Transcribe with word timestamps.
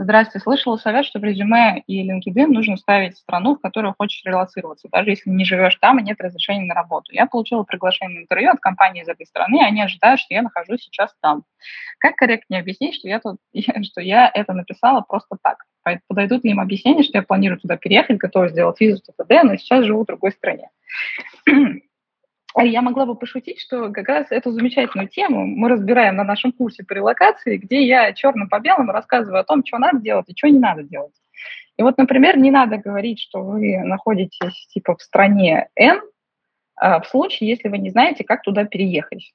Здравствуйте, 0.00 0.44
слышала 0.44 0.76
совет, 0.76 1.06
что 1.06 1.18
в 1.18 1.24
резюме 1.24 1.82
и 1.88 2.08
LinkedIn 2.08 2.46
нужно 2.46 2.76
ставить 2.76 3.16
страну, 3.16 3.56
в 3.56 3.60
которую 3.60 3.96
хочешь 3.98 4.22
релацироваться, 4.24 4.88
даже 4.92 5.10
если 5.10 5.28
не 5.28 5.44
живешь 5.44 5.74
там 5.80 5.98
и 5.98 6.04
нет 6.04 6.20
разрешения 6.20 6.66
на 6.66 6.74
работу. 6.74 7.12
Я 7.12 7.26
получила 7.26 7.64
приглашение 7.64 8.20
на 8.20 8.22
интервью 8.22 8.50
от 8.50 8.60
компании 8.60 9.02
из 9.02 9.08
этой 9.08 9.26
страны, 9.26 9.56
и 9.56 9.64
они 9.64 9.82
ожидают, 9.82 10.20
что 10.20 10.32
я 10.34 10.42
нахожусь 10.42 10.82
сейчас 10.82 11.12
там. 11.20 11.42
Как 11.98 12.14
корректнее 12.14 12.60
объяснить, 12.60 12.94
что 12.94 13.08
я, 13.08 13.18
тут, 13.18 13.38
что 13.82 14.00
я 14.00 14.30
это 14.32 14.52
написала 14.52 15.00
просто 15.00 15.36
так? 15.42 15.64
Подойдут 16.06 16.44
ли 16.44 16.52
им 16.52 16.60
объяснения, 16.60 17.02
что 17.02 17.18
я 17.18 17.22
планирую 17.22 17.58
туда 17.58 17.76
переехать, 17.76 18.18
готова 18.18 18.50
сделать 18.50 18.78
визу 18.78 19.02
ТТД, 19.02 19.42
но 19.42 19.56
сейчас 19.56 19.84
живу 19.84 20.04
в 20.04 20.06
другой 20.06 20.30
стране? 20.30 20.70
А 22.54 22.64
я 22.64 22.82
могла 22.82 23.04
бы 23.06 23.14
пошутить, 23.14 23.60
что 23.60 23.90
как 23.90 24.08
раз 24.08 24.26
эту 24.30 24.50
замечательную 24.50 25.08
тему 25.08 25.46
мы 25.46 25.68
разбираем 25.68 26.16
на 26.16 26.24
нашем 26.24 26.52
курсе 26.52 26.82
по 26.82 26.94
релокации, 26.94 27.58
где 27.58 27.86
я 27.86 28.12
черным 28.12 28.48
по 28.48 28.58
белому 28.58 28.92
рассказываю 28.92 29.40
о 29.40 29.44
том, 29.44 29.64
что 29.64 29.78
надо 29.78 30.00
делать 30.00 30.28
и 30.28 30.36
что 30.36 30.48
не 30.48 30.58
надо 30.58 30.82
делать. 30.82 31.14
И 31.76 31.82
вот, 31.82 31.98
например, 31.98 32.36
не 32.38 32.50
надо 32.50 32.78
говорить, 32.78 33.20
что 33.20 33.42
вы 33.42 33.78
находитесь 33.78 34.66
типа 34.68 34.96
в 34.96 35.02
стране 35.02 35.68
N, 35.76 36.00
а 36.74 37.00
в 37.00 37.06
случае, 37.06 37.50
если 37.50 37.68
вы 37.68 37.78
не 37.78 37.90
знаете, 37.90 38.24
как 38.24 38.42
туда 38.42 38.64
переехать. 38.64 39.32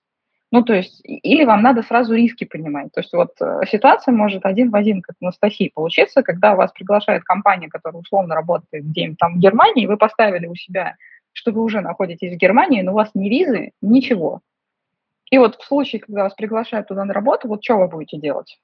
Ну, 0.52 0.62
то 0.64 0.74
есть, 0.74 1.02
или 1.04 1.46
вам 1.46 1.64
надо 1.64 1.82
сразу 1.82 2.14
риски 2.14 2.44
понимать. 2.44 2.92
То 2.94 3.02
есть, 3.02 3.12
вот 3.14 3.32
э, 3.42 3.62
ситуация 3.72 4.14
может 4.14 4.46
один 4.46 4.70
в 4.70 4.76
один, 4.76 5.02
как 5.02 5.16
в 5.20 5.24
Анастасии, 5.24 5.72
получиться, 5.74 6.22
когда 6.22 6.56
вас 6.56 6.72
приглашает 6.72 7.24
компания, 7.24 7.70
которая 7.70 8.02
условно 8.02 8.36
работает 8.36 8.86
где-нибудь 8.86 9.18
там 9.18 9.36
в 9.36 9.40
Германии, 9.40 9.88
вы 9.88 9.98
поставили 9.98 10.46
у 10.46 10.54
себя 10.54 10.96
что 11.34 11.52
вы 11.52 11.62
уже 11.62 11.82
находитесь 11.82 12.34
в 12.34 12.38
Германии, 12.38 12.82
но 12.82 12.92
у 12.92 12.96
вас 12.96 13.12
ни 13.14 13.30
визы, 13.30 13.72
ничего. 13.82 14.42
И 15.30 15.38
вот 15.38 15.56
в 15.56 15.66
случае, 15.66 16.02
когда 16.02 16.24
вас 16.24 16.34
приглашают 16.36 16.88
туда 16.88 17.06
на 17.06 17.14
работу, 17.14 17.48
вот 17.48 17.64
что 17.64 17.78
вы 17.78 17.88
будете 17.88 18.18
делать? 18.18 18.60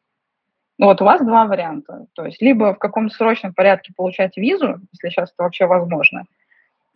Ну, 0.77 0.85
вот 0.85 1.01
у 1.01 1.05
вас 1.05 1.19
два 1.19 1.45
варианта. 1.45 2.05
То 2.13 2.25
есть 2.25 2.41
либо 2.41 2.73
в 2.73 2.79
каком-то 2.79 3.13
срочном 3.13 3.53
порядке 3.53 3.91
получать 3.95 4.37
визу, 4.37 4.79
если 4.93 5.09
сейчас 5.09 5.31
это 5.33 5.43
вообще 5.43 5.65
возможно. 5.65 6.25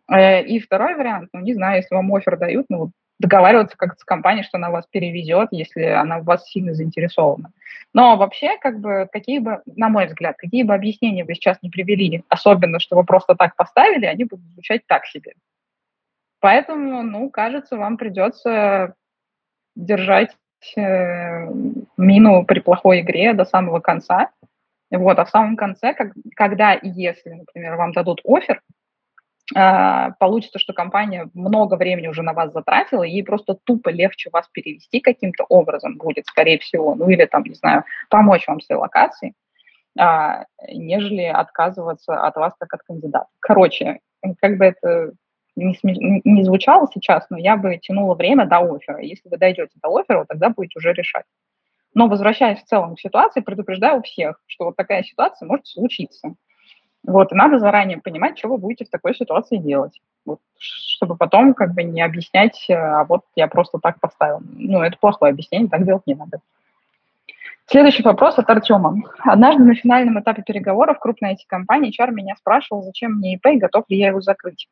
Э, 0.10 0.44
и 0.44 0.60
второй 0.60 0.96
вариант, 0.96 1.30
ну, 1.34 1.42
не 1.42 1.54
знаю, 1.54 1.78
если 1.78 1.94
вам 1.94 2.14
офер 2.14 2.38
дают, 2.38 2.68
ну, 2.70 2.92
договариваться 3.20 3.78
как-то 3.78 4.00
с 4.00 4.04
компанией, 4.04 4.44
что 4.44 4.58
она 4.58 4.70
вас 4.70 4.86
перевезет, 4.90 5.50
если 5.52 5.84
она 5.84 6.20
в 6.20 6.24
вас 6.26 6.46
сильно 6.46 6.74
заинтересована. 6.74 7.52
Но 7.94 8.16
вообще, 8.18 8.58
как 8.60 8.80
бы, 8.80 9.08
какие 9.12 9.40
бы, 9.40 9.62
на 9.66 9.90
мой 9.90 10.08
взгляд, 10.08 10.36
какие 10.38 10.64
бы 10.64 10.74
объяснения 10.74 11.24
вы 11.24 11.36
сейчас 11.36 11.58
не 11.62 11.70
привели, 11.70 12.24
особенно, 12.30 12.80
что 12.80 12.96
вы 12.96 13.04
просто 13.04 13.36
так 13.36 13.56
поставили, 13.56 14.06
они 14.06 14.26
будут 14.26 14.46
звучать 14.54 14.86
так 14.88 15.06
себе. 15.06 15.34
Поэтому, 16.44 17.04
ну, 17.04 17.30
кажется, 17.30 17.78
вам 17.78 17.96
придется 17.96 18.96
держать 19.78 20.36
э, 20.76 21.48
мину 21.96 22.44
при 22.44 22.59
плохой 22.59 23.00
игре 23.00 23.31
до 23.31 23.46
самого 23.46 23.80
конца. 23.80 24.30
Вот, 24.92 25.18
а 25.20 25.24
в 25.24 25.30
самом 25.30 25.56
конце, 25.56 25.94
как, 25.94 26.12
когда 26.36 26.74
и 26.74 26.90
если, 26.90 27.30
например, 27.30 27.78
вам 27.78 27.94
дадут 27.94 28.20
офер, 28.26 28.62
э, 29.56 30.12
получится, 30.20 30.59
что 30.59 30.74
компания 30.74 31.30
много 31.34 31.76
времени 31.76 32.09
уже 32.09 32.24
на 32.24 32.34
вас 32.34 32.52
затратила, 32.52 33.04
ей 33.04 33.24
просто 33.24 33.56
тупо 33.64 33.88
легче 33.88 34.30
вас 34.30 34.50
перевести 34.50 35.00
каким-то 35.00 35.46
образом 35.48 35.96
будет, 35.96 36.25
скорее 36.25 36.60
всего, 36.60 36.94
ну 36.94 37.08
или 37.08 37.24
там, 37.24 37.44
не 37.44 37.56
знаю, 37.56 37.86
помочь 38.10 38.50
вам 38.50 38.60
с 38.60 38.70
релокацией, 38.70 39.34
э, 39.98 40.44
нежели 40.74 41.24
отказываться 41.24 42.20
от 42.20 42.36
вас 42.36 42.54
как 42.60 42.74
от 42.74 42.81
кандидата. 42.81 43.30
Короче, 43.40 44.02
как 44.42 44.58
бы 44.58 44.66
это 44.66 45.14
не, 45.56 46.22
не 46.24 46.44
звучало 46.44 46.88
сейчас, 46.94 47.25
но 47.30 47.38
я 47.38 47.58
бы 47.58 47.78
тянула 47.78 48.16
время 48.16 48.46
до 48.46 48.59
оффера. 48.59 49.02
Если 49.02 49.30
вы 49.30 49.38
дойдете 49.38 49.74
до 49.81 49.96
оффера, 49.96 50.25
тогда 50.25 50.50
будете 50.50 50.80
уже 50.80 50.94
решать. 50.94 51.25
Но 51.94 52.08
возвращаясь 52.08 52.59
в 52.59 52.66
целом 52.66 52.96
к 52.96 53.00
ситуации, 53.00 53.41
предупреждаю 53.41 54.02
всех, 54.02 54.40
что 54.47 54.66
вот 54.66 54.75
такая 54.75 55.03
ситуация 55.03 55.47
может 55.47 55.68
случиться. 55.68 56.34
Вот, 57.06 57.31
и 57.31 57.36
надо 57.36 57.59
заранее 57.59 58.00
понимать, 58.00 58.38
что 58.38 58.47
вы 58.47 58.58
будете 58.58 58.86
в 58.86 58.90
такой 58.90 59.13
ситуации 59.13 59.58
делать. 59.58 60.00
Вот, 60.25 60.40
чтобы 60.58 61.18
потом 61.18 61.53
как 61.53 61.74
бы 61.74 61.84
не 61.84 62.02
объяснять, 62.02 62.66
э, 62.69 62.74
а 62.74 63.03
вот 63.03 63.25
я 63.36 63.47
просто 63.47 63.78
так 63.78 64.00
поставил. 64.00 64.40
Ну, 64.42 64.81
это 64.81 64.97
плохое 64.97 65.31
объяснение, 65.31 65.69
так 65.69 65.86
делать 65.86 66.08
не 66.08 66.16
надо. 66.16 66.40
Следующий 67.66 68.03
вопрос 68.03 68.40
от 68.40 68.50
Артема. 68.50 68.96
Однажды 69.19 69.63
на 69.63 69.75
финальном 69.75 70.19
этапе 70.19 70.44
переговоров 70.44 71.00
крупной 71.00 71.34
IT-компании 71.34 71.92
HR 71.92 72.12
меня 72.12 72.36
спрашивал, 72.38 72.84
зачем 72.84 73.16
мне 73.16 73.36
ИП 73.36 73.47
и 73.47 73.58
готов 73.58 73.84
ли 73.90 73.97
я 73.97 74.08
его 74.08 74.22
закрыть 74.22 74.68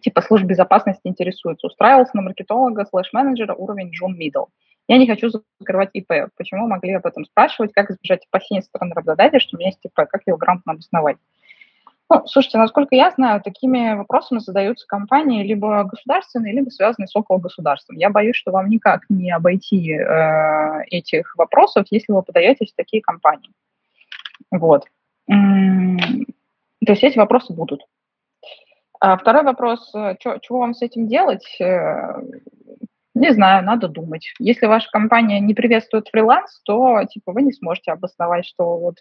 типа 0.00 0.22
служб 0.22 0.44
безопасности 0.44 1.02
интересуется. 1.04 1.66
Устраивался 1.66 2.16
на 2.16 2.22
маркетолога 2.22 2.86
слэш-менеджера 2.86 3.54
уровень 3.54 3.90
Jun 3.90 4.16
Middle. 4.16 4.46
Я 4.88 4.98
не 4.98 5.06
хочу 5.06 5.30
закрывать 5.60 5.90
ИП. 5.92 6.30
Почему 6.36 6.66
могли 6.66 6.94
об 6.94 7.06
этом 7.06 7.24
спрашивать? 7.24 7.72
Как 7.72 7.90
избежать 7.90 8.26
опасений 8.28 8.62
стороны 8.62 8.94
работодателя, 8.94 9.38
что 9.38 9.56
у 9.56 9.58
меня 9.58 9.68
есть 9.68 9.84
ИП? 9.84 9.94
Как 9.94 10.22
его 10.26 10.36
грамотно 10.36 10.72
обосновать? 10.72 11.16
Ну, 12.12 12.26
слушайте, 12.26 12.58
насколько 12.58 12.96
я 12.96 13.12
знаю, 13.12 13.40
такими 13.40 13.94
вопросами 13.94 14.40
задаются 14.40 14.84
компании 14.88 15.46
либо 15.46 15.84
государственные, 15.84 16.52
либо 16.52 16.68
связанные 16.70 17.06
с 17.06 17.14
около 17.14 17.38
государством. 17.38 17.98
Я 17.98 18.10
боюсь, 18.10 18.34
что 18.34 18.50
вам 18.50 18.68
никак 18.68 19.02
не 19.08 19.30
обойти 19.30 19.92
э, 19.92 20.82
этих 20.90 21.36
вопросов, 21.36 21.86
если 21.90 22.12
вы 22.12 22.24
подаетесь 22.24 22.72
в 22.72 22.76
такие 22.76 23.00
компании. 23.00 23.52
Вот. 24.50 24.86
То 25.28 26.92
есть 26.92 27.04
эти 27.04 27.16
вопросы 27.16 27.52
будут. 27.52 27.82
А 29.00 29.16
второй 29.16 29.44
вопрос, 29.44 29.90
э, 29.94 30.16
чё, 30.20 30.38
чего 30.42 30.60
вам 30.60 30.74
с 30.74 30.82
этим 30.82 31.08
делать? 31.08 31.56
Э, 31.58 32.20
не 33.14 33.32
знаю, 33.32 33.64
надо 33.64 33.88
думать. 33.88 34.32
Если 34.38 34.66
ваша 34.66 34.88
компания 34.90 35.40
не 35.40 35.54
приветствует 35.54 36.08
фриланс, 36.08 36.60
то 36.64 37.02
типа 37.04 37.32
вы 37.32 37.42
не 37.42 37.52
сможете 37.52 37.92
обосновать, 37.92 38.44
что 38.46 38.78
вот 38.78 38.96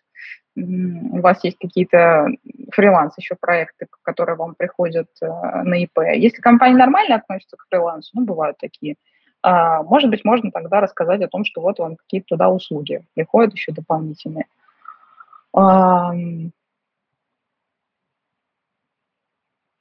у 0.56 1.20
вас 1.22 1.44
есть 1.44 1.58
какие-то 1.60 2.28
фриланс 2.72 3.14
еще 3.18 3.36
проекты, 3.40 3.88
которые 4.02 4.36
вам 4.38 4.56
приходят 4.56 5.08
э, 5.22 5.28
на 5.64 5.84
ИП. 5.84 6.00
Если 6.16 6.42
компания 6.42 6.78
нормально 6.78 7.16
относится 7.16 7.58
к 7.58 7.66
фрилансу, 7.70 8.12
ну, 8.14 8.26
бывают 8.26 8.58
такие, 8.58 8.96
а, 9.42 9.84
может 9.84 10.10
быть, 10.10 10.26
можно 10.26 10.52
тогда 10.52 10.82
рассказать 10.82 11.22
о 11.22 11.28
том, 11.28 11.46
что 11.46 11.62
вот 11.62 11.80
вам 11.80 11.96
какие-то 11.98 12.28
туда 12.30 12.50
услуги 12.50 13.04
приходят 13.16 13.54
еще 13.54 13.72
дополнительные. 13.72 14.46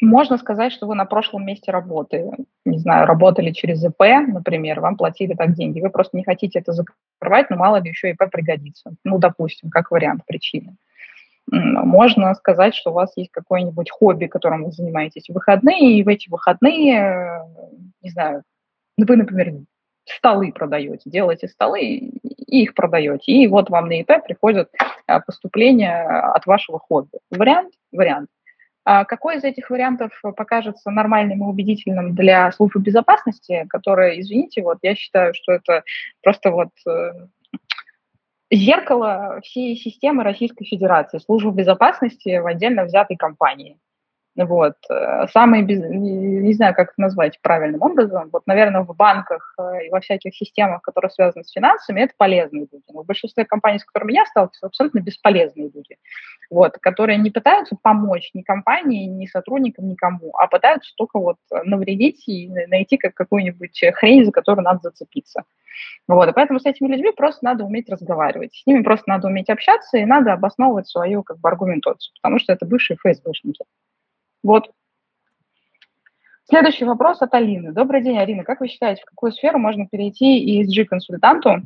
Можно 0.01 0.39
сказать, 0.39 0.73
что 0.73 0.87
вы 0.87 0.95
на 0.95 1.05
прошлом 1.05 1.45
месте 1.45 1.73
работы, 1.73 2.31
не 2.65 2.79
знаю, 2.79 3.07
работали 3.07 3.51
через 3.51 3.85
ИП, 3.85 4.29
например, 4.29 4.81
вам 4.81 4.97
платили 4.97 5.35
так 5.35 5.55
деньги, 5.55 5.81
вы 5.81 5.91
просто 5.91 6.17
не 6.17 6.25
хотите 6.25 6.61
это 6.61 6.73
закрывать, 6.73 7.51
но 7.51 7.57
мало 7.57 7.81
ли 7.81 7.91
еще 7.91 8.11
ИП 8.11 8.31
пригодится. 8.31 8.93
Ну, 9.05 9.19
допустим, 9.19 9.71
как 9.71 9.91
вариант 9.91 10.23
причины. 10.27 10.77
Можно 11.51 12.35
сказать, 12.35 12.75
что 12.75 12.91
у 12.91 12.95
вас 12.95 13.13
есть 13.17 13.31
какое-нибудь 13.31 13.91
хобби, 13.91 14.27
которым 14.27 14.65
вы 14.65 14.73
занимаетесь 14.73 15.29
в 15.29 15.35
выходные, 15.35 15.99
и 15.99 16.03
в 16.03 16.09
эти 16.09 16.29
выходные, 16.29 17.43
не 18.03 18.11
знаю, 18.11 18.43
вы, 18.99 19.17
например, 19.17 19.55
столы 20.05 20.53
продаете, 20.53 21.11
делаете 21.11 21.49
столы 21.49 21.81
и 21.81 22.63
их 22.63 22.75
продаете. 22.75 23.33
И 23.33 23.47
вот 23.47 23.71
вам 23.71 23.89
на 23.89 24.01
ИП 24.01 24.25
приходят 24.25 24.71
а, 25.07 25.21
поступления 25.21 26.03
от 26.03 26.47
вашего 26.47 26.79
хобби. 26.79 27.19
Вариант? 27.31 27.75
Вариант. 27.93 28.29
А 28.91 29.05
какой 29.05 29.37
из 29.37 29.45
этих 29.45 29.69
вариантов 29.69 30.19
покажется 30.35 30.91
нормальным 30.91 31.41
и 31.43 31.47
убедительным 31.47 32.15
для 32.15 32.51
службы 32.53 32.81
безопасности, 32.81 33.67
которая, 33.69 34.19
извините, 34.19 34.63
вот 34.63 34.79
я 34.81 34.95
считаю, 34.95 35.35
что 35.35 35.53
это 35.53 35.83
просто 36.23 36.51
вот 36.51 36.71
э, 36.89 37.13
зеркало 38.51 39.41
всей 39.45 39.77
системы 39.77 40.25
Российской 40.25 40.65
Федерации, 40.65 41.19
службы 41.19 41.53
безопасности 41.53 42.39
в 42.39 42.47
отдельно 42.47 42.85
взятой 42.85 43.19
компании. 43.19 43.77
Вот. 44.45 44.75
Э, 44.89 45.27
самые, 45.33 45.65
без... 45.65 45.81
не 45.81 46.53
знаю, 46.53 46.75
как 46.75 46.91
это 46.91 47.01
назвать 47.01 47.41
правильным 47.43 47.83
образом, 47.83 48.29
вот, 48.33 48.47
наверное, 48.47 48.83
в 48.83 48.95
банках 48.95 49.55
э, 49.59 49.87
и 49.87 49.91
во 49.91 50.01
всяких 50.01 50.35
системах, 50.35 50.81
которые 50.83 51.11
связаны 51.11 51.43
с 51.43 51.51
финансами, 51.51 52.03
это 52.03 52.15
полезные 52.17 52.69
люди. 52.73 52.85
Но 52.93 53.03
в 53.03 53.07
большинстве 53.07 53.45
компаний, 53.45 53.81
с 53.81 53.85
которыми 53.85 54.13
я 54.13 54.25
сталкиваюсь, 54.27 54.63
абсолютно 54.63 55.01
бесполезные 55.01 55.71
люди, 55.75 55.97
вот, 56.51 56.79
которые 56.79 57.19
не 57.19 57.31
пытаются 57.31 57.77
помочь 57.83 58.31
ни 58.33 58.43
компании, 58.43 59.07
ни 59.07 59.27
сотрудникам, 59.27 59.89
никому, 59.89 60.37
а 60.37 60.47
пытаются 60.47 60.93
только 60.97 61.19
вот 61.19 61.39
навредить 61.65 62.23
и 62.29 62.49
найти 62.69 62.97
как 62.97 63.15
какую-нибудь 63.15 63.81
хрень, 63.95 64.25
за 64.25 64.31
которую 64.31 64.65
надо 64.65 64.81
зацепиться. 64.85 65.43
Вот, 66.07 66.29
и 66.29 66.33
поэтому 66.33 66.61
с 66.61 66.67
этими 66.67 66.89
людьми 66.89 67.11
просто 67.17 67.45
надо 67.45 67.65
уметь 67.65 67.89
разговаривать, 67.89 68.55
с 68.55 68.67
ними 68.67 68.83
просто 68.83 69.05
надо 69.09 69.27
уметь 69.27 69.51
общаться 69.51 69.99
и 69.99 70.05
надо 70.05 70.33
обосновывать 70.33 70.89
свою 70.89 71.23
как 71.23 71.39
бы 71.39 71.49
аргументацию, 71.49 72.13
потому 72.23 72.39
что 72.39 72.53
это 72.53 72.67
бывшие 72.67 72.97
ФСБшники. 72.97 73.65
Вот. 74.43 74.71
Следующий 76.45 76.85
вопрос 76.85 77.21
от 77.21 77.35
Алины. 77.35 77.73
Добрый 77.73 78.03
день, 78.03 78.19
Арина. 78.19 78.43
Как 78.43 78.61
вы 78.61 78.69
считаете, 78.69 79.03
в 79.03 79.05
какую 79.05 79.33
сферу 79.33 79.59
можно 79.59 79.87
перейти 79.87 80.63
ESG-консультанту, 80.63 81.63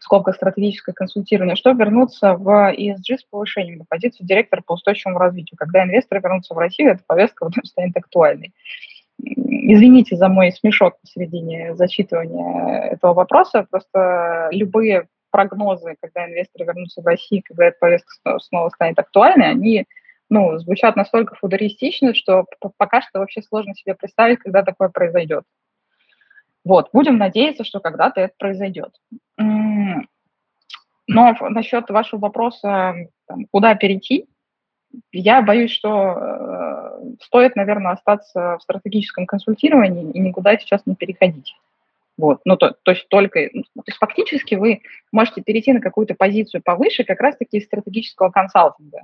скобка 0.00 0.32
стратегическое 0.32 0.92
консультирование, 0.92 1.56
чтобы 1.56 1.82
вернуться 1.82 2.34
в 2.34 2.74
ESG 2.74 3.18
с 3.18 3.24
повышением 3.24 3.78
на 3.78 3.84
позицию 3.88 4.26
директора 4.26 4.62
по 4.66 4.74
устойчивому 4.74 5.18
развитию? 5.18 5.56
Когда 5.56 5.84
инвесторы 5.84 6.20
вернутся 6.20 6.52
в 6.54 6.58
Россию, 6.58 6.92
эта 6.92 7.02
повестка 7.06 7.44
вот 7.44 7.54
станет 7.64 7.96
актуальной. 7.96 8.52
Извините 9.18 10.16
за 10.16 10.28
мой 10.28 10.52
смешок 10.52 11.00
посередине 11.00 11.74
зачитывания 11.74 12.90
этого 12.90 13.14
вопроса, 13.14 13.66
просто 13.70 14.48
любые 14.50 15.06
прогнозы, 15.30 15.96
когда 16.00 16.26
инвесторы 16.26 16.66
вернутся 16.66 17.00
в 17.00 17.06
Россию, 17.06 17.42
когда 17.46 17.66
эта 17.66 17.78
повестка 17.78 18.38
снова 18.40 18.68
станет 18.68 18.98
актуальной, 18.98 19.50
они 19.50 19.86
ну, 20.32 20.56
звучат 20.56 20.96
настолько 20.96 21.34
футуристично, 21.34 22.14
что 22.14 22.46
пока 22.78 23.02
что 23.02 23.18
вообще 23.18 23.42
сложно 23.42 23.74
себе 23.74 23.94
представить, 23.94 24.38
когда 24.38 24.62
такое 24.62 24.88
произойдет. 24.88 25.44
Вот, 26.64 26.88
будем 26.94 27.18
надеяться, 27.18 27.64
что 27.64 27.80
когда-то 27.80 28.22
это 28.22 28.32
произойдет. 28.38 28.94
Но 29.36 30.46
насчет 31.06 31.90
вашего 31.90 32.20
вопроса, 32.20 32.94
там, 33.26 33.44
куда 33.50 33.74
перейти, 33.74 34.26
я 35.10 35.42
боюсь, 35.42 35.70
что 35.70 36.16
э, 36.16 37.14
стоит, 37.20 37.54
наверное, 37.54 37.92
остаться 37.92 38.56
в 38.58 38.62
стратегическом 38.62 39.26
консультировании 39.26 40.12
и 40.12 40.18
никуда 40.18 40.56
сейчас 40.56 40.86
не 40.86 40.94
переходить. 40.94 41.54
Вот, 42.16 42.40
ну, 42.46 42.56
то, 42.56 42.74
то 42.82 42.92
есть 42.92 43.06
только, 43.08 43.50
ну, 43.52 43.62
то 43.62 43.84
есть 43.86 43.98
фактически 43.98 44.54
вы 44.54 44.80
можете 45.12 45.42
перейти 45.42 45.74
на 45.74 45.80
какую-то 45.80 46.14
позицию 46.14 46.62
повыше 46.62 47.04
как 47.04 47.20
раз-таки 47.20 47.58
из 47.58 47.66
стратегического 47.66 48.30
консалтинга. 48.30 49.02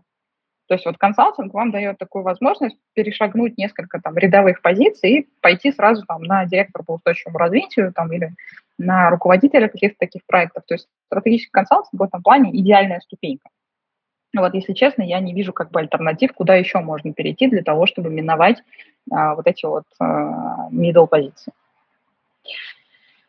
То 0.68 0.74
есть 0.74 0.84
вот 0.84 0.98
консалтинг 0.98 1.54
вам 1.54 1.70
дает 1.70 1.98
такую 1.98 2.22
возможность 2.22 2.76
перешагнуть 2.92 3.56
несколько 3.56 4.00
там 4.00 4.16
рядовых 4.18 4.60
позиций 4.60 5.10
и 5.10 5.28
пойти 5.40 5.72
сразу 5.72 6.04
там 6.06 6.22
на 6.22 6.44
директора 6.44 6.82
по 6.82 6.94
устойчивому 6.94 7.38
развитию 7.38 7.92
там 7.92 8.12
или 8.12 8.34
на 8.76 9.08
руководителя 9.08 9.68
каких-то 9.68 9.96
таких 9.98 10.22
проектов. 10.26 10.64
То 10.66 10.74
есть 10.74 10.86
стратегический 11.06 11.50
консалтинг 11.50 12.00
в 12.00 12.02
этом 12.02 12.22
плане 12.22 12.54
идеальная 12.54 13.00
ступенька. 13.00 13.48
Вот, 14.36 14.52
если 14.52 14.74
честно, 14.74 15.02
я 15.02 15.20
не 15.20 15.32
вижу 15.32 15.54
как 15.54 15.70
бы 15.70 15.80
альтернатив, 15.80 16.34
куда 16.34 16.54
еще 16.54 16.80
можно 16.80 17.14
перейти 17.14 17.48
для 17.48 17.62
того, 17.62 17.86
чтобы 17.86 18.10
миновать 18.10 18.62
а, 19.10 19.34
вот 19.34 19.46
эти 19.46 19.64
вот 19.64 19.84
а, 19.98 20.68
middle 20.70 21.06
позиции. 21.06 21.52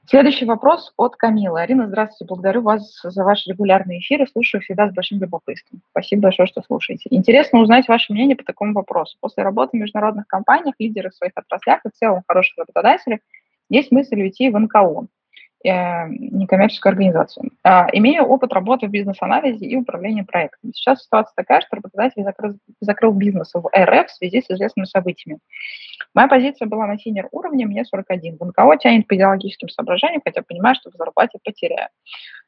Следующий 0.09 0.45
вопрос 0.45 0.91
от 0.97 1.17
Камилы. 1.17 1.61
Арина, 1.61 1.85
здравствуйте. 1.85 2.25
Благодарю 2.25 2.63
вас 2.63 2.99
за 3.03 3.23
ваши 3.23 3.51
регулярные 3.51 3.99
эфиры. 3.99 4.25
Слушаю 4.25 4.59
всегда 4.59 4.89
с 4.89 4.91
большим 4.91 5.19
любопытством. 5.19 5.83
Спасибо 5.91 6.23
большое, 6.23 6.47
что 6.47 6.63
слушаете. 6.63 7.03
Интересно 7.11 7.59
узнать 7.59 7.87
ваше 7.87 8.11
мнение 8.11 8.35
по 8.35 8.43
такому 8.43 8.73
вопросу. 8.73 9.17
После 9.21 9.43
работы 9.43 9.77
в 9.77 9.79
международных 9.79 10.25
компаниях, 10.25 10.73
лидерах 10.79 11.13
в 11.13 11.15
своих 11.15 11.33
отраслях 11.35 11.81
и 11.85 11.89
в 11.89 11.91
целом 11.91 12.23
хороших 12.27 12.57
работодателей 12.57 13.19
есть 13.69 13.91
мысль 13.91 14.19
уйти 14.19 14.49
в 14.49 14.57
НКО. 14.57 15.05
Э, 15.61 16.07
некоммерческую 16.07 16.91
организацию. 16.91 17.51
А, 17.65 17.89
имею 17.91 18.23
опыт 18.23 18.53
работы 18.53 18.87
в 18.87 18.91
бизнес-анализе 18.91 19.65
и 19.65 19.75
управлении 19.75 20.21
проектами. 20.21 20.71
Сейчас 20.71 21.03
ситуация 21.03 21.33
такая, 21.35 21.59
что 21.59 21.75
работодатель 21.75 22.23
закрыл, 22.23 22.55
закрыл 22.79 23.11
бизнес 23.11 23.51
в 23.53 23.69
РФ 23.77 24.07
в 24.07 24.11
связи 24.11 24.41
с 24.41 24.49
известными 24.49 24.85
событиями. 24.85 25.39
Моя 26.13 26.29
позиция 26.29 26.65
была 26.65 26.87
на 26.87 26.97
синер 26.97 27.27
уровне, 27.33 27.65
мне 27.65 27.83
41. 27.83 28.37
В 28.37 28.45
НКО 28.45 28.77
тянет 28.77 29.05
по 29.07 29.17
идеологическим 29.17 29.67
соображениям, 29.67 30.21
хотя 30.23 30.43
понимаю, 30.43 30.75
что 30.75 30.91
в 30.91 30.93
зарплате 30.95 31.39
потеряю. 31.43 31.89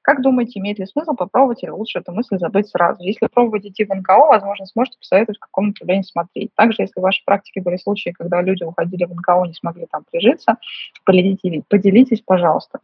Как 0.03 0.21
думаете, 0.21 0.61
имеет 0.61 0.79
ли 0.79 0.85
смысл 0.85 1.13
попробовать 1.13 1.63
или 1.63 1.69
лучше 1.69 1.99
эту 1.99 2.13
мысль 2.13 2.37
забыть 2.37 2.69
сразу? 2.69 3.03
Если 3.03 3.27
пробовать 3.27 3.65
идти 3.65 3.83
в 3.83 3.93
НКО, 3.93 4.27
возможно, 4.29 4.65
сможете 4.67 4.97
посоветовать, 4.97 5.37
в 5.37 5.41
каком 5.41 5.67
направлении 5.67 6.03
смотреть. 6.03 6.51
Также, 6.55 6.83
если 6.83 7.01
в 7.01 7.03
вашей 7.03 7.23
практике 7.25 7.61
были 7.61 7.75
случаи, 7.75 8.11
когда 8.11 8.41
люди 8.41 8.63
уходили 8.63 9.03
в 9.03 9.13
НКО, 9.13 9.43
не 9.47 9.53
смогли 9.53 9.85
там 9.91 10.05
прижиться, 10.09 10.55
поделитесь 11.03 12.21
пожалуйста. 12.21 12.79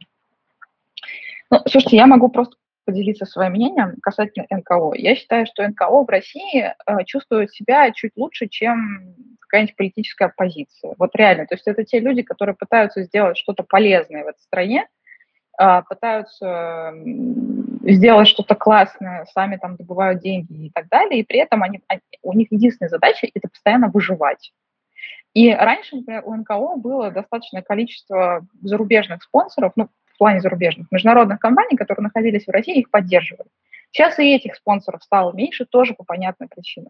Ну, 1.50 1.60
слушайте, 1.68 1.98
я 1.98 2.08
могу 2.08 2.30
просто 2.30 2.56
поделиться 2.86 3.26
своим 3.26 3.54
мнением 3.54 3.96
касательно 4.02 4.46
НКО. 4.50 4.94
Я 4.96 5.16
считаю, 5.16 5.46
что 5.46 5.68
НКО 5.68 6.04
в 6.04 6.10
России 6.10 6.64
э, 6.64 6.74
чувствует 7.06 7.52
себя 7.52 7.92
чуть 7.92 8.14
лучше, 8.16 8.48
чем 8.48 9.16
какая-нибудь 9.42 9.76
политическая 9.76 10.26
оппозиция. 10.26 10.96
Вот 10.98 11.16
реально. 11.16 11.46
То 11.48 11.56
есть 11.56 11.68
это 11.68 11.84
те 11.84 12.00
люди, 12.00 12.22
которые 12.22 12.56
пытаются 12.56 13.04
сделать 13.04 13.38
что-то 13.38 13.64
полезное 13.64 14.24
в 14.24 14.28
этой 14.28 14.40
стране, 14.40 14.88
э, 15.60 15.82
пытаются 15.90 16.94
сделать 17.84 18.28
что-то 18.28 18.56
классное, 18.56 19.26
сами 19.34 19.58
там 19.58 19.76
добывают 19.76 20.22
деньги 20.22 20.68
и 20.68 20.70
так 20.70 20.88
далее, 20.90 21.22
и 21.22 21.26
при 21.26 21.40
этом 21.40 21.64
они, 21.64 21.82
у 22.24 22.34
них 22.34 22.52
единственная 22.52 22.90
задача– 22.90 23.28
это 23.34 23.48
постоянно 23.48 23.90
выживать. 23.90 24.54
И 25.34 25.54
раньше, 25.54 25.98
например, 25.98 26.24
у 26.26 26.36
НКО 26.36 26.78
было 26.78 27.12
достаточное 27.12 27.62
количество 27.62 28.46
зарубежных 28.62 29.24
спонсоров, 29.24 29.74
ну, 29.76 29.90
в 30.18 30.20
плане 30.20 30.42
зарубежных, 30.42 30.88
международных 30.92 31.40
компаний, 31.40 31.78
которые 31.78 32.06
находились 32.06 32.48
в 32.48 32.50
России, 32.50 32.80
их 32.80 32.90
поддерживали. 32.90 33.50
Сейчас 33.92 34.18
и 34.18 34.36
этих 34.36 34.56
спонсоров 34.56 35.04
стало 35.04 35.32
меньше, 35.32 35.66
тоже 35.66 35.94
по 35.94 36.04
понятным 36.04 36.50
причинам. 36.50 36.90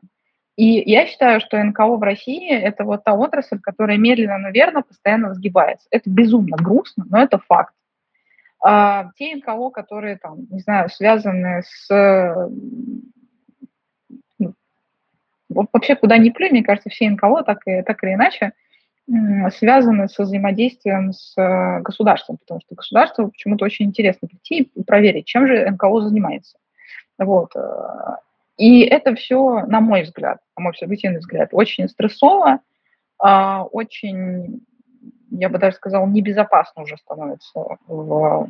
И 0.56 0.82
я 0.90 1.06
считаю, 1.06 1.42
что 1.42 1.62
НКО 1.62 1.98
в 1.98 2.04
России– 2.04 2.50
это 2.52 2.86
вот 2.86 3.04
та 3.04 3.14
отрасль, 3.14 3.60
которая 3.60 3.98
медленно, 3.98 4.38
но 4.38 4.50
верно 4.50 4.82
постоянно 4.82 5.34
сгибается. 5.34 5.88
Это 5.92 6.10
безумно 6.10 6.56
грустно, 6.56 7.06
но 7.10 7.22
это 7.22 7.38
факт. 7.38 7.74
А, 8.64 9.12
те 9.18 9.36
НКО, 9.36 9.72
которые 9.72 10.18
там, 10.18 10.48
не 10.50 10.62
знаю, 10.62 10.90
связаны 10.90 11.64
с 11.64 12.50
ну, 14.40 15.68
вообще 15.74 15.96
куда 15.98 16.18
ни 16.18 16.30
плюнь, 16.30 16.52
мне 16.52 16.64
кажется, 16.64 16.90
все 16.90 17.10
НКО 17.10 17.44
так, 17.44 17.60
и, 17.68 17.82
так 17.82 18.02
или 18.04 18.14
иначе 18.14 18.54
связаны 19.52 20.10
со 20.10 20.24
взаимодействием 20.24 21.14
с 21.14 21.34
э, 21.38 21.80
государством, 21.82 22.38
потому 22.38 22.60
что 22.60 22.76
государству 22.76 23.30
почему-то 23.30 23.64
очень 23.64 23.86
интересно 23.86 24.28
прийти 24.28 24.70
и 24.76 24.84
проверить, 24.84 25.26
чем 25.26 25.48
же 25.48 25.70
НКО 25.70 26.02
занимается. 26.02 26.58
Вот. 27.18 27.56
Э, 27.56 28.18
и 28.58 28.82
это 28.82 29.16
все, 29.16 29.66
на 29.68 29.80
мой 29.80 30.04
взгляд, 30.04 30.40
на 30.58 30.64
мой 30.64 30.74
субъективный 30.76 31.20
взгляд, 31.20 31.50
очень 31.52 31.88
стрессово, 31.88 32.60
а, 33.20 33.64
очень, 33.64 34.62
я 35.32 35.50
бы 35.50 35.58
даже 35.60 35.76
сказала, 35.76 36.06
небезопасно 36.06 36.84
уже 36.84 36.98
становится 36.98 37.78
в 37.88 38.48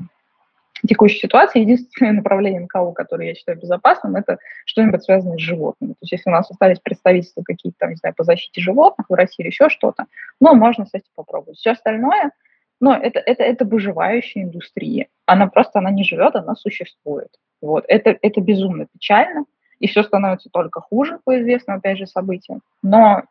текущей 0.85 1.19
ситуации 1.19 1.61
единственное 1.61 2.13
направление 2.13 2.61
НКО, 2.61 2.91
которое 2.91 3.29
я 3.29 3.35
считаю 3.35 3.57
безопасным, 3.57 4.15
это 4.15 4.37
что-нибудь 4.65 5.03
связанное 5.03 5.37
с 5.37 5.41
животными. 5.41 5.93
То 5.93 5.99
есть 6.01 6.11
если 6.11 6.29
у 6.29 6.33
нас 6.33 6.49
остались 6.49 6.79
представительства 6.79 7.43
какие-то, 7.43 7.77
там, 7.79 7.89
не 7.91 7.95
знаю, 7.95 8.15
по 8.15 8.23
защите 8.23 8.61
животных 8.61 9.09
в 9.09 9.13
России 9.13 9.43
или 9.43 9.47
еще 9.47 9.69
что-то, 9.69 10.05
ну, 10.39 10.53
можно 10.55 10.85
с 10.85 10.93
этим 10.93 11.09
попробовать. 11.15 11.57
Все 11.57 11.71
остальное, 11.71 12.31
ну, 12.79 12.91
это, 12.91 13.19
это, 13.19 13.43
это 13.43 13.65
выживающая 13.65 14.43
индустрия. 14.43 15.07
Она 15.25 15.47
просто, 15.47 15.79
она 15.79 15.89
не 15.89 16.03
живет, 16.03 16.35
она 16.35 16.55
существует. 16.55 17.29
Вот. 17.61 17.85
Это, 17.87 18.15
это 18.21 18.39
безумно 18.41 18.85
печально, 18.91 19.45
и 19.79 19.87
все 19.87 20.03
становится 20.03 20.49
только 20.51 20.81
хуже 20.81 21.19
по 21.23 21.39
известным, 21.39 21.77
опять 21.77 21.97
же, 21.97 22.05
событиям. 22.05 22.61
Но 22.83 23.23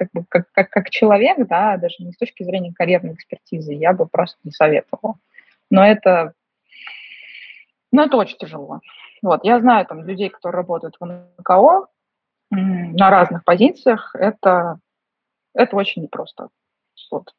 как 0.00 0.08
бы 0.14 0.24
как, 0.30 0.50
как, 0.52 0.70
как 0.70 0.88
человек, 0.88 1.46
да, 1.46 1.76
даже 1.76 1.96
не 1.98 2.12
с 2.12 2.16
точки 2.16 2.42
зрения 2.42 2.72
карьерной 2.72 3.12
экспертизы, 3.12 3.74
я 3.74 3.92
бы 3.92 4.06
просто 4.06 4.38
не 4.44 4.50
советовала. 4.50 5.16
Но 5.68 5.86
это, 5.86 6.32
ну, 7.92 8.02
это 8.02 8.16
очень 8.16 8.38
тяжело. 8.38 8.80
Вот, 9.22 9.44
я 9.44 9.60
знаю 9.60 9.86
там 9.86 10.04
людей, 10.04 10.28
которые 10.30 10.58
работают 10.58 10.96
в 10.98 11.04
НКО 11.38 11.86
на 12.50 13.10
разных 13.10 13.44
позициях, 13.44 14.14
это, 14.14 14.78
это 15.54 15.76
очень 15.76 16.02
непросто. 16.02 16.48
Вот. 17.10 17.34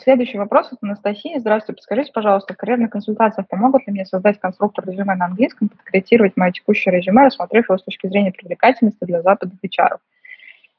Следующий 0.00 0.38
вопрос 0.38 0.72
от 0.72 0.78
Анастасии. 0.80 1.38
Здравствуйте, 1.38 1.78
подскажите, 1.78 2.12
пожалуйста, 2.12 2.54
в 2.54 2.56
карьерных 2.56 2.90
консультациях 2.90 3.48
помогут 3.48 3.86
ли 3.86 3.92
мне 3.92 4.06
создать 4.06 4.38
конструктор 4.38 4.88
резюме 4.88 5.16
на 5.16 5.24
английском, 5.24 5.68
подкорректировать 5.68 6.36
мое 6.36 6.52
текущее 6.52 6.94
резюме, 6.94 7.24
рассмотрев 7.24 7.68
его 7.68 7.78
с 7.78 7.82
точки 7.82 8.06
зрения 8.06 8.30
привлекательности 8.30 9.04
для 9.04 9.22
западных 9.22 9.58
HR? 9.64 9.98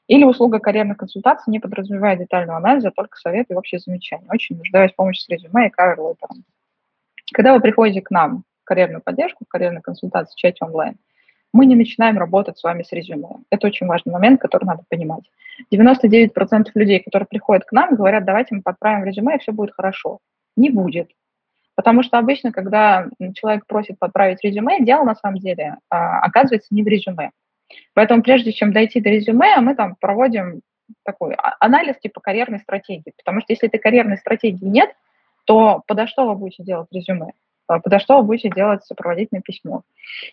Или 0.06 0.24
услуга 0.24 0.58
карьерных 0.58 0.96
консультаций 0.96 1.50
не 1.50 1.60
подразумевает 1.60 2.18
детального 2.18 2.58
анализа, 2.58 2.88
а 2.88 2.92
только 2.92 3.18
советы 3.18 3.52
и 3.52 3.56
общие 3.56 3.78
замечания. 3.78 4.26
Очень 4.30 4.56
нуждаюсь 4.56 4.92
в 4.92 4.96
помощи 4.96 5.20
с 5.20 5.28
резюме 5.28 5.66
и 5.66 5.70
кавер-леттером. 5.70 6.44
Когда 7.32 7.54
вы 7.54 7.60
приходите 7.60 8.02
к 8.02 8.10
нам 8.10 8.44
в 8.62 8.64
карьерную 8.64 9.02
поддержку, 9.02 9.44
в 9.44 9.48
карьерную 9.48 9.82
консультацию 9.82 10.32
в 10.32 10.38
чате 10.38 10.64
онлайн, 10.64 10.96
мы 11.52 11.66
не 11.66 11.74
начинаем 11.74 12.18
работать 12.18 12.58
с 12.58 12.62
вами 12.62 12.82
с 12.82 12.92
резюме. 12.92 13.28
Это 13.50 13.66
очень 13.66 13.86
важный 13.86 14.12
момент, 14.12 14.40
который 14.40 14.64
надо 14.64 14.84
понимать. 14.88 15.24
99% 15.72 16.30
людей, 16.74 17.00
которые 17.00 17.26
приходят 17.26 17.64
к 17.64 17.72
нам, 17.72 17.94
говорят, 17.94 18.24
давайте 18.24 18.54
мы 18.54 18.62
подправим 18.62 19.04
резюме, 19.04 19.36
и 19.36 19.38
все 19.38 19.52
будет 19.52 19.74
хорошо. 19.74 20.18
Не 20.56 20.70
будет. 20.70 21.10
Потому 21.74 22.02
что 22.02 22.18
обычно, 22.18 22.52
когда 22.52 23.08
человек 23.34 23.66
просит 23.66 23.98
подправить 23.98 24.44
резюме, 24.44 24.84
дело 24.84 25.04
на 25.04 25.14
самом 25.14 25.38
деле 25.38 25.76
а, 25.88 26.20
оказывается 26.20 26.74
не 26.74 26.82
в 26.82 26.86
резюме. 26.86 27.30
Поэтому 27.94 28.22
прежде 28.22 28.52
чем 28.52 28.72
дойти 28.72 29.00
до 29.00 29.10
резюме, 29.10 29.56
мы 29.60 29.74
там 29.74 29.96
проводим 29.98 30.60
такой 31.04 31.34
а, 31.34 31.56
анализ 31.58 31.98
типа 31.98 32.20
карьерной 32.20 32.58
стратегии. 32.58 33.12
Потому 33.16 33.40
что 33.40 33.52
если 33.52 33.68
этой 33.68 33.80
карьерной 33.80 34.18
стратегии 34.18 34.66
нет, 34.66 34.90
то 35.50 35.82
подо 35.88 36.06
что 36.06 36.28
вы 36.28 36.36
будете 36.36 36.62
делать 36.62 36.86
резюме? 36.92 37.32
А, 37.66 37.80
подо 37.80 37.98
что 37.98 38.18
вы 38.18 38.22
будете 38.22 38.50
делать 38.50 38.84
сопроводительное 38.84 39.42
письмо. 39.42 39.82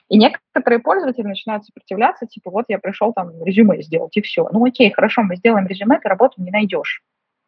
И 0.10 0.18
некоторые 0.20 0.78
пользователи 0.78 1.26
начинают 1.26 1.66
сопротивляться, 1.66 2.28
типа, 2.28 2.52
вот 2.52 2.66
я 2.68 2.78
пришел 2.78 3.14
там 3.14 3.32
резюме 3.44 3.82
сделать, 3.82 4.16
и 4.16 4.22
все. 4.22 4.48
Ну 4.52 4.64
окей, 4.64 4.92
хорошо, 4.92 5.24
мы 5.24 5.36
сделаем 5.38 5.66
резюме, 5.66 6.00
ты 6.00 6.08
работу 6.08 6.40
не 6.40 6.52
найдешь. 6.52 7.02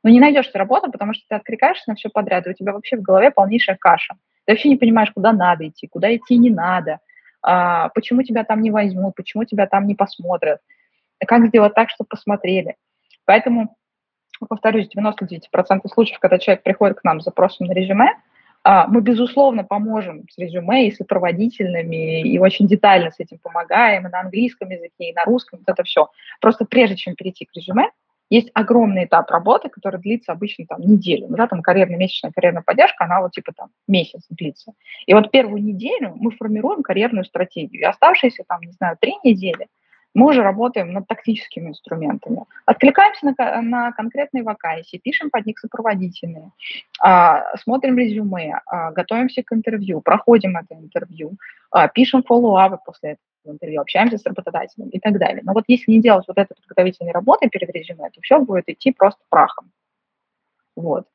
Ну 0.04 0.10
не 0.10 0.20
найдешь 0.20 0.48
ты 0.48 0.58
работу, 0.58 0.92
потому 0.92 1.14
что 1.14 1.26
ты 1.30 1.36
откликаешься 1.36 1.84
на 1.86 1.94
все 1.94 2.10
подряд, 2.10 2.48
и 2.48 2.50
у 2.50 2.54
тебя 2.54 2.74
вообще 2.74 2.98
в 2.98 3.04
голове 3.04 3.30
полнейшая 3.30 3.78
каша. 3.80 4.16
Ты 4.46 4.54
вообще 4.54 4.70
не 4.70 4.78
понимаешь, 4.78 5.12
куда 5.12 5.32
надо 5.32 5.68
идти, 5.68 5.88
куда 5.88 6.16
идти 6.16 6.38
не 6.38 6.50
надо, 6.50 6.98
а, 7.44 7.90
почему 7.90 8.24
тебя 8.24 8.44
там 8.46 8.64
не 8.64 8.72
возьмут, 8.72 9.14
почему 9.14 9.44
тебя 9.44 9.68
там 9.68 9.86
не 9.86 9.94
посмотрят, 9.94 10.60
как 11.24 11.46
сделать 11.50 11.76
так, 11.76 11.92
чтобы 11.92 12.08
посмотрели. 12.08 12.78
Поэтому, 13.26 13.78
повторюсь, 14.48 14.90
99% 14.96 15.88
случаев, 15.92 16.20
когда 16.20 16.40
человек 16.40 16.64
приходит 16.64 17.00
к 17.00 17.04
нам 17.04 17.22
с 17.22 17.26
запросом 17.26 17.68
на 17.68 17.74
резюме, 17.74 18.16
а, 18.64 18.88
мы, 18.88 19.02
безусловно, 19.02 19.64
поможем 19.64 20.28
с 20.30 20.38
резюме 20.38 20.88
и 20.88 20.92
с 20.92 20.98
сопроводительными, 20.98 22.22
и 22.22 22.38
очень 22.40 22.68
детально 22.68 23.12
с 23.12 23.20
этим 23.20 23.38
помогаем, 23.40 24.06
и 24.06 24.10
на 24.10 24.20
английском 24.22 24.70
языке, 24.70 25.10
и 25.10 25.14
на 25.14 25.24
русском, 25.24 25.60
вот 25.60 25.70
это 25.72 25.84
все. 25.84 26.10
Просто 26.42 26.66
прежде 26.66 26.98
чем 26.98 27.16
перейти 27.16 27.46
к 27.46 27.56
резюме, 27.56 27.90
есть 28.30 28.52
огромный 28.54 29.06
этап 29.06 29.32
работы, 29.32 29.70
который 29.70 30.00
длится 30.00 30.34
обычно 30.34 30.66
там 30.68 30.82
неделю. 30.82 31.28
Ну, 31.30 31.36
да, 31.36 31.48
там 31.48 31.62
карьерная 31.62 31.98
месячная 31.98 32.32
карьерная 32.32 32.62
поддержка, 32.62 33.06
она 33.06 33.22
вот 33.22 33.32
типа 33.32 33.54
там 33.54 33.70
месяц 33.88 34.22
длится. 34.30 34.74
И 35.08 35.14
вот 35.14 35.32
первую 35.32 35.64
неделю 35.64 36.14
мы 36.16 36.30
формируем 36.32 36.84
карьерную 36.84 37.26
стратегию. 37.26 37.82
И 37.82 37.86
оставшиеся 37.86 38.44
там, 38.48 38.62
не 38.62 38.72
знаю, 38.74 38.98
три 39.00 39.16
недели– 39.24 39.68
мы 40.14 40.28
уже 40.28 40.42
работаем 40.42 40.94
над 40.94 41.08
тактическими 41.08 41.70
инструментами. 41.70 42.46
Откликаемся 42.66 43.34
на, 43.38 43.62
на 43.62 43.92
конкретные 43.92 44.44
вакансии, 44.44 44.98
пишем 44.98 45.30
под 45.30 45.46
них 45.46 45.60
сопроводительные, 45.60 46.52
а, 47.00 47.56
смотрим 47.58 47.98
резюме, 47.98 48.60
а, 48.66 48.92
готовимся 48.92 49.44
к 49.44 49.54
интервью, 49.54 50.02
проходим 50.02 50.58
это 50.58 50.76
интервью, 50.76 51.38
а, 51.72 51.88
пишем 51.88 52.24
фоллоуапы 52.24 52.80
после 52.84 53.12
этого 53.12 53.54
интервью, 53.54 53.82
общаемся 53.82 54.18
с 54.18 54.26
работодателем 54.26 54.90
и 54.90 55.00
так 55.00 55.18
далее. 55.18 55.42
Но 55.44 55.54
вот 55.54 55.66
если 55.68 55.92
не 55.92 56.02
делать 56.02 56.26
вот 56.28 56.38
этой 56.38 56.56
подготовительной 56.56 57.12
работы 57.12 57.50
перед 57.50 57.70
резюме, 57.70 58.10
то 58.10 58.22
все 58.22 58.40
будет 58.40 58.68
идти 58.68 58.92
просто 58.92 59.22
прахом. 59.30 59.72
Вот. 60.76 61.06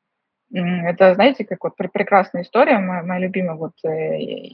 Это, 0.57 1.13
знаете, 1.15 1.43
как 1.43 1.63
вот 1.63 1.75
прекрасная 1.75 2.43
история, 2.43 2.77
моя, 2.77 3.03
моя 3.03 3.19
любимая, 3.19 3.55
вот 3.55 3.73
э, 3.83 3.89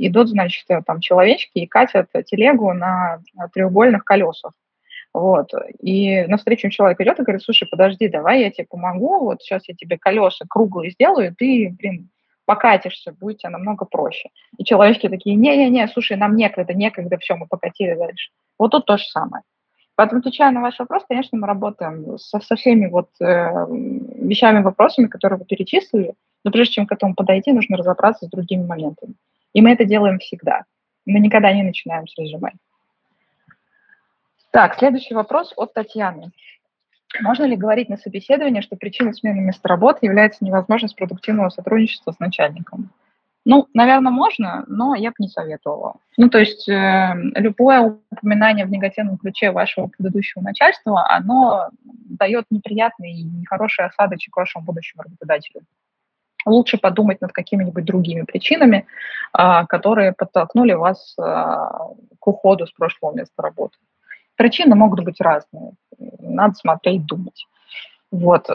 идут, 0.07 0.29
значит, 0.29 0.65
э, 0.69 0.81
там 0.85 0.99
человечки 0.99 1.59
и 1.59 1.67
катят 1.67 2.09
телегу 2.25 2.73
на 2.73 3.19
треугольных 3.53 4.03
колесах. 4.03 4.53
Вот. 5.13 5.51
И 5.79 6.25
навстречу 6.25 6.69
человек 6.69 6.99
идет 7.01 7.19
и 7.19 7.23
говорит, 7.23 7.43
слушай, 7.43 7.67
подожди, 7.69 8.07
давай 8.07 8.41
я 8.41 8.51
тебе 8.51 8.65
помогу, 8.69 9.25
вот 9.25 9.41
сейчас 9.41 9.67
я 9.67 9.75
тебе 9.75 9.97
колеса 9.97 10.45
круглые 10.49 10.91
сделаю, 10.91 11.27
и 11.27 11.35
ты, 11.35 11.75
блин, 11.77 12.09
покатишься, 12.45 13.11
будет 13.11 13.39
тебе 13.39 13.49
намного 13.49 13.85
проще. 13.85 14.29
И 14.57 14.63
человечки 14.63 15.07
такие, 15.07 15.35
не-не-не, 15.35 15.87
слушай, 15.89 16.17
нам 16.17 16.35
некогда, 16.35 16.73
некогда, 16.73 17.17
все, 17.17 17.35
мы 17.35 17.45
покатили 17.47 17.93
дальше. 17.95 18.31
Вот 18.57 18.71
тут 18.71 18.85
то 18.85 18.97
же 18.97 19.03
самое. 19.03 19.43
Поэтому, 20.01 20.21
отвечая 20.21 20.49
на 20.49 20.61
ваш 20.61 20.79
вопрос, 20.79 21.03
конечно, 21.07 21.37
мы 21.37 21.45
работаем 21.45 22.17
со, 22.17 22.39
со 22.39 22.55
всеми 22.55 22.87
вот 22.87 23.09
э, 23.19 23.67
вещами, 23.69 24.63
вопросами, 24.63 25.05
которые 25.05 25.37
вы 25.37 25.45
перечислили, 25.45 26.15
но 26.43 26.49
прежде 26.49 26.73
чем 26.73 26.87
к 26.87 26.91
этому 26.91 27.13
подойти, 27.13 27.51
нужно 27.51 27.77
разобраться 27.77 28.25
с 28.25 28.29
другими 28.29 28.65
моментами. 28.65 29.13
И 29.53 29.61
мы 29.61 29.73
это 29.73 29.85
делаем 29.85 30.17
всегда. 30.17 30.63
Мы 31.05 31.19
никогда 31.19 31.53
не 31.53 31.61
начинаем 31.61 32.07
с 32.07 32.17
резюме. 32.17 32.53
Так, 34.49 34.79
следующий 34.79 35.13
вопрос 35.13 35.53
от 35.55 35.75
Татьяны. 35.75 36.31
Можно 37.19 37.43
ли 37.43 37.55
говорить 37.55 37.87
на 37.87 37.97
собеседовании, 37.97 38.61
что 38.61 38.77
причиной 38.77 39.13
смены 39.13 39.41
места 39.41 39.67
работы 39.67 40.07
является 40.07 40.43
невозможность 40.43 40.95
продуктивного 40.95 41.49
сотрудничества 41.49 42.11
с 42.11 42.17
начальником? 42.17 42.89
Ну, 43.43 43.67
наверное, 43.73 44.11
можно, 44.11 44.63
но 44.67 44.93
я 44.93 45.09
бы 45.09 45.15
не 45.19 45.27
советовала. 45.27 45.95
Ну, 46.17 46.29
то 46.29 46.37
есть 46.37 46.69
э, 46.69 47.13
любое 47.35 47.97
упоминание 48.11 48.65
в 48.65 48.71
негативном 48.71 49.17
ключе 49.17 49.49
вашего 49.49 49.87
предыдущего 49.87 50.41
начальства, 50.43 51.07
оно 51.09 51.69
дает 51.83 52.45
неприятный 52.51 53.13
и 53.13 53.23
нехороший 53.23 53.85
осадочек 53.85 54.35
вашему 54.35 54.63
будущему 54.63 55.03
работодателю. 55.03 55.63
Лучше 56.45 56.77
подумать 56.77 57.21
над 57.21 57.31
какими-нибудь 57.31 57.83
другими 57.83 58.21
причинами, 58.23 58.85
э, 59.35 59.65
которые 59.67 60.13
подтолкнули 60.13 60.73
вас 60.73 61.15
э, 61.17 61.21
к 61.23 62.27
уходу 62.27 62.67
с 62.67 62.71
прошлого 62.71 63.15
места 63.15 63.41
работы. 63.41 63.77
Причины 64.35 64.75
могут 64.75 65.03
быть 65.03 65.19
разные. 65.19 65.73
Надо 66.19 66.53
смотреть, 66.53 67.05
думать. 67.05 67.47
Вот. 68.11 68.47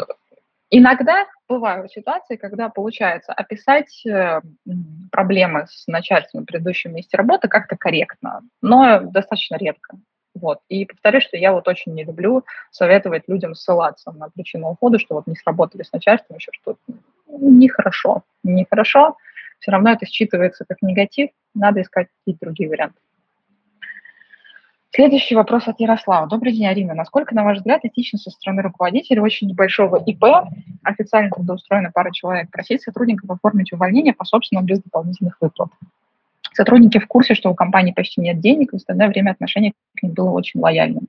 Иногда 0.70 1.26
бывают 1.48 1.92
ситуации, 1.92 2.36
когда 2.36 2.68
получается 2.68 3.32
описать 3.32 4.04
э, 4.04 4.40
проблемы 5.12 5.66
с 5.70 5.86
начальством 5.86 6.42
в 6.42 6.46
предыдущем 6.46 6.94
месте 6.94 7.16
работы 7.16 7.48
как-то 7.48 7.76
корректно, 7.76 8.42
но 8.62 9.00
достаточно 9.00 9.56
редко. 9.56 9.96
Вот. 10.34 10.58
И 10.68 10.84
повторюсь, 10.84 11.22
что 11.22 11.36
я 11.36 11.52
вот 11.52 11.66
очень 11.68 11.94
не 11.94 12.04
люблю 12.04 12.44
советовать 12.70 13.22
людям 13.26 13.54
ссылаться 13.54 14.12
на 14.12 14.28
причину 14.28 14.70
ухода, 14.70 14.98
что 14.98 15.14
вот 15.14 15.26
не 15.26 15.36
сработали 15.36 15.82
с 15.82 15.92
начальством, 15.92 16.36
еще 16.36 16.50
что-то. 16.52 16.78
Нехорошо. 17.26 18.22
Нехорошо. 18.42 19.16
Все 19.60 19.70
равно 19.70 19.92
это 19.92 20.04
считывается 20.04 20.64
как 20.68 20.82
негатив, 20.82 21.30
надо 21.54 21.80
искать 21.80 22.08
какие-то 22.18 22.46
другие 22.46 22.68
варианты. 22.68 22.98
Следующий 24.96 25.34
вопрос 25.34 25.68
от 25.68 25.78
Ярослава. 25.78 26.26
Добрый 26.26 26.54
день, 26.54 26.64
Арина. 26.64 26.94
Насколько, 26.94 27.34
на 27.34 27.44
ваш 27.44 27.58
взгляд, 27.58 27.84
этично 27.84 28.18
со 28.18 28.30
стороны 28.30 28.62
руководителя 28.62 29.20
очень 29.20 29.46
небольшого 29.46 30.02
ИП, 30.02 30.24
официально 30.82 31.30
трудоустроена 31.30 31.90
пара 31.92 32.10
человек, 32.12 32.50
просить 32.50 32.80
сотрудников 32.80 33.28
оформить 33.28 33.74
увольнение 33.74 34.14
по 34.14 34.24
собственному 34.24 34.66
без 34.66 34.82
дополнительных 34.82 35.36
выплат? 35.38 35.68
Сотрудники 36.54 36.98
в 36.98 37.06
курсе, 37.06 37.34
что 37.34 37.50
у 37.50 37.54
компании 37.54 37.92
почти 37.92 38.22
нет 38.22 38.40
денег, 38.40 38.72
и 38.72 38.76
в 38.76 38.80
остальное 38.80 39.08
время 39.08 39.32
отношение 39.32 39.74
к 39.98 40.02
ним 40.02 40.14
было 40.14 40.30
очень 40.30 40.60
лояльным. 40.60 41.08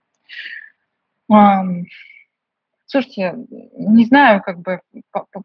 Слушайте, 2.88 3.36
не 3.78 4.04
знаю, 4.04 4.42
как 4.42 4.60
бы 4.60 4.82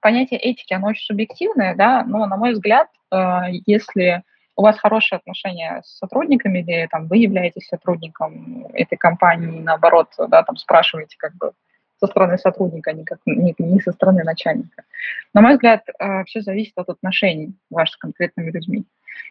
понятие 0.00 0.40
этики, 0.40 0.74
оно 0.74 0.88
очень 0.88 1.04
субъективное, 1.04 1.76
да, 1.76 2.02
но, 2.02 2.26
на 2.26 2.36
мой 2.36 2.54
взгляд, 2.54 2.88
э, 3.12 3.42
если 3.66 4.24
у 4.56 4.62
вас 4.62 4.78
хорошие 4.78 5.18
отношения 5.18 5.82
с 5.84 5.98
сотрудниками, 5.98 6.60
или 6.60 6.86
там 6.90 7.08
вы 7.08 7.18
являетесь 7.18 7.66
сотрудником 7.68 8.66
этой 8.74 8.96
компании, 8.96 9.60
наоборот, 9.60 10.08
да, 10.28 10.42
там 10.42 10.56
спрашиваете 10.56 11.16
как 11.18 11.34
бы 11.36 11.52
со 11.98 12.06
стороны 12.08 12.36
сотрудника, 12.36 12.90
а 12.90 12.94
не, 12.94 13.04
как, 13.04 13.20
не, 13.26 13.54
не 13.56 13.80
со 13.80 13.92
стороны 13.92 14.24
начальника. 14.24 14.82
На 15.34 15.40
мой 15.40 15.52
взгляд, 15.52 15.84
э, 15.88 16.24
все 16.24 16.40
зависит 16.40 16.72
от 16.76 16.88
отношений 16.88 17.54
ваших 17.70 17.94
с 17.94 17.98
конкретными 17.98 18.50
людьми. 18.50 18.84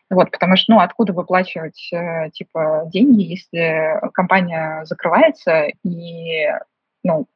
Вот, 0.10 0.32
потому 0.32 0.56
что, 0.56 0.74
ну, 0.74 0.80
откуда 0.80 1.12
выплачивать, 1.12 1.90
э, 1.92 2.30
типа, 2.32 2.84
деньги, 2.88 3.24
если 3.24 4.00
компания 4.14 4.86
закрывается 4.86 5.68
и, 5.84 6.48
ну, 7.04 7.28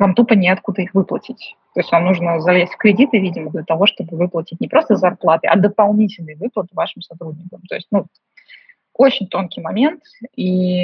вам 0.00 0.14
тупо 0.14 0.32
неоткуда 0.32 0.82
их 0.82 0.94
выплатить. 0.94 1.56
То 1.74 1.80
есть 1.80 1.92
вам 1.92 2.06
нужно 2.06 2.40
залезть 2.40 2.72
в 2.72 2.78
кредиты, 2.78 3.18
видимо, 3.18 3.50
для 3.50 3.62
того, 3.62 3.86
чтобы 3.86 4.16
выплатить 4.16 4.60
не 4.60 4.66
просто 4.66 4.96
зарплаты, 4.96 5.46
а 5.46 5.56
дополнительные 5.56 6.36
выплаты 6.36 6.70
вашим 6.72 7.02
сотрудникам. 7.02 7.60
То 7.68 7.74
есть, 7.74 7.86
ну, 7.90 8.06
очень 8.94 9.28
тонкий 9.28 9.60
момент, 9.60 10.02
и 10.34 10.82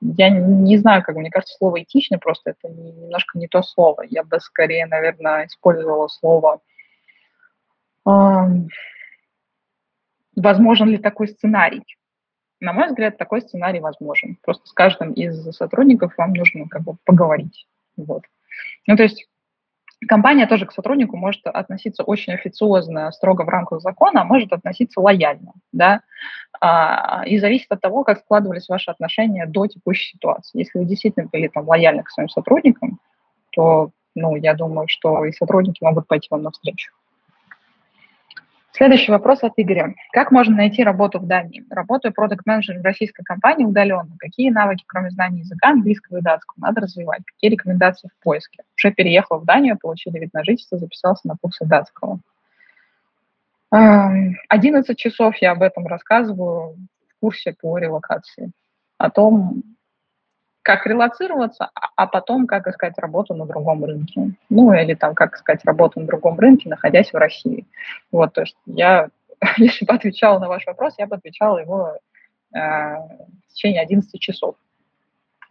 я 0.00 0.30
не 0.30 0.76
знаю, 0.78 1.02
как 1.02 1.16
мне 1.16 1.30
кажется, 1.30 1.56
слово 1.56 1.82
этично 1.82 2.18
просто 2.18 2.50
это 2.50 2.68
немножко 2.72 3.38
не 3.38 3.48
то 3.48 3.62
слово. 3.62 4.02
Я 4.08 4.22
бы 4.22 4.38
скорее, 4.40 4.86
наверное, 4.86 5.46
использовала 5.46 6.08
слово 6.08 6.60
возможен 10.36 10.88
ли 10.88 10.98
такой 10.98 11.28
сценарий. 11.28 11.84
На 12.64 12.72
мой 12.72 12.86
взгляд, 12.86 13.18
такой 13.18 13.42
сценарий 13.42 13.80
возможен. 13.80 14.38
Просто 14.42 14.66
с 14.66 14.72
каждым 14.72 15.12
из 15.12 15.54
сотрудников 15.54 16.14
вам 16.16 16.32
нужно 16.32 16.66
как 16.66 16.82
бы 16.82 16.96
поговорить. 17.04 17.66
Вот. 17.98 18.22
Ну, 18.86 18.96
то 18.96 19.02
есть 19.02 19.28
компания 20.08 20.46
тоже 20.46 20.64
к 20.64 20.72
сотруднику 20.72 21.18
может 21.18 21.46
относиться 21.46 22.02
очень 22.02 22.32
официозно, 22.32 23.12
строго 23.12 23.42
в 23.42 23.50
рамках 23.50 23.82
закона, 23.82 24.22
а 24.22 24.24
может 24.24 24.54
относиться 24.54 24.98
лояльно, 25.02 25.52
да, 25.72 26.00
а, 26.58 27.24
и 27.26 27.38
зависит 27.38 27.70
от 27.70 27.82
того, 27.82 28.02
как 28.02 28.20
складывались 28.20 28.68
ваши 28.70 28.90
отношения 28.90 29.44
до 29.44 29.66
текущей 29.66 30.12
ситуации. 30.12 30.60
Если 30.60 30.78
вы 30.78 30.86
действительно 30.86 31.28
были 31.30 31.48
там 31.48 31.68
лояльны 31.68 32.02
к 32.02 32.10
своим 32.10 32.30
сотрудникам, 32.30 32.98
то, 33.50 33.90
ну, 34.14 34.36
я 34.36 34.54
думаю, 34.54 34.88
что 34.88 35.26
и 35.26 35.32
сотрудники 35.32 35.84
могут 35.84 36.06
пойти 36.06 36.28
вам 36.30 36.42
навстречу. 36.42 36.92
Следующий 38.76 39.12
вопрос 39.12 39.44
от 39.44 39.52
Игоря. 39.56 39.94
Как 40.10 40.32
можно 40.32 40.56
найти 40.56 40.82
работу 40.82 41.20
в 41.20 41.28
Дании? 41.28 41.64
Работаю 41.70 42.12
продукт-менеджером 42.12 42.82
в 42.82 42.84
российской 42.84 43.22
компании 43.22 43.64
удаленно. 43.64 44.16
Какие 44.18 44.50
навыки, 44.50 44.82
кроме 44.88 45.10
знаний 45.10 45.42
языка, 45.42 45.68
английского 45.68 46.18
и 46.18 46.20
датского, 46.22 46.56
надо 46.58 46.80
развивать? 46.80 47.22
Какие 47.24 47.52
рекомендации 47.52 48.08
в 48.08 48.24
поиске? 48.24 48.64
Уже 48.76 48.90
переехал 48.90 49.38
в 49.38 49.44
Данию, 49.44 49.78
получил 49.80 50.12
вид 50.14 50.34
на 50.34 50.42
жительство, 50.42 50.76
записался 50.76 51.28
на 51.28 51.36
курсы 51.40 51.64
датского. 51.64 52.18
11 53.70 54.98
часов 54.98 55.36
я 55.36 55.52
об 55.52 55.62
этом 55.62 55.86
рассказываю 55.86 56.74
в 56.74 57.20
курсе 57.20 57.52
по 57.52 57.78
релокации. 57.78 58.50
О 58.98 59.08
том, 59.08 59.62
как 60.64 60.86
релацироваться, 60.86 61.70
а, 61.74 61.90
а 61.94 62.06
потом 62.06 62.46
как 62.46 62.66
искать 62.66 62.98
работу 62.98 63.34
на 63.34 63.44
другом 63.44 63.84
рынке. 63.84 64.30
Ну, 64.48 64.72
или 64.72 64.94
там, 64.94 65.14
как 65.14 65.36
искать 65.36 65.62
работу 65.64 66.00
на 66.00 66.06
другом 66.06 66.38
рынке, 66.38 66.70
находясь 66.70 67.12
в 67.12 67.16
России. 67.16 67.66
Вот, 68.10 68.32
то 68.32 68.40
есть 68.40 68.56
я, 68.64 69.08
если 69.58 69.84
бы 69.84 69.92
отвечала 69.92 70.38
на 70.38 70.48
ваш 70.48 70.66
вопрос, 70.66 70.94
я 70.98 71.06
бы 71.06 71.16
отвечала 71.16 71.58
его 71.58 71.98
э, 72.54 72.58
в 72.58 73.52
течение 73.52 73.82
11 73.82 74.18
часов. 74.18 74.56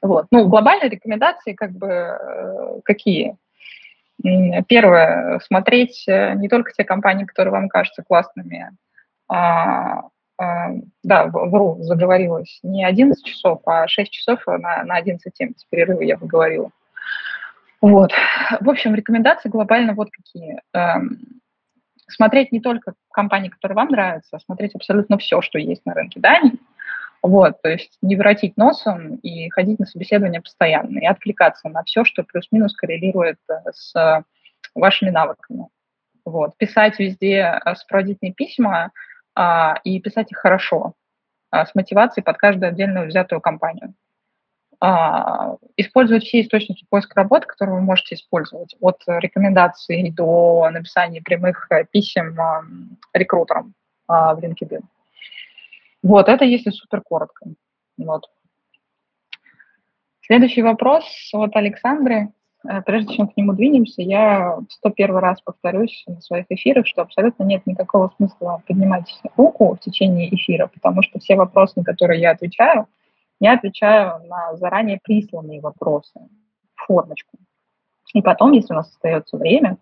Вот. 0.02 0.26
Ну, 0.32 0.48
глобальные 0.48 0.90
рекомендации 0.90 1.54
как 1.54 1.72
бы 1.72 1.88
э, 1.88 2.80
какие? 2.84 3.38
Первое, 4.68 5.40
смотреть 5.46 6.06
э, 6.08 6.34
не 6.34 6.50
только 6.50 6.72
те 6.72 6.84
компании, 6.84 7.26
которые 7.26 7.52
вам 7.52 7.70
кажутся 7.70 8.04
классными, 8.04 8.72
а 9.30 10.06
да, 10.38 11.28
вру, 11.28 11.78
заговорилась, 11.82 12.60
не 12.64 12.86
11 12.86 13.24
часов, 13.24 13.62
а 13.66 13.88
6 13.88 14.12
часов 14.12 14.46
на, 14.48 14.84
на 14.84 15.00
11.70 15.00 15.54
перерыва 15.70 16.02
я 16.02 16.18
поговорила. 16.18 16.72
Вот. 17.82 18.12
В 18.62 18.70
общем, 18.70 18.96
рекомендации 18.96 19.50
глобально 19.50 19.94
вот 19.94 20.10
какие. 20.10 20.62
Эм, 20.74 21.20
смотреть 22.08 22.52
не 22.52 22.62
только 22.62 22.94
компании, 23.12 23.50
которые 23.50 23.76
вам 23.76 23.90
нравятся, 23.90 24.38
а 24.38 24.40
смотреть 24.40 24.74
абсолютно 24.76 25.18
все, 25.18 25.42
что 25.42 25.60
есть 25.60 25.86
на 25.86 25.94
рынке 25.94 26.20
Дании. 26.20 26.60
Вот, 27.22 27.62
то 27.62 27.70
есть 27.70 27.98
не 28.02 28.18
воротить 28.18 28.58
носом 28.58 29.16
и 29.16 29.50
ходить 29.50 29.80
на 29.80 29.86
собеседование 29.86 30.42
постоянно, 30.42 31.00
и 31.00 31.06
откликаться 31.06 31.70
на 31.70 31.84
все, 31.84 32.04
что 32.04 32.24
плюс-минус 32.24 32.76
коррелирует 32.76 33.38
э, 33.50 33.72
с 33.72 34.24
вашими 34.76 35.10
навыками. 35.10 35.68
Вот. 36.26 36.58
Писать 36.58 37.00
везде 37.00 37.60
э, 37.66 37.76
сопроводительные 37.76 38.34
письма– 38.34 38.92
а, 39.36 39.76
и 39.84 40.00
писать 40.00 40.32
их 40.32 40.38
хорошо, 40.38 40.94
а, 41.50 41.66
с 41.66 41.76
мотивацией 41.76 42.24
под 42.24 42.38
каждую 42.38 42.70
отдельную 42.70 43.08
взятую 43.08 43.42
компанию. 43.42 43.94
А, 44.86 45.56
использовать 45.78 46.24
все 46.24 46.42
источники 46.42 46.86
поиска 46.90 47.16
работы, 47.16 47.48
которые 47.48 47.76
вы 47.76 47.82
можете 47.82 48.16
использовать, 48.16 48.76
от 48.82 49.02
рекомендаций 49.08 50.12
до 50.12 50.70
написания 50.72 51.22
прямых 51.22 51.68
э, 51.72 51.86
писем 51.86 52.38
а, 52.38 52.64
рекрутерам 53.14 53.76
а, 54.08 54.36
в 54.36 54.40
LinkedIn. 54.40 54.82
Вот, 56.02 56.28
это 56.28 56.44
если 56.44 56.72
супер 56.72 57.02
коротко. 57.02 57.46
Вот. 57.98 58.30
Следующий 60.26 60.64
вопрос 60.64 61.06
от 61.32 61.56
Александры. 61.56 62.34
Э, 62.68 62.82
прежде 62.82 63.16
чем 63.16 63.28
к 63.28 63.38
нему 63.38 63.54
двинемся, 63.54 64.02
я 64.02 64.58
в 64.58 64.72
101 64.72 65.18
раз 65.18 65.42
повторюсь 65.42 66.04
на 66.08 66.22
своих 66.22 66.46
эфирах, 66.50 66.88
что 66.88 67.02
абсолютно 67.02 67.44
нет 67.44 67.66
никакого 67.66 68.12
смысла 68.16 68.62
поднимать 68.68 69.14
руку 69.36 69.76
в 69.76 69.80
течение 69.80 70.34
эфира, 70.34 70.68
потому 70.68 71.02
что 71.02 71.20
все 71.20 71.36
вопросы, 71.36 71.74
на 71.78 71.84
которые 71.84 72.22
я 72.22 72.32
отвечаю, 72.32 72.88
я 73.40 73.54
отвечаю 73.54 74.26
на 74.28 74.56
заранее 74.56 75.00
присланные 75.04 75.60
вопросы 75.60 76.20
в 76.76 76.86
формочку. 76.86 77.38
И 78.14 78.22
потом, 78.22 78.52
если 78.52 78.74
у 78.74 78.78
нас 78.78 78.90
остается 78.90 79.38
время, 79.38 79.78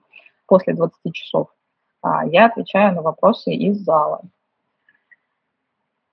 после 0.48 0.74
20 0.74 1.13
часов, 1.13 1.50
а, 2.02 2.26
я 2.26 2.48
отвечаю 2.48 2.96
на 2.96 3.02
вопросы 3.02 3.54
из 3.54 3.78
зала. 3.84 4.22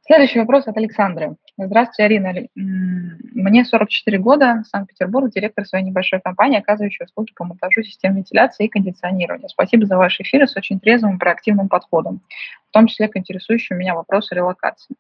Следующий 0.09 0.39
вопрос 0.39 0.67
от 0.67 0.75
Александры. 0.79 1.37
Здравствуйте, 1.59 2.05
Арина. 2.05 2.33
Мне 2.55 3.63
44 3.63 4.17
года, 4.17 4.63
Санкт-Петербург, 4.67 5.31
директор 5.31 5.67
своей 5.67 5.85
небольшой 5.85 6.19
компании, 6.19 6.59
оказывающей 6.59 7.05
услуги 7.05 7.33
по 7.37 7.45
монтажу 7.45 7.83
систем 7.83 8.17
вентиляции 8.17 8.65
и 8.65 8.69
кондиционирования. 8.71 9.49
Спасибо 9.49 9.85
за 9.85 9.99
ваш 9.99 10.19
эфир 10.19 10.49
с 10.49 10.57
очень 10.57 10.81
трезвым 10.81 11.17
и 11.17 11.19
проактивным 11.19 11.69
подходом, 11.69 12.23
в 12.71 12.73
том 12.73 12.87
числе 12.87 13.09
к 13.09 13.19
интересующим 13.19 13.77
меня 13.77 13.95
вопросу 13.95 14.35
релокации. 14.35 14.97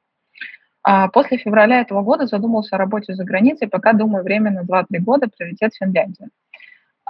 А 0.82 1.08
после 1.08 1.38
февраля 1.38 1.80
этого 1.80 2.02
года 2.02 2.26
задумался 2.26 2.76
о 2.76 2.78
работе 2.78 3.14
за 3.14 3.24
границей, 3.24 3.66
пока 3.66 3.94
думаю 3.94 4.22
временно 4.22 4.60
2-3 4.60 4.98
года 4.98 5.26
приоритет 5.34 5.72
Финляндия. 5.74 6.28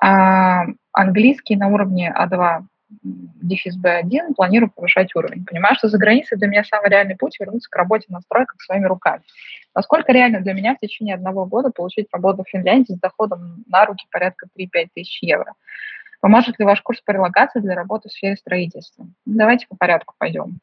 А 0.01 0.67
английский 0.93 1.57
на 1.57 1.67
уровне 1.67 2.15
А2 2.17 2.61
дефис 2.91 3.77
B1, 3.77 4.35
планирую 4.35 4.71
повышать 4.71 5.15
уровень. 5.15 5.45
Понимаю, 5.45 5.75
что 5.77 5.89
за 5.89 5.99
границей 5.99 6.39
для 6.39 6.49
меня 6.49 6.65
самый 6.65 6.91
реальный 6.91 7.17
путь 7.17 7.39
вернуться 7.39 7.69
к 7.71 7.77
работе 7.77 8.07
на 8.09 8.21
стройках 8.21 8.61
своими 8.63 8.87
руками. 8.87 9.23
Насколько 9.75 10.13
реально 10.13 10.41
для 10.41 10.55
меня 10.55 10.75
в 10.75 10.81
течение 10.81 11.15
одного 11.15 11.47
года 11.47 11.71
получить 11.71 12.09
работу 12.13 12.45
в 12.45 12.49
Финляндии 12.49 12.95
с 12.95 13.01
доходом 13.01 13.65
на 13.69 13.85
руки 13.87 14.07
порядка 14.11 14.49
3-5 14.59 14.89
тысяч 14.95 15.23
евро? 15.23 15.55
Поможет 16.21 16.59
ли 16.59 16.65
ваш 16.65 16.83
курс 16.83 17.01
по 17.01 17.13
релокации 17.13 17.61
для 17.61 17.75
работы 17.75 18.09
в 18.09 18.13
сфере 18.13 18.37
строительства? 18.37 19.07
Давайте 19.25 19.67
по 19.69 19.77
порядку 19.77 20.15
пойдем. 20.19 20.59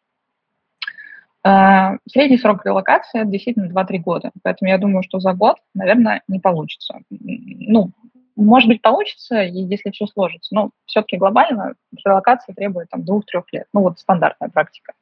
А, 1.47 1.97
средний 2.09 2.39
срок 2.39 2.65
релокации– 2.65 3.23
действительно 3.25 3.71
2-3 3.71 3.99
года, 3.99 4.31
поэтому 4.41 4.69
я 4.69 4.79
думаю, 4.79 5.03
что 5.03 5.19
за 5.19 5.33
год, 5.33 5.57
наверное, 5.75 6.23
не 6.27 6.39
получится. 6.39 6.99
Ну, 7.09 7.91
может 8.35 8.67
быть, 8.67 8.81
получится, 8.81 9.41
если 9.41 9.91
все 9.91 10.07
сложится, 10.07 10.53
но 10.53 10.71
все-таки 10.85 11.17
глобально 11.17 11.75
релокация 12.03 12.53
требует 12.53 12.89
там 12.89 13.03
двух-трех 13.03 13.45
лет. 13.53 13.67
Ну, 13.73 13.81
вот 13.81 13.99
стандартная 13.99 14.49
практика. 14.49 14.93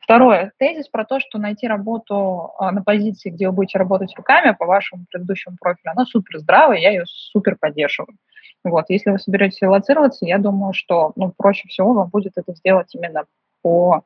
Второе. 0.00 0.52
Тезис 0.58 0.88
про 0.88 1.04
то, 1.04 1.18
что 1.18 1.38
найти 1.38 1.66
работу 1.66 2.52
а, 2.58 2.70
на 2.70 2.82
позиции, 2.82 3.30
где 3.30 3.48
вы 3.48 3.54
будете 3.54 3.78
работать 3.78 4.14
руками 4.16 4.54
по 4.56 4.66
вашему 4.66 5.06
предыдущему 5.10 5.56
профилю, 5.58 5.90
она 5.90 6.04
супер 6.04 6.38
здравая, 6.38 6.78
я 6.78 6.90
ее 6.90 7.04
супер 7.06 7.56
поддерживаю. 7.58 8.16
Вот. 8.62 8.86
Если 8.88 9.10
вы 9.10 9.18
соберетесь 9.18 9.62
релацироваться, 9.62 10.26
я 10.26 10.38
думаю, 10.38 10.72
что 10.72 11.12
ну, 11.16 11.32
проще 11.36 11.68
всего 11.68 11.94
вам 11.94 12.08
будет 12.08 12.32
это 12.36 12.52
сделать 12.54 12.94
именно 12.94 13.24
по, 13.62 14.04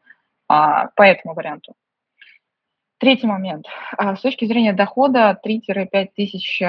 а, 0.49 0.89
по 0.97 1.03
этому 1.03 1.35
варианту. 1.35 1.75
Третий 2.99 3.27
момент. 3.27 3.67
А, 3.97 4.17
с 4.17 4.21
точки 4.21 4.47
зрения 4.47 4.73
дохода 4.73 5.39
3-5 5.45 6.09
тысяч 6.15 6.63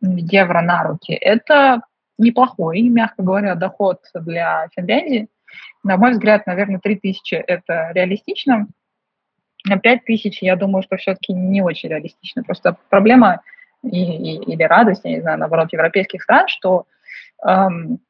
евро 0.00 0.60
на 0.62 0.84
руки. 0.84 1.12
Это 1.12 1.82
неплохой, 2.18 2.82
мягко 2.82 3.22
говоря, 3.22 3.54
доход 3.54 4.00
для 4.14 4.68
Финляндии. 4.74 5.28
На 5.82 5.96
мой 5.96 6.12
взгляд, 6.12 6.46
наверное, 6.46 6.80
3 6.80 6.96
тысячи– 6.96 7.34
это 7.46 7.90
реалистично. 7.94 8.68
На 9.66 9.78
5 9.78 10.04
тысяч, 10.04 10.42
я 10.42 10.56
думаю, 10.56 10.82
что 10.82 10.96
все-таки 10.96 11.32
не 11.32 11.62
очень 11.62 11.88
реалистично. 11.88 12.42
Просто 12.42 12.76
проблема 12.88 13.42
и, 13.82 13.88
и, 13.88 14.52
или 14.52 14.62
радость, 14.62 15.02
я 15.04 15.10
не 15.10 15.20
знаю, 15.20 15.38
наоборот, 15.38 15.72
европейских 15.72 16.22
стран, 16.22 16.48
что 16.48 16.86
эм, 17.46 18.00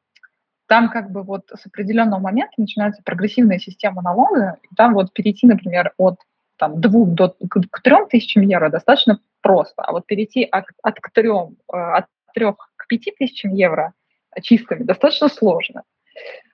там 0.67 0.89
как 0.89 1.11
бы 1.11 1.23
вот 1.23 1.49
с 1.53 1.65
определенного 1.65 2.19
момента 2.19 2.53
начинается 2.57 3.01
прогрессивная 3.03 3.59
система 3.59 4.01
налога, 4.01 4.57
и 4.63 4.75
там 4.75 4.93
вот 4.93 5.13
перейти, 5.13 5.47
например, 5.47 5.93
от 5.97 6.19
там, 6.57 6.81
двух 6.81 7.09
до, 7.09 7.29
к, 7.29 7.61
к 7.69 7.81
трем 7.81 8.07
тысячам 8.07 8.43
евро 8.43 8.69
достаточно 8.69 9.19
просто. 9.41 9.81
А 9.81 9.91
вот 9.91 10.05
перейти 10.05 10.43
от, 10.43 10.65
от, 10.81 10.99
к 10.99 11.11
трем, 11.11 11.57
э, 11.71 11.77
от 11.77 12.05
трех 12.33 12.55
к 12.75 12.87
пяти 12.87 13.13
тысячам 13.17 13.53
евро 13.53 13.93
чистыми 14.41 14.83
достаточно 14.83 15.29
сложно. 15.29 15.83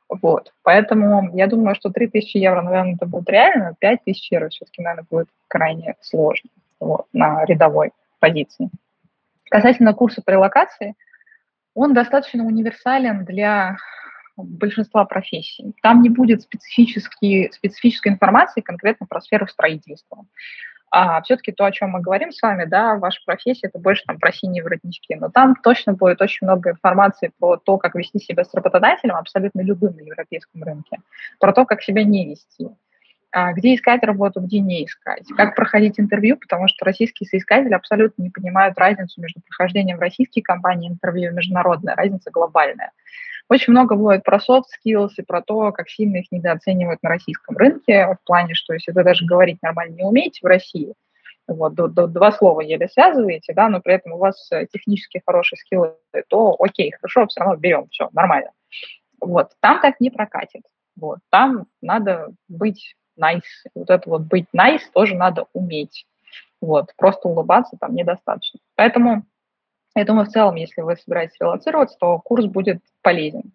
Вот. 0.09 0.53
Поэтому 0.63 1.35
я 1.35 1.47
думаю, 1.47 1.75
что 1.75 1.89
3 1.89 2.07
тысячи 2.07 2.37
евро, 2.37 2.61
наверное, 2.61 2.95
это 2.95 3.05
будет 3.05 3.29
реально, 3.29 3.75
5 3.79 4.03
тысяч 4.03 4.31
евро 4.31 4.49
все-таки, 4.49 4.81
наверное, 4.81 5.07
будет 5.09 5.27
крайне 5.47 5.95
сложно 6.01 6.49
вот, 6.79 7.07
на 7.13 7.43
рядовой 7.45 7.91
позиции. 8.19 8.69
Касательно 9.49 9.93
курса 9.93 10.21
по 10.23 10.31
релокации, 10.31 10.95
он 11.73 11.93
достаточно 11.93 12.45
универсален 12.45 13.25
для 13.25 13.77
большинства 14.35 15.05
профессий. 15.05 15.73
Там 15.81 16.01
не 16.01 16.09
будет 16.09 16.41
специфической, 16.41 17.49
информации 18.05 18.61
конкретно 18.61 19.05
про 19.05 19.21
сферу 19.21 19.47
строительства. 19.47 20.25
А 20.95 21.23
все-таки 21.23 21.51
то, 21.51 21.65
о 21.65 21.71
чем 21.71 21.89
мы 21.89 22.01
говорим 22.01 22.31
с 22.31 22.39
вами, 22.39 22.65
да, 22.65 22.97
ваша 22.97 23.19
профессия, 23.25 23.67
это 23.67 23.79
больше 23.79 24.03
там 24.05 24.19
про 24.19 24.31
синие 24.31 24.63
воротнички. 24.63 25.15
Но 25.15 25.29
там 25.29 25.55
точно 25.55 25.93
будет 25.93 26.21
очень 26.21 26.45
много 26.45 26.71
информации 26.71 27.31
про 27.39 27.57
то, 27.57 27.79
как 27.79 27.95
вести 27.95 28.19
себя 28.19 28.43
с 28.43 28.53
работодателем, 28.53 29.15
абсолютно 29.15 29.61
любым 29.61 29.95
на 29.95 30.01
европейском 30.01 30.61
рынке, 30.61 30.99
про 31.39 31.51
то, 31.51 31.65
как 31.65 31.81
себя 31.81 32.03
не 32.03 32.29
вести, 32.29 32.67
а 33.31 33.53
где 33.53 33.73
искать 33.73 34.03
работу, 34.03 34.41
где 34.41 34.59
не 34.59 34.85
искать, 34.85 35.27
как 35.35 35.55
проходить 35.55 35.99
интервью, 35.99 36.37
потому 36.37 36.67
что 36.67 36.85
российские 36.85 37.27
соискатели 37.27 37.73
абсолютно 37.73 38.21
не 38.21 38.29
понимают 38.29 38.77
разницу 38.77 39.19
между 39.19 39.41
прохождением 39.41 39.97
в 39.97 40.01
российские 40.01 40.43
компании 40.43 40.91
интервью 40.91 41.31
и 41.31 41.93
разница 41.95 42.29
глобальная. 42.29 42.91
Очень 43.53 43.73
много 43.73 43.95
будет 43.95 44.23
про 44.23 44.37
soft 44.37 44.63
skills 44.83 45.11
и 45.17 45.21
про 45.21 45.43
то, 45.43 45.71
как 45.71 45.87
сильно 45.87 46.17
их 46.17 46.31
недооценивают 46.31 47.03
на 47.03 47.09
российском 47.09 47.55
рынке, 47.55 48.07
в 48.07 48.25
плане, 48.25 48.55
что 48.55 48.73
если 48.73 48.91
вы 48.91 49.03
даже 49.03 49.27
говорить 49.27 49.61
нормально 49.61 49.93
не 49.93 50.03
умеете 50.03 50.39
в 50.41 50.47
России, 50.47 50.95
вот, 51.47 51.75
до, 51.75 51.87
до, 51.87 52.07
два 52.07 52.31
слова 52.31 52.61
еле 52.61 52.87
связываете, 52.87 53.53
да, 53.53 53.69
но 53.69 53.79
при 53.79 53.93
этом 53.93 54.13
у 54.13 54.17
вас 54.17 54.51
э, 54.51 54.65
технически 54.65 55.21
хорошие 55.23 55.59
скиллы, 55.59 55.93
то 56.29 56.55
окей, 56.57 56.93
хорошо, 56.99 57.27
все 57.27 57.41
равно 57.41 57.55
берем, 57.57 57.87
все, 57.91 58.09
нормально. 58.11 58.49
Вот, 59.21 59.51
там 59.59 59.81
так 59.81 59.99
не 59.99 60.09
прокатит. 60.09 60.63
Вот, 60.95 61.19
там 61.29 61.67
надо 61.79 62.29
быть 62.47 62.95
nice. 63.21 63.41
Вот 63.75 63.91
это 63.91 64.09
вот 64.09 64.21
быть 64.23 64.47
nice 64.55 64.81
тоже 64.95 65.13
надо 65.13 65.45
уметь. 65.53 66.07
Вот, 66.59 66.91
просто 66.97 67.27
улыбаться 67.27 67.77
там 67.79 67.93
недостаточно. 67.93 68.59
Поэтому 68.73 69.27
я 69.95 70.05
думаю, 70.05 70.25
в 70.25 70.29
целом, 70.29 70.55
если 70.55 70.81
вы 70.81 70.95
собираетесь 70.95 71.39
релацироваться, 71.39 71.97
то 71.99 72.19
курс 72.19 72.45
будет 72.45 72.81
полезен. 73.01 73.51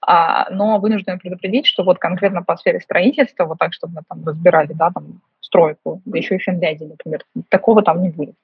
А, 0.00 0.50
но 0.50 0.78
вынуждены 0.78 1.18
предупредить, 1.18 1.66
что 1.66 1.82
вот 1.82 1.98
конкретно 1.98 2.42
по 2.42 2.56
сфере 2.56 2.80
строительства, 2.80 3.44
вот 3.44 3.58
так, 3.58 3.72
чтобы 3.72 3.94
мы 3.94 4.02
там 4.08 4.24
разбирали, 4.26 4.72
да, 4.72 4.90
там 4.90 5.20
стройку, 5.40 6.02
да 6.04 6.18
еще 6.18 6.36
и 6.36 6.38
Финляндии, 6.38 6.84
например, 6.84 7.24
такого 7.48 7.82
там 7.82 8.02
не 8.02 8.10
будет. 8.10 8.34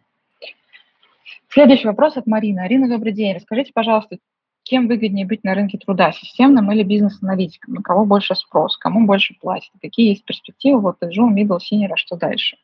Следующий 1.48 1.86
вопрос 1.86 2.16
от 2.16 2.26
Марины. 2.26 2.60
Арина, 2.60 2.88
добрый 2.88 3.12
день. 3.12 3.34
Расскажите, 3.34 3.72
пожалуйста, 3.74 4.16
кем 4.62 4.88
выгоднее 4.88 5.26
быть 5.26 5.44
на 5.44 5.54
рынке 5.54 5.76
труда, 5.76 6.12
системным 6.12 6.70
или 6.72 6.82
бизнес-аналитиком? 6.82 7.74
На 7.74 7.82
кого 7.82 8.06
больше 8.06 8.34
спрос? 8.34 8.78
Кому 8.78 9.06
больше 9.06 9.34
платят? 9.38 9.70
Какие 9.82 10.10
есть 10.10 10.24
перспективы? 10.24 10.80
Вот 10.80 10.96
джун, 11.04 11.36
middle, 11.36 11.58
senior, 11.58 11.90
а 11.92 11.96
что 11.96 12.16
дальше? 12.16 12.56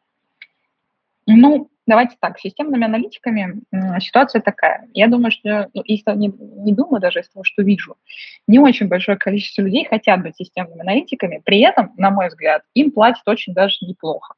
Ну, 1.26 1.68
давайте 1.88 2.16
так, 2.20 2.38
с 2.38 2.42
системными 2.42 2.84
аналитиками 2.84 3.60
ситуация 3.98 4.40
такая. 4.40 4.86
Я 4.92 5.08
думаю, 5.08 5.32
что, 5.32 5.68
ну, 5.74 5.82
из, 5.82 6.06
не, 6.06 6.28
не 6.28 6.74
думаю 6.74 7.00
даже 7.00 7.20
из 7.20 7.28
того, 7.30 7.42
что 7.44 7.62
вижу, 7.62 7.96
не 8.46 8.58
очень 8.58 8.88
большое 8.88 9.16
количество 9.16 9.62
людей 9.62 9.84
хотят 9.86 10.22
быть 10.22 10.36
системными 10.36 10.82
аналитиками, 10.82 11.42
при 11.44 11.60
этом, 11.60 11.92
на 11.96 12.10
мой 12.10 12.28
взгляд, 12.28 12.62
им 12.74 12.92
платят 12.92 13.26
очень 13.26 13.54
даже 13.54 13.78
неплохо. 13.80 14.34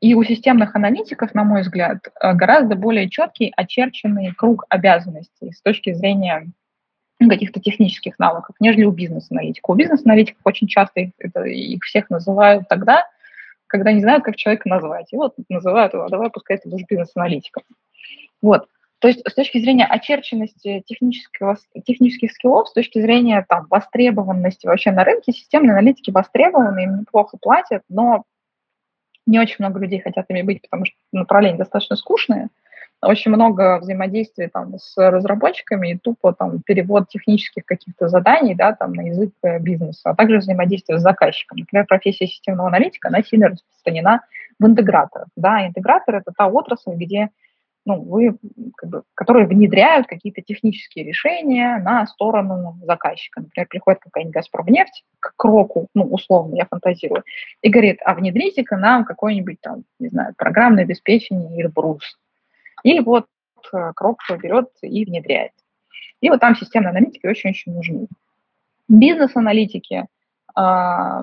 И 0.00 0.14
у 0.14 0.24
системных 0.24 0.74
аналитиков, 0.74 1.32
на 1.34 1.44
мой 1.44 1.62
взгляд, 1.62 1.98
э, 2.20 2.32
гораздо 2.32 2.74
более 2.74 3.08
четкий, 3.08 3.52
очерченный 3.56 4.32
круг 4.32 4.64
обязанностей 4.68 5.52
с 5.52 5.62
точки 5.62 5.92
зрения 5.92 6.48
каких-то 7.20 7.60
технических 7.60 8.18
навыков, 8.18 8.56
нежели 8.58 8.84
у 8.84 8.90
бизнес-аналитиков. 8.90 9.70
У 9.70 9.74
бизнес-аналитиков 9.74 10.40
очень 10.44 10.66
часто 10.66 11.00
их, 11.00 11.10
это, 11.18 11.44
их 11.44 11.84
всех 11.84 12.10
называют 12.10 12.68
тогда, 12.68 13.04
когда 13.66 13.92
не 13.92 14.00
знают, 14.00 14.24
как 14.24 14.36
человека 14.36 14.68
назвать. 14.68 15.12
И 15.12 15.16
вот 15.16 15.34
называют 15.48 15.94
его, 15.94 16.08
давай 16.08 16.30
пускай 16.30 16.58
ты 16.58 16.68
будешь 16.68 16.86
бизнес-аналитиком. 16.88 17.64
Вот. 18.42 18.68
То 18.98 19.08
есть 19.08 19.20
с 19.28 19.34
точки 19.34 19.58
зрения 19.58 19.84
очерченности 19.84 20.82
технического, 20.86 21.56
технических 21.84 22.32
скиллов, 22.32 22.68
с 22.68 22.72
точки 22.72 23.00
зрения 23.00 23.44
там, 23.48 23.66
востребованности 23.68 24.66
вообще 24.66 24.90
на 24.90 25.04
рынке, 25.04 25.32
системные 25.32 25.72
аналитики 25.72 26.10
востребованы, 26.10 26.84
им 26.84 27.00
неплохо 27.00 27.36
платят, 27.40 27.82
но 27.88 28.24
не 29.26 29.38
очень 29.38 29.56
много 29.58 29.80
людей 29.80 30.00
хотят 30.00 30.26
ими 30.30 30.42
быть, 30.42 30.62
потому 30.62 30.86
что 30.86 30.96
направления 31.12 31.58
достаточно 31.58 31.96
скучные– 31.96 32.48
очень 33.06 33.30
много 33.30 33.78
взаимодействия 33.78 34.48
там 34.48 34.78
с 34.78 34.96
разработчиками 34.96 35.92
и 35.92 35.98
тупо 35.98 36.32
там 36.32 36.60
перевод 36.62 37.08
технических 37.08 37.64
каких-то 37.64 38.08
заданий, 38.08 38.54
да, 38.54 38.72
там 38.72 38.92
на 38.92 39.02
язык 39.02 39.32
э, 39.42 39.58
бизнеса, 39.58 40.10
а 40.10 40.14
также 40.14 40.38
взаимодействие 40.38 40.98
с 40.98 41.02
заказчиком. 41.02 41.58
Например, 41.58 41.86
профессия 41.86 42.26
системного 42.26 42.68
аналитика, 42.68 43.08
она 43.08 43.22
сильно 43.22 43.48
распространена 43.48 44.22
в 44.58 44.66
интеграторах, 44.66 45.28
да, 45.36 45.66
интегратор– 45.66 46.14
это 46.16 46.32
та 46.36 46.46
отрасль, 46.46 46.94
где 46.94 47.30
ну, 47.86 48.02
вы, 48.02 48.36
как 48.76 48.90
бы, 48.90 49.02
которые 49.14 49.46
внедряют 49.46 50.08
какие-то 50.08 50.42
технические 50.42 51.04
решения 51.04 51.78
на 51.78 52.04
сторону 52.06 52.76
заказчика. 52.82 53.40
Например, 53.40 53.68
приходит 53.68 54.00
какая-нибудь 54.00 54.34
«Газпромнефть» 54.34 55.04
к 55.20 55.32
кроку, 55.36 55.86
ну, 55.94 56.02
условно, 56.02 56.56
я 56.56 56.66
фантазирую, 56.66 57.22
и 57.62 57.70
говорит, 57.70 58.00
а 58.04 58.14
внедрите-ка 58.14 58.76
нам 58.76 59.04
какое-нибудь 59.04 59.60
там, 59.60 59.84
не 60.00 60.08
знаю, 60.08 60.34
программное 60.36 60.82
обеспечение 60.82 61.68
брус 61.68 62.18
или 62.86 63.00
вот 63.00 63.26
э, 63.72 63.92
Крок 63.96 64.18
берет 64.40 64.68
и 64.80 65.04
внедряет. 65.04 65.50
И 66.20 66.30
вот 66.30 66.40
там 66.40 66.54
системные 66.54 66.90
аналитики 66.90 67.26
очень-очень 67.26 67.74
нужны. 67.74 68.06
Бизнес-аналитики, 68.88 70.06
а, 70.54 71.22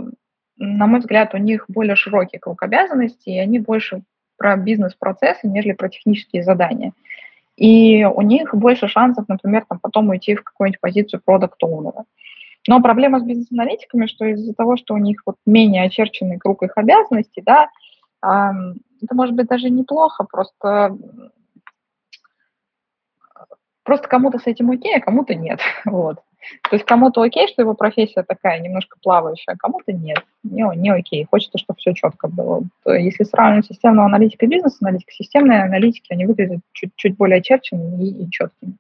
на 0.58 0.88
мой 0.88 1.00
взгляд, 1.00 1.34
у 1.34 1.38
них 1.38 1.66
более 1.70 1.96
широкий 1.96 2.38
круг 2.38 2.62
обязанностей, 2.64 3.36
и 3.36 3.40
они 3.40 3.60
больше 3.60 4.04
про 4.38 4.58
бизнес-процессы, 4.58 5.48
нежели 5.48 5.72
про 5.72 5.88
технические 5.88 6.44
задания. 6.44 6.92
И 7.56 8.04
у 8.04 8.22
них 8.22 8.54
больше 8.54 8.90
шансов, 8.90 9.30
например, 9.30 9.66
там, 9.68 9.80
потом 9.80 10.10
уйти 10.10 10.36
в 10.36 10.44
какую-нибудь 10.44 10.82
позицию 10.82 11.22
продукт 11.24 11.64
оунера 11.64 12.04
Но 12.68 12.82
проблема 12.82 13.20
с 13.22 13.24
бизнес-аналитиками, 13.24 14.08
что 14.08 14.26
из-за 14.26 14.54
того, 14.54 14.76
что 14.76 14.96
у 14.96 14.98
них 14.98 15.22
вот 15.26 15.38
менее 15.46 15.84
очерченный 15.84 16.40
круг 16.40 16.62
их 16.64 16.78
обязанностей, 16.78 17.42
да, 17.42 17.70
это 18.22 19.16
может 19.16 19.36
быть 19.36 19.48
даже 19.48 19.70
неплохо, 19.70 20.26
просто 20.30 20.98
Просто 23.84 24.08
кому-то 24.08 24.40
с 24.40 24.48
этим 24.48 24.72
окей, 24.72 24.96
а 24.96 25.02
кому-то 25.02 25.36
нет. 25.36 25.60
Вот. 25.86 26.20
То 26.70 26.76
есть 26.76 26.86
кому-то 26.86 27.22
окей, 27.22 27.48
что 27.48 27.62
его 27.62 27.74
профессия 27.74 28.22
такая 28.24 28.60
немножко 28.60 28.98
плавающая, 29.02 29.54
а 29.54 29.58
кому-то 29.58 29.94
нет. 29.94 30.22
Не, 30.44 30.66
не 30.76 30.90
окей. 30.90 31.26
Хочется, 31.30 31.58
чтобы 31.58 31.78
все 31.78 31.94
четко 31.94 32.28
было. 32.28 32.64
Если 32.86 33.24
сравнивать 33.24 33.68
системного 33.68 34.08
аналитика 34.08 34.46
и 34.46 34.50
бизнес-аналитика, 34.50 35.14
системные 35.14 35.64
аналитики, 35.64 36.12
они 36.12 36.26
выглядят 36.26 36.60
чуть, 36.74 36.92
чуть 36.98 37.16
более 37.16 37.38
очерченными 37.40 38.04
и, 38.04 38.24
и 38.26 38.30
четкими. 38.30 38.74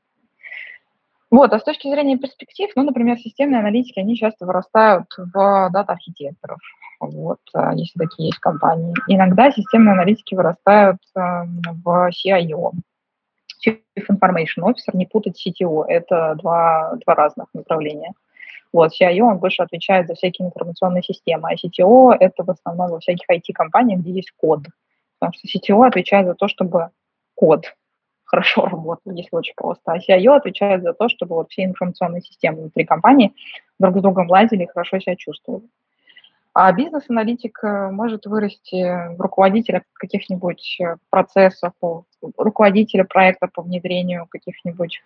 Вот, 1.31 1.51
а 1.51 1.59
с 1.59 1.63
точки 1.63 1.89
зрения 1.89 2.17
перспектив, 2.17 2.69
ну, 2.75 2.83
например, 2.83 3.17
системные 3.17 3.59
аналитики, 3.59 3.99
они 3.99 4.15
часто 4.15 4.45
вырастают 4.45 5.07
в 5.17 5.69
дата-архитекторов. 5.71 6.59
Вот, 6.99 7.39
если 7.73 7.97
такие 7.97 8.27
есть 8.27 8.39
компании. 8.39 8.93
Иногда 9.07 9.51
системные 9.51 9.93
аналитики 9.93 10.35
вырастают 10.35 10.99
эм, 11.15 11.59
в 11.83 12.09
CIO, 12.11 12.73
Chief 13.65 13.79
Information 13.97 14.63
Officer, 14.63 14.93
не 14.93 15.05
путать 15.05 15.41
CTO, 15.41 15.85
это 15.87 16.35
два, 16.35 16.95
два 17.05 17.15
разных 17.15 17.47
направления. 17.53 18.13
Вот, 18.71 18.91
CIO, 18.99 19.21
он 19.21 19.37
больше 19.37 19.61
отвечает 19.61 20.07
за 20.07 20.15
всякие 20.15 20.47
информационные 20.47 21.03
системы, 21.03 21.49
а 21.51 21.55
CTO– 21.55 22.15
это 22.19 22.43
в 22.43 22.49
основном 22.49 22.89
во 22.89 22.99
всяких 22.99 23.29
IT-компаниях, 23.29 23.99
где 23.99 24.11
есть 24.11 24.31
код. 24.31 24.61
Потому 25.19 25.33
что 25.33 25.47
CTO 25.47 25.87
отвечает 25.87 26.25
за 26.25 26.33
то, 26.33 26.47
чтобы 26.47 26.89
код 27.35 27.65
хорошо 28.23 28.65
работал, 28.65 29.11
если 29.11 29.35
очень 29.35 29.53
просто. 29.55 29.91
А 29.91 29.97
CIO 29.99 30.35
отвечает 30.35 30.81
за 30.81 30.93
то, 30.93 31.07
чтобы 31.07 31.35
вот 31.35 31.51
все 31.51 31.65
информационные 31.65 32.21
системы 32.21 32.61
внутри 32.61 32.83
компании 32.83 33.33
друг 33.79 33.99
с 33.99 34.01
другом 34.01 34.27
ладили 34.27 34.63
и 34.63 34.67
хорошо 34.67 34.99
себя 34.99 35.15
чувствовали. 35.15 35.65
А 36.53 36.71
бизнес-аналитик 36.71 37.63
э, 37.63 37.89
может 37.89 38.27
вырасти 38.27 39.15
в 39.15 39.19
руководителя 39.19 39.83
каких-нибудь 39.93 40.77
э, 40.79 40.97
процессов, 41.09 41.73
руководителя 42.37 43.05
проекта 43.05 43.47
по 43.47 43.63
внедрению 43.63 44.27
каких-нибудь 44.29 45.01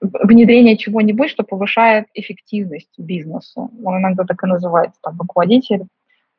внедрение 0.00 0.76
чего-нибудь, 0.76 1.30
что 1.30 1.44
повышает 1.44 2.06
эффективность 2.14 2.92
бизнеса. 2.98 3.68
Он 3.84 3.98
иногда 3.98 4.24
так 4.24 4.42
и 4.42 4.46
называется, 4.46 4.98
там, 5.00 5.16
руководитель 5.18 5.86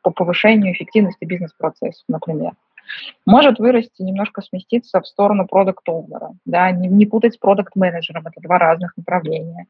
по 0.02 0.12
повышению 0.12 0.74
эффективности 0.74 1.24
бизнес-процессов, 1.24 2.04
например. 2.10 2.52
Может 3.26 3.60
вырасти, 3.60 4.02
немножко 4.02 4.42
сместиться 4.42 5.00
в 5.00 5.08
сторону 5.08 5.48
продукт-оунера, 5.48 6.34
да, 6.44 6.70
не, 6.72 6.90
не 6.90 7.06
путать 7.06 7.36
с 7.36 7.38
продукт-менеджером, 7.38 8.28
это 8.28 8.42
два 8.42 8.58
разных 8.60 8.98
направления. 8.98 9.68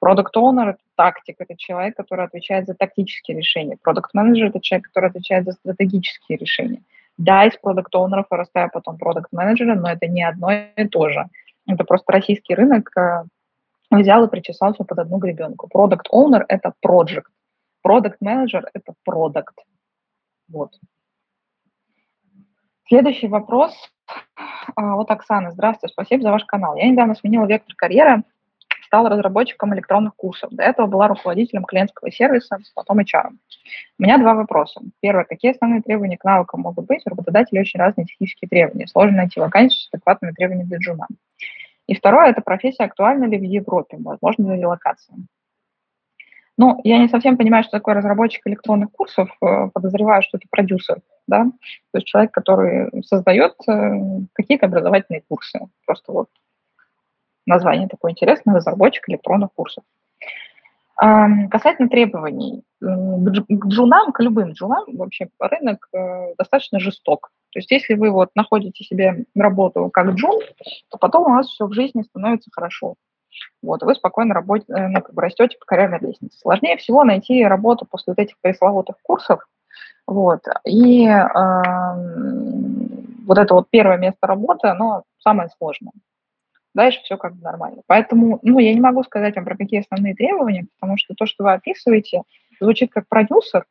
Продукт 0.00 0.34
оунер 0.34 0.70
это 0.70 0.80
тактик, 0.96 1.36
это 1.38 1.56
человек, 1.56 1.94
который 1.94 2.24
отвечает 2.24 2.66
за 2.66 2.74
тактические 2.74 3.36
решения. 3.36 3.76
Продукт 3.80 4.14
менеджер 4.14 4.48
это 4.48 4.60
человек, 4.60 4.86
который 4.86 5.10
отвечает 5.10 5.44
за 5.44 5.52
стратегические 5.52 6.38
решения. 6.38 6.82
Да, 7.18 7.44
из 7.44 7.54
продукт 7.58 7.94
оунеров 7.94 8.26
вырастаю 8.30 8.70
потом 8.72 8.96
продукт 8.96 9.30
менеджера, 9.30 9.74
но 9.74 9.90
это 9.90 10.06
не 10.06 10.22
одно 10.22 10.50
и 10.52 10.88
то 10.88 11.10
же. 11.10 11.26
Это 11.66 11.84
просто 11.84 12.12
российский 12.12 12.54
рынок 12.54 12.90
э, 12.96 13.24
взял 13.90 14.24
и 14.24 14.30
причесался 14.30 14.84
под 14.84 14.98
одну 14.98 15.18
гребенку. 15.18 15.68
Продукт 15.68 16.06
оунер 16.10 16.46
это 16.48 16.72
project. 16.84 17.28
Продукт 17.82 18.16
менеджер 18.22 18.70
это 18.72 18.94
продукт. 19.04 19.54
Вот. 20.48 20.72
Следующий 22.88 23.28
вопрос 23.28 23.74
а, 24.74 24.98
Оксаны. 24.98 25.50
Здравствуйте, 25.50 25.92
спасибо 25.92 26.22
за 26.22 26.30
ваш 26.30 26.44
канал. 26.46 26.74
Я 26.76 26.88
недавно 26.88 27.14
сменила 27.14 27.44
вектор 27.44 27.74
карьеры 27.76 28.24
стала 28.90 29.08
разработчиком 29.08 29.72
электронных 29.72 30.16
курсов. 30.16 30.50
До 30.50 30.64
этого 30.64 30.88
была 30.88 31.06
руководителем 31.06 31.62
клиентского 31.62 32.10
сервиса, 32.10 32.58
потом 32.74 32.98
HR. 32.98 33.28
У 34.00 34.02
меня 34.02 34.18
два 34.18 34.34
вопроса. 34.34 34.80
Первое. 34.98 35.22
Какие 35.22 35.52
основные 35.52 35.80
требования 35.80 36.18
к 36.18 36.24
навыкам 36.24 36.62
могут 36.62 36.86
быть? 36.86 37.02
У 37.06 37.10
работодателей 37.10 37.60
очень 37.60 37.78
разные 37.78 38.06
технические 38.06 38.48
требования. 38.48 38.88
Сложно 38.88 39.18
найти 39.18 39.38
вакансию 39.38 39.78
с 39.78 39.88
адекватными 39.92 40.32
требованиями 40.32 40.66
для 40.66 40.78
джуна. 40.78 41.06
И 41.86 41.94
второе. 41.94 42.30
Эта 42.30 42.40
профессия 42.40 42.82
актуальна 42.82 43.26
ли 43.26 43.38
в 43.38 43.44
Европе? 43.44 43.96
Возможно 44.00 44.52
ли 44.52 44.60
релокация? 44.60 45.16
Ну, 46.56 46.80
я 46.82 46.98
не 46.98 47.08
совсем 47.08 47.36
понимаю, 47.36 47.62
что 47.62 47.78
такое 47.78 47.94
разработчик 47.94 48.44
электронных 48.48 48.90
курсов. 48.90 49.30
Э, 49.40 49.68
подозреваю, 49.72 50.22
что 50.22 50.36
это 50.36 50.48
продюсер, 50.50 50.98
да, 51.28 51.44
то 51.44 51.98
есть 51.98 52.06
человек, 52.08 52.32
который 52.32 52.90
создает 53.04 53.54
э, 53.68 54.20
какие-то 54.32 54.66
образовательные 54.66 55.22
курсы. 55.28 55.60
Просто 55.86 56.12
вот 56.12 56.28
название 57.46 57.88
такое 57.88 58.12
интересное, 58.12 58.54
разработчик 58.54 59.08
электронных 59.08 59.50
курсов. 59.54 59.84
Касательно 60.96 61.88
требований, 61.88 62.62
к 62.80 63.66
джунам, 63.66 64.12
к 64.12 64.20
любым 64.20 64.52
джунам 64.52 64.84
вообще 64.88 65.28
рынок 65.38 65.88
э, 65.94 66.34
достаточно 66.36 66.78
жесток. 66.78 67.30
То 67.52 67.58
есть 67.58 67.70
если 67.70 67.94
вы 67.94 68.10
вот 68.10 68.30
находите 68.34 68.84
себе 68.84 69.24
работу 69.34 69.88
как 69.90 70.10
джун, 70.10 70.40
то 70.90 70.98
потом 70.98 71.22
у 71.22 71.34
вас 71.36 71.46
все 71.46 71.66
в 71.66 71.72
жизни 71.72 72.02
становится 72.02 72.50
хорошо. 72.52 72.96
Вот, 73.62 73.82
вы 73.82 73.94
спокойно 73.94 74.34
работ... 74.34 74.62
Э, 74.68 74.88
ну, 74.88 75.00
как 75.00 75.14
бы 75.14 75.22
растете 75.22 75.56
по 75.58 75.64
карьерной 75.64 76.00
лестнице. 76.00 76.38
Сложнее 76.38 76.76
всего 76.76 77.02
найти 77.02 77.44
работу 77.44 77.86
после 77.90 78.12
вот 78.12 78.18
этих 78.18 78.36
пресловутых 78.40 78.96
курсов. 79.02 79.46
Вот, 80.06 80.40
и 80.66 81.06
э, 81.06 81.24
вот 83.26 83.38
это 83.38 83.54
вот 83.54 83.68
первое 83.70 83.96
место 83.96 84.26
работы, 84.26 84.68
оно 84.68 85.04
самое 85.18 85.48
сложное. 85.56 85.92
Дальше 86.74 87.00
все 87.02 87.16
как 87.16 87.34
бы 87.34 87.42
нормально. 87.42 87.82
Поэтому, 87.86 88.38
ну, 88.42 88.58
я 88.58 88.72
не 88.72 88.80
могу 88.80 89.02
сказать 89.02 89.34
вам 89.36 89.44
про 89.44 89.56
какие 89.56 89.80
основные 89.80 90.14
требования, 90.14 90.66
потому 90.78 90.96
что 90.96 91.14
то, 91.14 91.26
что 91.26 91.44
вы 91.44 91.52
описываете, 91.52 92.22
звучит 92.60 92.92
как 92.92 93.08
продюсер, 93.08 93.64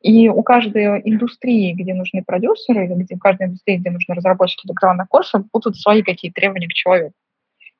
и 0.00 0.28
у 0.28 0.42
каждой 0.44 1.00
индустрии, 1.04 1.72
где 1.72 1.92
нужны 1.92 2.22
продюсеры, 2.24 2.84
или 2.84 2.94
где, 2.94 3.16
у 3.16 3.18
каждой 3.18 3.48
индустрии, 3.48 3.78
где 3.78 3.90
нужны 3.90 4.14
разработчики 4.14 4.66
электронных 4.66 5.08
курсов, 5.08 5.44
будут 5.52 5.76
свои 5.76 6.02
какие 6.02 6.30
требования 6.30 6.68
к 6.68 6.72
человеку. 6.72 7.14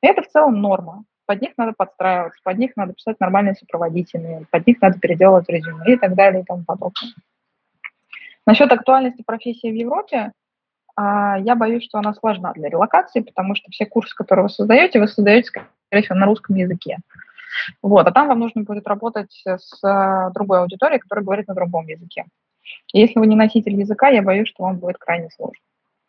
И 0.01 0.07
это 0.07 0.21
в 0.21 0.27
целом 0.27 0.61
норма. 0.61 1.05
Под 1.25 1.41
них 1.41 1.51
надо 1.57 1.73
подстраиваться, 1.77 2.39
под 2.43 2.57
них 2.57 2.75
надо 2.75 2.93
писать 2.93 3.19
нормальные 3.19 3.55
сопроводительные, 3.55 4.45
под 4.51 4.67
них 4.67 4.81
надо 4.81 4.99
переделывать 4.99 5.47
резюме 5.47 5.93
и 5.93 5.95
так 5.95 6.15
далее 6.15 6.41
и 6.41 6.45
тому 6.45 6.63
подобное. 6.65 7.13
Насчет 8.45 8.71
актуальности 8.71 9.21
профессии 9.21 9.69
в 9.69 9.75
Европе, 9.75 10.31
я 11.01 11.55
боюсь, 11.55 11.83
что 11.83 11.99
она 11.99 12.13
сложна 12.13 12.53
для 12.53 12.69
релокации, 12.69 13.21
потому 13.21 13.55
что 13.55 13.71
все 13.71 13.85
курсы, 13.85 14.15
которые 14.15 14.43
вы 14.43 14.49
создаете, 14.49 14.99
вы 14.99 15.07
создаете, 15.07 15.49
скорее 15.49 16.03
всего, 16.03 16.15
на 16.15 16.25
русском 16.25 16.55
языке. 16.55 16.97
Вот, 17.81 18.07
а 18.07 18.11
там 18.11 18.27
вам 18.27 18.39
нужно 18.39 18.63
будет 18.63 18.87
работать 18.87 19.43
с 19.45 19.83
а, 19.83 20.29
другой 20.31 20.59
аудиторией, 20.59 20.99
которая 20.99 21.25
говорит 21.25 21.47
на 21.47 21.55
другом 21.55 21.87
языке. 21.87 22.25
И 22.93 22.99
если 22.99 23.19
вы 23.19 23.27
не 23.27 23.35
носитель 23.35 23.79
языка, 23.79 24.09
я 24.09 24.21
боюсь, 24.21 24.49
что 24.49 24.63
вам 24.63 24.77
будет 24.77 24.97
крайне 24.97 25.29
сложно. 25.31 25.61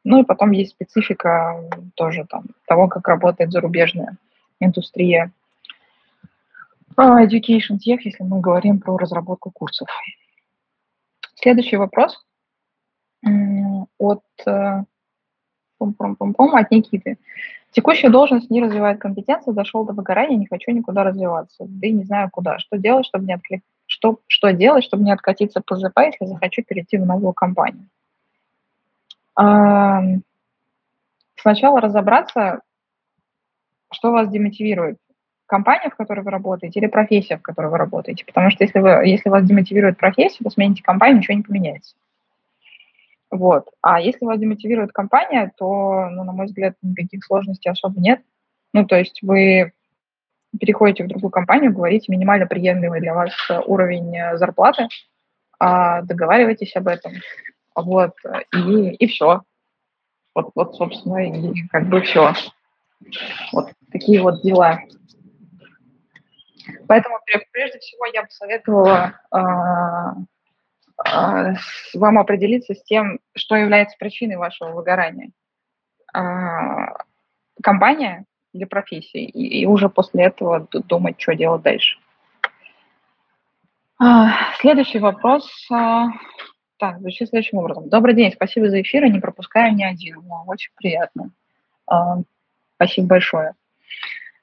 Ну 0.05 0.23
и 0.23 0.27
потом 0.27 0.51
есть 0.53 0.73
специфика 0.73 1.63
тоже 1.95 2.25
там 2.29 2.45
того, 2.67 2.89
как 2.89 3.07
работает 3.09 3.53
зарубежная 3.53 4.17
индустрия 4.61 5.33
а, 6.97 7.25
education 7.25 7.79
тех, 7.79 8.05
если 8.05 8.23
мы 8.23 8.41
говорим 8.41 8.81
про 8.81 8.97
разработку 8.97 9.51
курсов. 9.51 9.89
Следующий 11.35 11.77
вопрос 11.77 12.25
от, 14.01 14.23
-пум 15.81 15.95
-пум 15.99 16.17
-пум, 16.19 16.59
от 16.59 16.71
Никиты. 16.71 17.19
Текущая 17.73 18.11
должность 18.11 18.51
не 18.51 18.63
развивает 18.63 19.01
компетенции, 19.01 19.53
дошел 19.53 19.85
до 19.85 19.93
выгорания, 19.93 20.37
не 20.37 20.47
хочу 20.47 20.73
никуда 20.73 21.05
развиваться, 21.05 21.67
да 21.69 21.87
и 21.87 21.93
не 21.93 22.03
знаю 22.03 22.29
куда. 22.31 22.59
Что 22.59 22.77
делать, 22.77 23.07
чтобы 23.07 23.27
не 23.27 23.35
отклик... 23.35 23.63
что, 23.87 24.19
что 24.27 24.53
делать, 24.53 24.85
чтобы 24.85 25.05
не 25.05 25.13
откатиться 25.13 25.61
по 25.61 25.77
ЗП, 25.77 25.99
если 25.99 26.27
захочу 26.27 26.63
перейти 26.65 26.99
в 26.99 27.07
новую 27.07 27.33
компанию? 27.33 27.89
А, 29.37 30.03
сначала 31.37 31.81
разобраться, 31.81 32.61
что 33.93 34.11
вас 34.11 34.29
демотивирует. 34.29 34.99
Компания, 35.47 35.91
в 35.91 35.97
которой 35.97 36.21
вы 36.21 36.31
работаете, 36.31 36.81
или 36.81 36.87
профессия, 36.87 37.37
в 37.37 37.43
которой 37.43 37.71
вы 37.71 37.79
работаете. 37.79 38.25
Потому 38.25 38.51
что 38.51 38.65
если, 38.65 38.81
вы, 38.81 38.89
если 39.07 39.31
вас 39.31 39.45
демотивирует 39.45 39.97
профессия, 39.97 40.43
то 40.43 40.51
смените 40.51 40.83
компанию, 40.83 41.19
ничего 41.19 41.37
не 41.37 41.43
поменяется. 41.43 41.95
Вот. 43.31 43.69
А 43.81 44.01
если 44.01 44.25
вас 44.25 44.41
демотивирует 44.41 44.93
компания, 44.93 45.53
то, 45.57 46.09
ну, 46.11 46.25
на 46.25 46.33
мой 46.33 46.47
взгляд, 46.47 46.75
никаких 46.83 47.25
сложностей 47.25 47.71
особо 47.71 48.01
нет. 48.01 48.21
Ну, 48.73 48.85
то 48.87 48.97
есть 48.97 49.21
вы 49.23 49.73
переходите 50.59 51.05
в 51.05 51.09
другую 51.09 51.31
компанию, 51.31 51.73
говорите 51.73 52.11
минимально 52.11 52.47
приемлемый 52.47 53.01
для 53.01 53.15
вас 53.15 53.33
уровень 53.67 54.17
э, 54.17 54.37
зарплаты, 54.37 54.89
а, 55.61 56.03
договаривайтесь 56.03 56.75
об 56.75 56.89
этом, 56.89 57.13
вот, 57.75 58.17
и, 58.53 58.91
и 58.91 59.07
все. 59.07 59.43
Вот, 60.35 60.51
вот, 60.55 60.75
собственно, 60.75 61.19
и 61.19 61.69
как 61.69 61.89
бы 61.89 62.01
все. 62.01 62.33
Вот 63.53 63.71
такие 63.93 64.21
вот 64.23 64.43
дела. 64.43 64.81
Поэтому 66.87 67.19
прежде 67.53 67.79
всего 67.79 68.07
я 68.13 68.23
бы 68.23 68.29
советовала 68.31 69.21
а, 69.31 70.15
вам 71.05 72.19
определиться 72.19 72.75
с 72.75 72.83
тем, 72.83 73.21
что 73.35 73.57
является 73.57 73.97
причиной 73.99 74.37
вашего 74.37 74.71
выгорания. 74.71 75.31
А, 76.13 76.93
компания 77.63 78.25
или 78.53 78.65
профессия, 78.65 79.25
и, 79.25 79.65
уже 79.67 79.89
после 79.89 80.25
этого 80.25 80.67
думать, 80.73 81.21
что 81.21 81.35
делать 81.35 81.63
дальше. 81.63 81.99
А, 83.99 84.53
следующий 84.59 84.99
вопрос. 84.99 85.49
Так, 85.69 86.99
звучит 87.01 87.29
следующим 87.29 87.59
образом. 87.59 87.89
Добрый 87.89 88.15
день, 88.15 88.33
спасибо 88.33 88.71
за 88.71 88.81
эфир, 88.81 89.05
не 89.05 89.21
пропускаю 89.21 89.75
ни 89.75 89.83
один. 89.83 90.23
Очень 90.47 90.73
приятно. 90.77 91.31
Спасибо 92.77 93.07
большое. 93.07 93.55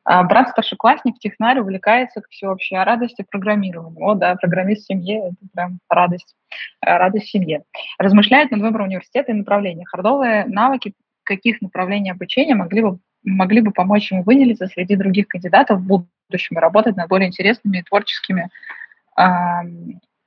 А 0.09 0.23
брат 0.23 0.47
старшеклассник, 0.47 1.19
технарь, 1.19 1.59
увлекается, 1.59 2.21
к 2.21 2.29
всеобщей 2.29 2.77
радости, 2.77 3.25
программированием. 3.29 4.01
О, 4.01 4.13
да, 4.15 4.35
программист 4.35 4.83
в 4.83 4.85
семье– 4.85 5.17
это 5.27 5.35
прям 5.53 5.79
радость, 5.89 6.33
э, 6.81 6.97
радость 6.97 7.25
в 7.25 7.29
семье. 7.29 7.63
Размышляет 7.99 8.51
над 8.51 8.61
выбором 8.61 8.85
университета 8.85 9.33
и 9.33 9.35
направления. 9.35 9.83
Хардовые 9.85 10.45
навыки 10.45 10.93
каких 11.23 11.61
направлений 11.61 12.09
обучения 12.09 12.55
могли 12.55 12.83
бы, 12.83 12.99
могли 13.25 13.59
бы 13.59 13.71
помочь 13.71 14.09
ему 14.09 14.23
выделиться 14.23 14.67
среди 14.67 14.95
других 14.95 15.27
кандидатов 15.27 15.81
в 15.81 15.85
будущем 15.85 16.57
и 16.57 16.61
работать 16.61 16.95
над 16.95 17.09
более 17.09 17.27
интересными 17.27 17.79
и 17.79 17.83
творческими 17.83 18.49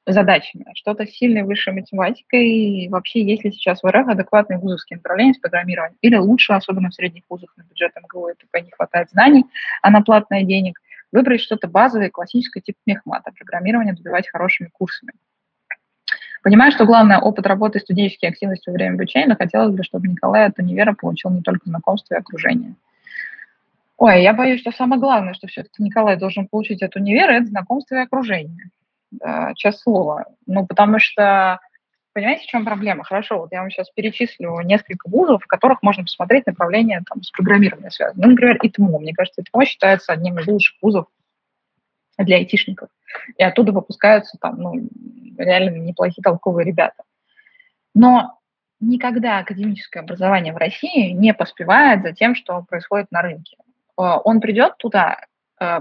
задачами, 0.06 0.64
что-то 0.74 1.06
сильной 1.06 1.42
высшей 1.42 1.72
математикой, 1.72 2.48
и 2.48 2.88
вообще 2.88 3.22
есть 3.22 3.44
ли 3.44 3.52
сейчас 3.52 3.82
в 3.82 3.86
РФ 3.86 4.08
адекватные 4.08 4.58
вузовские 4.58 4.96
направления 4.96 5.34
с 5.34 5.38
программированием, 5.38 5.98
или 6.00 6.16
лучше, 6.16 6.52
особенно 6.52 6.90
в 6.90 6.94
средних 6.94 7.24
вузах 7.28 7.52
на 7.56 7.62
бюджет 7.62 7.92
МГУ, 7.96 8.28
это 8.28 8.60
не 8.60 8.70
хватает 8.70 9.10
знаний, 9.10 9.44
а 9.82 9.90
на 9.90 10.02
платное 10.02 10.42
денег, 10.42 10.80
выбрать 11.12 11.40
что-то 11.40 11.68
базовое, 11.68 12.10
классическое, 12.10 12.62
типа 12.62 12.78
мехмата, 12.86 13.32
программирование 13.36 13.94
добивать 13.94 14.28
хорошими 14.28 14.68
курсами. 14.72 15.12
Понимаю, 16.42 16.72
что 16.72 16.86
главное 16.86 17.18
опыт 17.18 17.46
работы 17.46 17.78
и 17.78 17.82
студенческие 17.82 18.30
активности 18.30 18.70
во 18.70 18.74
время 18.74 18.94
обучения, 18.94 19.28
но 19.28 19.36
хотелось 19.36 19.74
бы, 19.74 19.82
чтобы 19.84 20.08
Николай 20.08 20.46
от 20.46 20.58
универа 20.58 20.94
получил 20.94 21.30
не 21.30 21.42
только 21.42 21.68
знакомство 21.68 22.14
и 22.14 22.18
окружение. 22.18 22.74
Ой, 23.98 24.22
я 24.22 24.32
боюсь, 24.32 24.62
что 24.62 24.72
самое 24.72 24.98
главное, 24.98 25.34
что 25.34 25.46
все-таки 25.46 25.82
Николай 25.82 26.16
должен 26.16 26.48
получить 26.48 26.82
от 26.82 26.96
универа, 26.96 27.32
это 27.32 27.46
знакомство 27.46 27.96
и 27.96 27.98
окружение. 27.98 28.70
Э, 29.22 29.54
час 29.54 29.80
слова. 29.80 30.26
Ну, 30.46 30.66
потому 30.66 30.98
что, 30.98 31.58
понимаете, 32.12 32.44
в 32.44 32.46
чем 32.46 32.64
проблема? 32.64 33.04
Хорошо, 33.04 33.38
вот 33.38 33.52
я 33.52 33.60
вам 33.60 33.70
сейчас 33.70 33.90
перечислю 33.90 34.60
несколько 34.60 35.08
вузов, 35.08 35.42
в 35.42 35.46
которых 35.46 35.82
можно 35.82 36.04
посмотреть 36.04 36.46
направление 36.46 37.02
там, 37.08 37.22
с 37.22 37.30
программированием 37.30 37.90
связано. 37.90 38.22
Ну, 38.22 38.30
например, 38.30 38.58
ИТМО. 38.62 38.98
Мне 38.98 39.12
кажется, 39.12 39.42
ИТМО 39.42 39.64
считается 39.64 40.12
одним 40.12 40.38
из 40.38 40.46
лучших 40.46 40.76
вузов 40.80 41.06
для 42.18 42.36
айтишников. 42.36 42.88
И 43.36 43.42
оттуда 43.42 43.72
выпускаются 43.72 44.38
там, 44.40 44.56
ну, 44.58 44.88
реально 45.38 45.76
неплохие 45.76 46.22
толковые 46.22 46.66
ребята. 46.66 47.02
Но 47.94 48.38
никогда 48.78 49.38
академическое 49.38 50.02
образование 50.02 50.52
в 50.52 50.56
России 50.56 51.10
не 51.10 51.34
поспевает 51.34 52.02
за 52.02 52.12
тем, 52.12 52.34
что 52.34 52.62
происходит 52.62 53.10
на 53.10 53.22
рынке. 53.22 53.56
Э, 53.98 54.18
он 54.24 54.40
придет 54.40 54.76
туда, 54.78 55.18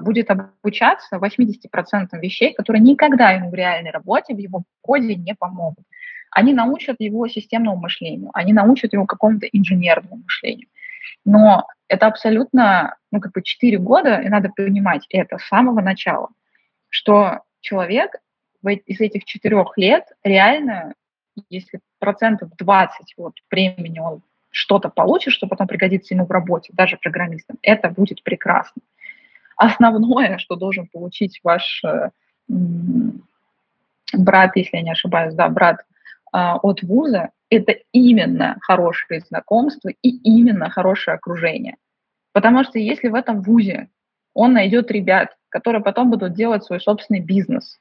будет 0.01 0.29
обучаться 0.29 1.17
80% 1.17 2.19
вещей, 2.19 2.53
которые 2.53 2.81
никогда 2.81 3.31
ему 3.31 3.49
в 3.49 3.53
реальной 3.53 3.91
работе, 3.91 4.33
в 4.33 4.37
его 4.37 4.63
коде 4.81 5.15
не 5.15 5.33
помогут. 5.33 5.85
Они 6.31 6.53
научат 6.53 6.97
его 6.99 7.27
системному 7.27 7.77
мышлению, 7.77 8.29
они 8.33 8.53
научат 8.53 8.93
его 8.93 9.05
какому-то 9.05 9.47
инженерному 9.47 10.17
мышлению. 10.23 10.67
Но 11.25 11.65
это 11.87 12.07
абсолютно, 12.07 12.97
ну, 13.11 13.19
как 13.19 13.31
бы 13.31 13.41
4 13.41 13.77
года, 13.77 14.21
и 14.21 14.29
надо 14.29 14.49
понимать 14.49 15.05
это 15.09 15.37
с 15.37 15.47
самого 15.47 15.81
начала, 15.81 16.29
что 16.89 17.39
человек 17.61 18.15
из 18.63 18.99
этих 18.99 19.23
четырех 19.23 19.73
лет 19.77 20.05
реально, 20.23 20.93
если 21.49 21.79
процентов 21.99 22.49
20 22.57 23.13
вот 23.17 23.33
времени 23.49 23.99
он 23.99 24.21
что-то 24.51 24.89
получит, 24.89 25.33
что 25.33 25.47
потом 25.47 25.67
пригодится 25.67 26.13
ему 26.13 26.25
в 26.25 26.31
работе, 26.31 26.73
даже 26.73 26.97
программистом, 26.97 27.57
это 27.61 27.89
будет 27.89 28.23
прекрасно. 28.23 28.81
Основное, 29.59 30.37
что 30.37 30.55
должен 30.55 30.87
получить 30.87 31.41
ваш 31.43 31.83
э, 31.83 32.09
брат, 34.13 34.55
если 34.55 34.77
я 34.77 34.83
не 34.83 34.91
ошибаюсь, 34.91 35.35
да, 35.35 35.49
брат 35.49 35.81
а, 36.31 36.57
от 36.57 36.81
вуза, 36.81 37.29
это 37.49 37.75
именно 37.91 38.57
хорошие 38.61 39.19
знакомства 39.19 39.89
и 39.89 40.09
именно 40.09 40.69
хорошее 40.69 41.15
окружение. 41.15 41.75
Потому 42.31 42.63
что 42.63 42.79
если 42.79 43.09
в 43.09 43.15
этом 43.15 43.41
вузе 43.41 43.89
он 44.33 44.53
найдет 44.53 44.91
ребят, 44.91 45.35
которые 45.49 45.83
потом 45.83 46.09
будут 46.09 46.33
делать 46.33 46.63
свой 46.63 46.79
собственный 46.79 47.19
бизнес, 47.19 47.79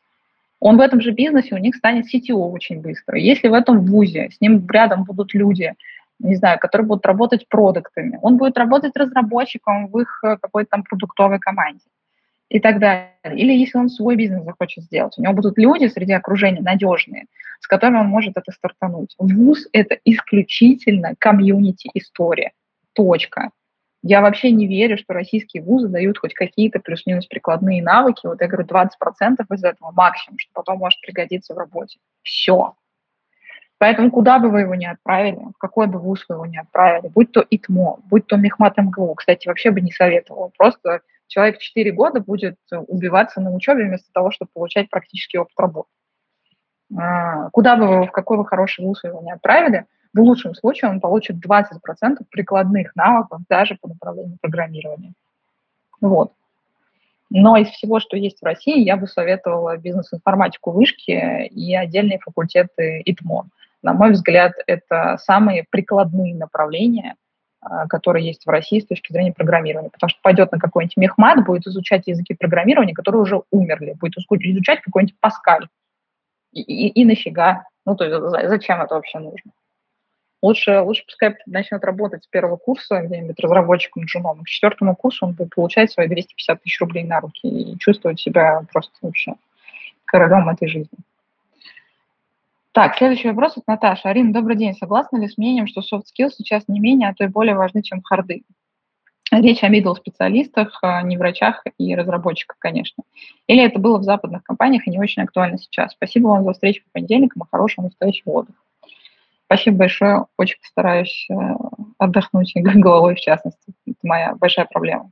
он 0.61 0.79
в 0.79 0.81
этом 0.81 1.01
же 1.01 1.13
бизнесе, 1.13 1.55
у 1.55 1.59
них 1.59 1.77
станет 1.77 2.07
CTO 2.13 2.51
очень 2.51 2.81
быстро. 2.81 3.17
Если 3.17 3.47
в 3.47 3.55
этом 3.55 3.87
вузе 3.87 4.31
с 4.33 4.41
ним 4.41 4.67
рядом 4.69 5.05
будут 5.05 5.33
люди, 5.33 5.75
не 6.19 6.37
знаю, 6.37 6.59
которые 6.59 6.87
будут 6.87 7.07
работать 7.07 7.49
продуктами, 7.49 8.19
он 8.23 8.37
будет 8.37 8.59
работать 8.59 8.97
разработчиком 8.97 9.89
в 9.89 9.99
их 10.01 10.21
э, 10.25 10.37
какой-то 10.41 10.71
там 10.71 10.83
продуктовой 10.83 11.39
команде 11.39 11.85
и 12.49 12.61
так 12.61 12.79
далее. 12.79 13.13
Или 13.25 13.53
если 13.53 13.79
он 13.79 13.89
свой 13.89 14.17
бизнес 14.17 14.45
захочет 14.45 14.85
сделать, 14.85 15.15
у 15.19 15.23
него 15.23 15.35
будут 15.35 15.59
люди 15.59 15.87
среди 15.87 16.13
окружения 16.13 16.63
надежные, 16.63 17.27
с 17.61 17.67
которыми 17.67 17.99
он 17.99 18.07
может 18.07 18.37
это 18.37 18.53
стартануть. 18.53 19.15
Вуз– 19.19 19.69
это 19.73 19.99
исключительно 20.05 21.15
комьюнити-история. 21.19 22.53
Точка. 22.95 23.51
Я 24.03 24.21
вообще 24.21 24.53
не 24.53 24.67
верю, 24.67 24.97
что 24.97 25.13
российские 25.13 25.63
вузы 25.63 25.89
дают 25.89 26.19
хоть 26.19 26.33
какие-то 26.33 26.79
плюс-минус 26.79 27.27
прикладные 27.27 27.83
навыки. 27.83 28.27
Вот 28.27 28.41
я 28.41 28.47
говорю, 28.47 28.67
20% 28.67 28.89
из 29.53 29.65
этого 29.65 29.91
максимум, 29.91 30.39
что 30.39 30.51
потом 30.55 30.79
может 30.79 31.01
пригодиться 31.01 31.55
в 31.55 31.59
работе. 31.59 31.99
Все. 32.23 32.75
Поэтому 33.79 34.11
куда 34.11 34.41
бы 34.41 34.51
вы 34.51 34.63
его 34.63 34.75
ни 34.75 34.85
отправили, 34.85 35.39
в 35.55 35.59
какой 35.59 35.87
бы 35.87 36.01
вуз 36.01 36.25
вы 36.29 36.35
его 36.35 36.47
ни 36.47 36.57
отправили, 36.57 37.09
будь 37.09 37.31
то 37.31 37.45
ИТМО, 37.49 38.01
будь 38.11 38.27
то 38.27 38.37
Мехмат 38.37 38.77
МГУ, 38.77 39.15
кстати, 39.15 39.47
вообще 39.47 39.71
бы 39.71 39.81
не 39.81 39.93
советовала. 39.93 40.51
Просто 40.57 41.01
человек 41.29 41.59
4 41.59 41.93
года 41.93 42.21
будет 42.21 42.57
убиваться 42.73 43.41
на 43.41 43.53
учебе 43.53 43.85
вместо 43.85 44.13
того, 44.13 44.33
чтобы 44.33 44.51
получать 44.53 44.91
практический 44.91 45.39
опыт 45.39 45.55
работы. 45.57 45.89
А, 46.97 47.51
куда 47.51 47.77
бы 47.77 47.87
вы, 47.87 48.07
в 48.07 48.11
какой 48.11 48.39
бы 48.39 48.47
хороший 48.47 48.85
вуз 48.85 49.05
его 49.05 49.21
не 49.21 49.31
отправили, 49.31 49.87
в 50.13 50.21
лучшем 50.21 50.55
случае 50.55 50.91
он 50.91 51.01
получит 51.01 51.37
20% 51.37 52.25
прикладных 52.31 52.97
навыков 52.97 53.43
даже 53.49 53.77
по 53.81 53.89
направлению 53.89 54.39
программирования. 54.41 55.13
Вот. 56.01 56.33
Но 57.31 57.57
из 57.59 57.69
всего, 57.69 58.01
что 58.01 58.17
есть 58.17 58.41
в 58.41 58.45
России, 58.45 58.83
я 58.83 58.97
бы 58.97 59.07
советовала 59.07 59.77
бизнес-информатику 59.77 60.71
вышки 60.71 61.47
и 61.47 61.75
отдельные 61.77 62.19
факультеты 62.19 63.03
ИТМО. 63.05 63.49
На 63.83 63.93
мой 63.93 64.13
взгляд, 64.13 64.53
это 64.67 65.19
самые 65.19 65.65
прикладные 65.71 66.35
направления– 66.35 67.15
а, 67.61 67.89
который 67.89 68.23
есть 68.23 68.47
в 68.47 68.51
России 68.51 68.79
с 68.79 68.87
точки 68.87 69.13
зрения 69.13 69.33
программирования. 69.33 69.91
Потому 69.91 70.11
что 70.11 70.21
пойдет 70.23 70.53
на 70.53 70.61
какой-нибудь 70.61 70.97
мехмат, 70.97 71.45
будет 71.45 71.67
изучать 71.67 72.07
языки 72.07 72.35
программирования, 72.35 72.95
которые 72.95 73.23
уже 73.23 73.43
умерли, 73.51 73.97
будет 74.01 74.17
изучать 74.17 74.81
какой-нибудь 74.81 75.19
Паскаль. 75.21 75.69
И, 76.53 76.61
и, 76.63 76.89
и 76.89 77.05
нафига? 77.05 77.65
Ну, 77.85 77.97
то 77.97 78.05
есть 78.05 78.49
зачем 78.49 78.81
это 78.81 78.95
вообще 78.95 79.19
нужно? 79.19 79.51
Лучше, 80.41 80.81
лучше 80.81 81.05
пускай 81.05 81.35
начнет 81.47 81.83
работать 81.85 82.23
с 82.23 82.29
первого 82.29 82.57
курса 82.57 83.01
где-нибудь 83.01 83.41
разработчиком 83.41 84.05
джуном. 84.05 84.45
К 84.45 84.47
четвертому 84.47 84.95
курсу 84.95 85.27
он 85.27 85.33
будет 85.33 85.53
получать 85.53 85.91
свои 85.91 86.07
250 86.07 86.63
тысяч 86.63 86.81
рублей 86.81 87.03
на 87.03 87.19
руки 87.19 87.49
и 87.49 87.77
чувствовать 87.79 88.21
себя 88.21 88.63
просто 88.73 88.93
вообще 89.03 89.35
королем 90.05 90.49
этой 90.49 90.69
жизни. 90.69 90.97
Так, 92.79 92.97
следующий 92.97 93.27
вопрос 93.27 93.57
от 93.57 93.67
Наташи. 93.67 94.07
Арина, 94.07 94.33
добрый 94.33 94.55
день. 94.55 94.73
Согласны 94.73 95.19
ли 95.19 95.27
с 95.27 95.37
мнением, 95.37 95.67
что 95.67 95.81
soft 95.81 96.05
skills 96.17 96.31
сейчас 96.37 96.63
не 96.69 96.79
менее, 96.79 97.09
а 97.09 97.13
то 97.13 97.25
и 97.25 97.27
более 97.27 97.57
важны, 97.57 97.83
чем 97.83 98.03
харды? 98.03 98.45
Речь 99.33 99.65
о 99.65 99.69
middle 99.69 99.97
специалистах, 99.97 100.79
а 100.83 101.03
не 101.03 101.19
врачах 101.19 101.65
и 101.77 101.97
разработчиках, 101.97 102.57
конечно. 102.61 103.03
Или 103.49 103.65
это 103.65 103.81
было 103.81 103.99
в 103.99 104.05
западных 104.05 104.45
компаниях 104.45 104.87
и 104.87 104.91
не 104.91 105.01
очень 105.01 105.25
актуально 105.25 105.59
сейчас? 105.59 105.91
Спасибо 105.91 106.29
вам 106.29 106.45
за 106.45 106.53
встречу 106.53 106.85
по 106.85 106.91
понедельникам 106.93 107.43
и 107.43 107.51
хорошего 107.51 107.87
настоящего 107.87 108.31
отдыха. 108.31 108.63
Спасибо 109.47 109.79
большое. 109.79 110.27
Очень 110.37 110.61
постараюсь 110.61 111.27
э, 111.29 111.35
отдохнуть 111.99 112.53
головой, 112.55 113.17
в 113.17 113.21
частности. 113.21 113.73
Это 113.89 113.99
моя 114.05 114.37
большая 114.37 114.67
проблема. 114.67 115.11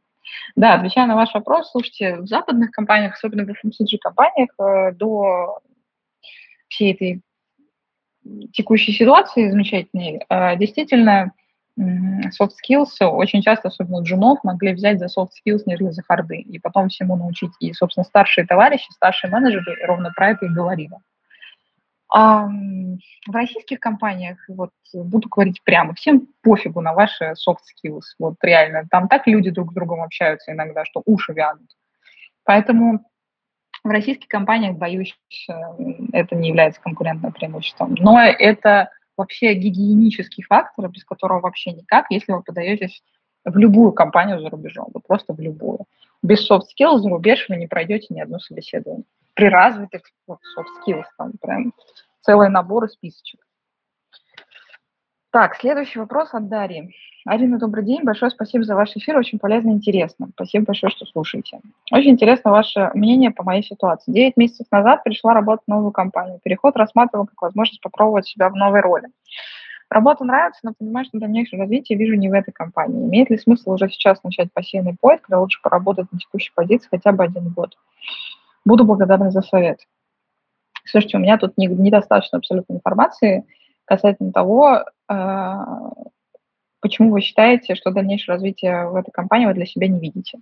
Да, 0.55 0.75
отвечая 0.75 1.07
на 1.07 1.17
ваш 1.17 1.35
вопрос, 1.35 1.73
слушайте, 1.73 2.19
в 2.19 2.29
западных 2.29 2.71
компаниях, 2.71 3.15
особенно 3.15 3.45
в 3.45 3.51
FMCG-компаниях, 3.51 4.51
э, 4.57 4.93
до 4.93 5.59
всей 6.69 6.93
этой 6.93 7.23
текущей 8.53 8.93
ситуации 8.93 9.51
замечательной, 9.51 10.25
а, 10.29 10.57
действительно, 10.57 11.33
soft 11.79 12.53
skills 12.63 13.05
очень 13.07 13.43
часто, 13.43 13.69
особенно 13.69 14.03
джунов, 14.03 14.39
могли 14.43 14.73
взять 14.73 14.99
за 14.99 15.07
soft 15.07 15.29
skills, 15.29 15.63
нежели 15.67 15.91
за 15.91 16.03
харды, 16.03 16.39
и 16.39 16.59
потом 16.59 16.89
всему 16.89 17.17
научить. 17.17 17.53
И, 17.61 17.73
собственно, 17.73 18.05
старшие 18.05 18.47
товарищи, 18.47 18.91
старшие 18.93 19.31
менеджеры 19.31 19.77
ровно 19.87 20.11
про 20.15 20.31
это 20.31 20.47
и 20.47 20.49
говорили. 20.49 20.97
А 22.09 22.47
в 22.47 23.33
российских 23.33 23.81
компаниях, 23.81 24.39
вот 24.49 24.71
буду 24.95 25.29
говорить 25.29 25.63
прямо, 25.65 25.93
всем 25.95 26.29
пофигу 26.43 26.81
на 26.81 26.95
ваши 26.95 27.35
soft 27.35 27.59
skills. 27.75 28.05
Вот 28.19 28.37
реально, 28.43 28.87
там 28.91 29.09
так 29.09 29.27
люди 29.27 29.51
друг 29.51 29.73
с 29.73 29.75
другом 29.75 30.03
общаются 30.03 30.53
иногда, 30.53 30.85
что 30.85 31.03
уши 31.05 31.33
вянут. 31.33 31.69
Поэтому 32.45 33.05
в 33.87 33.91
российских 33.91 34.29
компаниях, 34.29 34.77
боюсь, 34.77 35.17
э, 35.49 35.53
это 36.13 36.35
не 36.35 36.49
является 36.49 36.81
конкурентным 36.81 37.33
преимуществом. 37.33 37.95
Но 37.99 38.21
это 38.21 38.91
вообще 39.17 39.55
гигиенический 39.55 40.43
фактор, 40.43 40.89
без 40.89 41.05
которого 41.05 41.41
вообще 41.41 41.73
никак, 41.73 42.07
если 42.11 42.33
вы 42.33 42.43
подаетесь 42.43 43.03
в 43.45 43.57
любую 43.57 43.93
компанию 43.93 44.41
за 44.41 44.51
рубежом, 44.51 44.89
вот 44.93 45.07
просто 45.07 45.33
в 45.33 45.41
любую. 45.41 45.87
Без 46.23 46.51
soft 46.51 46.65
skills 46.79 46.99
за 46.99 47.09
рубеж 47.09 47.47
вы 47.49 47.57
не 47.57 47.67
пройдете 47.67 48.09
ни 48.11 48.21
одно 48.21 48.41
собеседование. 48.41 49.05
При 49.35 49.49
развитых 49.49 50.03
soft 50.29 50.67
skills 50.87 51.05
там 51.17 51.33
прям 51.41 51.73
целый 52.23 52.49
набор 52.49 52.87
и 52.87 52.89
списочек. 52.89 53.41
Так, 55.31 55.57
следующий 55.57 55.99
вопрос 55.99 56.35
от 56.35 56.49
Дарьи. 56.49 56.95
Арина, 57.27 57.59
добрый 57.59 57.85
день. 57.85 58.05
Большое 58.05 58.31
спасибо 58.31 58.63
за 58.63 58.77
ваш 58.77 58.97
эфир. 58.97 59.17
Очень 59.19 59.41
полезно 59.41 59.71
и 59.71 59.73
интересно. 59.73 60.29
Спасибо 60.35 60.67
большое, 60.67 60.93
что 60.93 61.07
слушаете. 61.07 61.59
Очень 61.91 62.11
интересно 62.11 62.53
ваше 62.53 62.93
мнение 62.95 63.33
по 63.33 63.43
моей 63.43 63.65
ситуации. 63.65 64.13
Девять 64.13 64.37
месяцев 64.37 64.69
назад 64.71 65.03
пришла 65.03 65.35
работать 65.35 65.65
в 65.67 65.71
новую 65.71 65.91
компанию. 65.91 66.39
Переход 66.45 66.77
рассматривал 66.77 67.27
как 67.27 67.43
возможность 67.43 67.81
попробовать 67.81 68.29
себя 68.29 68.49
в 68.49 68.55
новой 68.55 68.81
роли. 68.81 69.09
Работа 69.91 70.25
нравится, 70.25 70.61
но 70.63 70.73
понимаю, 70.79 71.05
что 71.07 71.19
дальнейшее 71.19 71.61
развитие 71.61 71.99
вижу 71.99 72.15
не 72.15 72.29
в 72.29 72.33
этой 72.33 72.53
компании. 72.53 73.05
Имеет 73.05 73.29
ли 73.29 73.39
смысл 73.39 73.73
уже 73.73 73.89
сейчас 73.89 74.23
начать 74.23 74.53
пассивный 74.53 74.97
поиск, 75.01 75.29
или 75.29 75.37
лучше 75.37 75.61
поработать 75.63 76.07
на 76.13 76.21
текущей 76.21 76.53
позиции 76.55 76.89
хотя 76.89 77.11
бы 77.11 77.25
один 77.25 77.49
год? 77.49 77.77
Буду 78.65 78.85
благодарна 78.85 79.33
за 79.33 79.43
совет. 79.43 79.81
Слушайте, 80.85 81.17
у 81.17 81.21
меня 81.21 81.39
тут 81.39 81.57
недостаточно 81.57 82.39
абсолютно 82.39 82.75
информации 82.75 83.45
касательно 83.85 84.33
того, 84.33 84.85
а, 85.09 85.91
почему 86.81 87.11
вы 87.11 87.21
считаете, 87.21 87.75
что 87.75 87.91
дальнейшее 87.91 88.35
развитие 88.35 88.89
в 88.89 88.97
этой 88.97 89.11
компании 89.11 89.47
вы 89.47 89.55
для 89.55 89.67
себя 89.67 89.89
не 89.89 89.99
видите. 90.01 90.39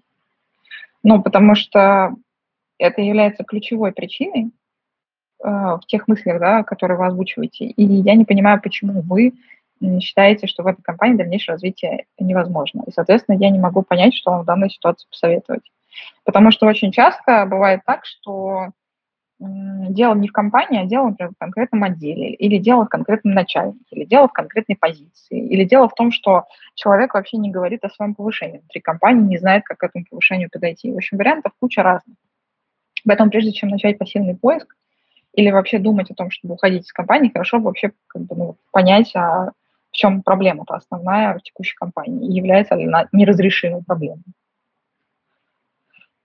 Ну, 1.03 1.23
потому 1.23 1.55
что 1.55 2.14
это 2.79 3.03
является 3.03 3.44
ключевой 3.44 3.92
причиной 3.92 4.51
э, 5.42 5.49
в 5.49 5.83
тех 5.87 6.09
мыслях, 6.09 6.40
да, 6.40 6.62
которые 6.62 6.99
вы 6.99 7.07
озвучиваете. 7.07 7.66
И 7.66 7.85
я 7.85 8.14
не 8.14 8.25
понимаю, 8.25 8.61
почему 8.61 9.03
вы 9.03 9.35
считаете, 10.01 10.47
что 10.47 10.62
в 10.62 10.66
этой 10.66 10.83
компании 10.83 11.16
дальнейшее 11.16 11.55
развитие 11.55 12.07
невозможно. 12.18 12.85
И, 12.87 12.92
соответственно, 12.92 13.37
я 13.37 13.51
не 13.51 13.59
могу 13.59 13.83
понять, 13.83 14.14
что 14.14 14.31
вам 14.31 14.42
в 14.42 14.47
данной 14.47 14.70
ситуации 14.70 15.07
посоветовать. 15.11 15.70
Потому 16.25 16.51
что 16.51 16.66
очень 16.66 16.90
часто 16.90 17.47
бывает 17.47 17.81
так, 17.85 18.05
что 18.07 18.70
дело 19.91 20.15
не 20.15 20.29
в 20.29 20.33
компании, 20.33 20.83
а 20.83 20.87
дело, 20.87 21.09
например, 21.09 21.33
в 21.33 21.39
конкретном 21.39 21.85
отделе, 21.85 22.33
или 22.35 22.59
дело 22.59 22.85
в 22.85 22.89
конкретном 22.89 23.35
начальнике, 23.35 23.85
или 23.91 24.05
дело 24.05 24.29
в 24.29 24.33
конкретной 24.33 24.77
позиции, 24.77 25.39
или 25.39 25.65
дело 25.65 25.89
в 25.89 25.95
том, 25.95 26.11
что 26.11 26.45
человек 26.75 27.15
вообще 27.15 27.37
не 27.37 27.51
говорит 27.51 27.85
о 27.85 27.91
своем 27.91 28.15
повышении 28.15 28.59
внутри 28.59 28.81
компании, 28.81 29.29
не 29.29 29.39
знает, 29.39 29.65
как 29.65 29.79
к 29.79 29.85
этому 29.85 30.05
повышению 30.09 30.51
подойти. 30.51 30.93
В 30.93 30.97
общем, 30.97 31.19
вариантов 31.19 31.53
куча 31.61 31.83
разных. 31.83 32.17
Поэтому 33.07 33.31
прежде 33.31 33.53
чем 33.53 33.69
начать 33.69 33.99
пассивный 33.99 34.37
поиск 34.37 34.75
или 35.33 35.51
вообще 35.51 35.79
думать 35.79 36.11
о 36.11 36.15
том, 36.15 36.31
чтобы 36.31 36.55
уходить 36.55 36.87
из 36.87 36.93
компании, 36.93 37.31
хорошо 37.33 37.59
бы 37.59 37.67
вообще 37.67 37.92
как 38.07 38.23
бы, 38.23 38.37
ну, 38.37 38.57
понять, 38.73 39.15
а 39.15 39.51
в 39.90 39.92
чем 39.92 40.23
проблема-то 40.23 40.75
основная 40.75 41.35
в 41.35 41.42
текущей 41.42 41.77
компании, 41.77 42.29
и 42.29 42.33
является 42.33 42.75
ли 42.75 42.87
она 42.87 43.07
неразрешимой 43.13 43.83
проблемой. 43.83 44.25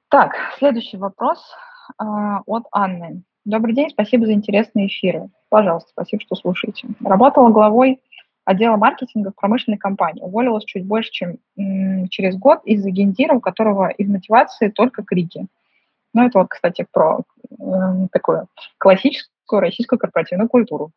Так, 0.10 0.36
следующий 0.58 0.98
вопрос– 0.98 1.56
от 1.98 2.66
Анны. 2.72 3.24
Добрый 3.46 3.74
день, 3.74 3.90
спасибо 3.90 4.26
за 4.26 4.34
интересные 4.34 4.88
эфиры. 4.88 5.30
Пожалуйста, 5.50 5.90
спасибо, 5.92 6.22
что 6.22 6.36
слушаете. 6.36 6.88
Работала 7.04 7.50
главой 7.50 8.02
отдела 8.46 8.78
маркетинга 8.78 9.32
в 9.32 9.36
промышленной 9.36 9.78
компании. 9.78 10.22
Уволилась 10.22 10.66
чуть 10.66 10.86
больше, 10.86 11.12
чем 11.12 11.38
через 12.10 12.36
год 12.38 12.62
из-за 12.66 12.90
гендира, 12.90 13.36
у 13.36 13.40
которого 13.40 13.90
из 13.90 14.10
мотивации 14.10 14.70
только 14.70 15.04
крики. 15.04 15.48
Ну, 16.14 16.26
это 16.26 16.40
вот, 16.40 16.48
кстати, 16.50 16.86
про 16.92 17.20
э, 17.52 17.56
такую 18.12 18.48
классическую 18.80 19.60
российскую 19.60 20.00
корпоративную 20.00 20.50
культуру. 20.50 20.92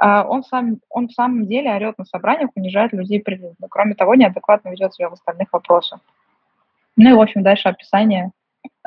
Uh, 0.00 0.22
он, 0.22 0.44
сам, 0.44 0.78
он 0.90 1.08
в 1.08 1.12
самом 1.12 1.46
деле 1.48 1.74
орет 1.74 1.98
на 1.98 2.04
собраниях, 2.04 2.50
унижает 2.54 2.92
людей 2.92 3.20
прилюдно. 3.20 3.66
Кроме 3.68 3.96
того, 3.96 4.14
неадекватно 4.14 4.68
ведет 4.68 4.94
себя 4.94 5.08
в 5.08 5.14
остальных 5.14 5.52
вопросах. 5.52 5.98
Ну 6.94 7.10
и, 7.10 7.14
в 7.14 7.20
общем, 7.20 7.42
дальше 7.42 7.68
описание 7.68 8.30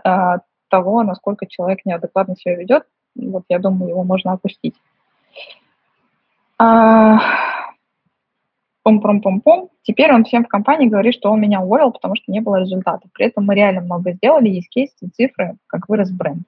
э, 0.05 0.37
того, 0.71 1.03
насколько 1.03 1.45
человек 1.45 1.79
неадекватно 1.85 2.35
себя 2.35 2.55
ведет. 2.55 2.83
Вот 3.15 3.43
я 3.49 3.59
думаю, 3.59 3.89
его 3.89 4.03
можно 4.03 4.31
опустить. 4.31 4.73
А, 6.57 7.19
пум-пум-пум-пум. 8.83 9.69
Теперь 9.83 10.13
он 10.13 10.23
всем 10.23 10.45
в 10.45 10.47
компании 10.47 10.87
говорит, 10.87 11.13
что 11.13 11.31
он 11.31 11.41
меня 11.41 11.61
уволил, 11.61 11.91
потому 11.91 12.15
что 12.15 12.31
не 12.31 12.39
было 12.39 12.59
результата. 12.59 13.07
При 13.13 13.27
этом 13.27 13.45
мы 13.45 13.55
реально 13.55 13.81
много 13.81 14.13
сделали, 14.13 14.49
есть 14.49 14.69
кейсы, 14.69 15.09
цифры, 15.15 15.57
как 15.67 15.89
вырос 15.89 16.11
бренд. 16.11 16.43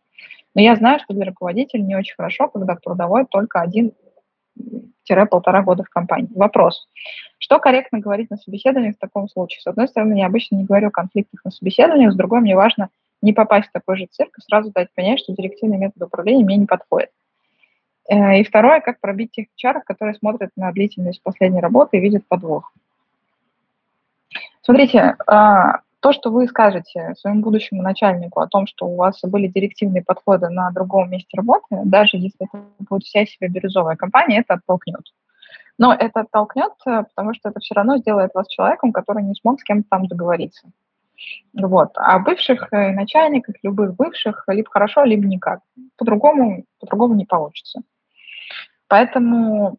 Но 0.55 0.61
я 0.61 0.75
знаю, 0.75 0.99
что 0.99 1.13
для 1.13 1.25
руководителя 1.25 1.81
не 1.81 1.95
очень 1.95 2.15
хорошо, 2.15 2.47
когда 2.47 2.75
трудовой 2.75 3.25
только 3.25 3.61
один-полтора 3.61 5.63
года 5.63 5.83
в 5.83 5.89
компании. 5.89 6.29
Вопрос. 6.35 6.87
Что 7.39 7.59
корректно 7.59 7.99
говорить 7.99 8.29
на 8.29 8.37
собеседованиях 8.37 8.95
в 8.95 8.99
таком 8.99 9.27
случае? 9.27 9.61
С 9.61 9.67
одной 9.67 9.87
стороны, 9.87 10.19
я 10.19 10.27
обычно 10.27 10.55
не 10.55 10.65
говорю 10.65 10.89
о 10.89 10.91
конфликтах 10.91 11.43
на 11.43 11.51
собеседованиях, 11.51 12.13
с 12.13 12.15
другой, 12.15 12.41
мне 12.41 12.55
важно 12.55 12.89
не 13.23 13.33
попасть 13.33 13.69
в 13.69 13.71
такой 13.71 13.97
же 13.97 14.05
цирк 14.11 14.37
и 14.37 14.41
сразу 14.41 14.71
дать 14.71 14.93
понять, 14.93 15.19
что 15.19 15.33
директивный 15.33 15.77
метод 15.77 16.03
управления 16.03 16.43
мне 16.43 16.57
не 16.57 16.65
подходит. 16.65 17.09
Э, 18.09 18.39
и 18.39 18.43
второе, 18.43 18.81
как 18.81 18.99
пробить 18.99 19.31
тех 19.31 19.47
HR, 19.63 19.81
которые 19.85 20.13
смотрят 20.15 20.51
на 20.55 20.71
длительность 20.71 21.23
последней 21.23 21.61
работы 21.61 21.97
и 21.97 22.01
видят 22.01 22.27
подвох. 22.27 22.73
Смотрите, 24.61 25.15
а, 25.27 25.81
то, 25.99 26.11
что 26.11 26.31
вы 26.31 26.47
скажете 26.47 27.13
своему 27.17 27.41
будущему 27.41 27.81
начальнику 27.81 28.41
о 28.41 28.47
том, 28.47 28.67
что 28.67 28.87
у 28.87 28.95
вас 28.95 29.19
были 29.23 29.47
директивные 29.47 30.03
подходы 30.03 30.49
на 30.49 30.69
другом 30.71 31.09
месте 31.09 31.37
работы, 31.37 31.81
даже 31.85 32.17
если 32.17 32.45
это 32.45 32.63
будет 32.79 33.03
вся 33.03 33.25
себе 33.25 33.47
бирюзовая 33.47 33.95
компания, 33.95 34.39
это 34.39 34.55
оттолкнет. 34.55 35.13
Но 35.77 35.93
это 35.93 36.21
оттолкнет, 36.21 36.73
э, 36.85 37.03
потому 37.03 37.33
что 37.33 37.49
это 37.49 37.61
все 37.61 37.73
равно 37.73 37.97
сделает 37.97 38.33
вас 38.33 38.47
человеком, 38.47 38.91
который 38.91 39.23
не 39.23 39.33
смог 39.35 39.61
с 39.61 39.63
кем-то 39.63 39.87
там 39.89 40.07
договориться. 40.07 40.67
Вот. 41.53 41.91
А 41.95 42.19
бывших 42.19 42.67
э, 42.71 42.91
начальников, 42.91 43.55
любых 43.63 43.95
бывших, 43.95 44.43
либо 44.47 44.69
хорошо, 44.69 45.03
либо 45.03 45.25
никак. 45.25 45.61
По-другому, 45.97 46.65
по-другому 46.79 47.15
не 47.15 47.25
получится. 47.25 47.81
Поэтому 48.87 49.77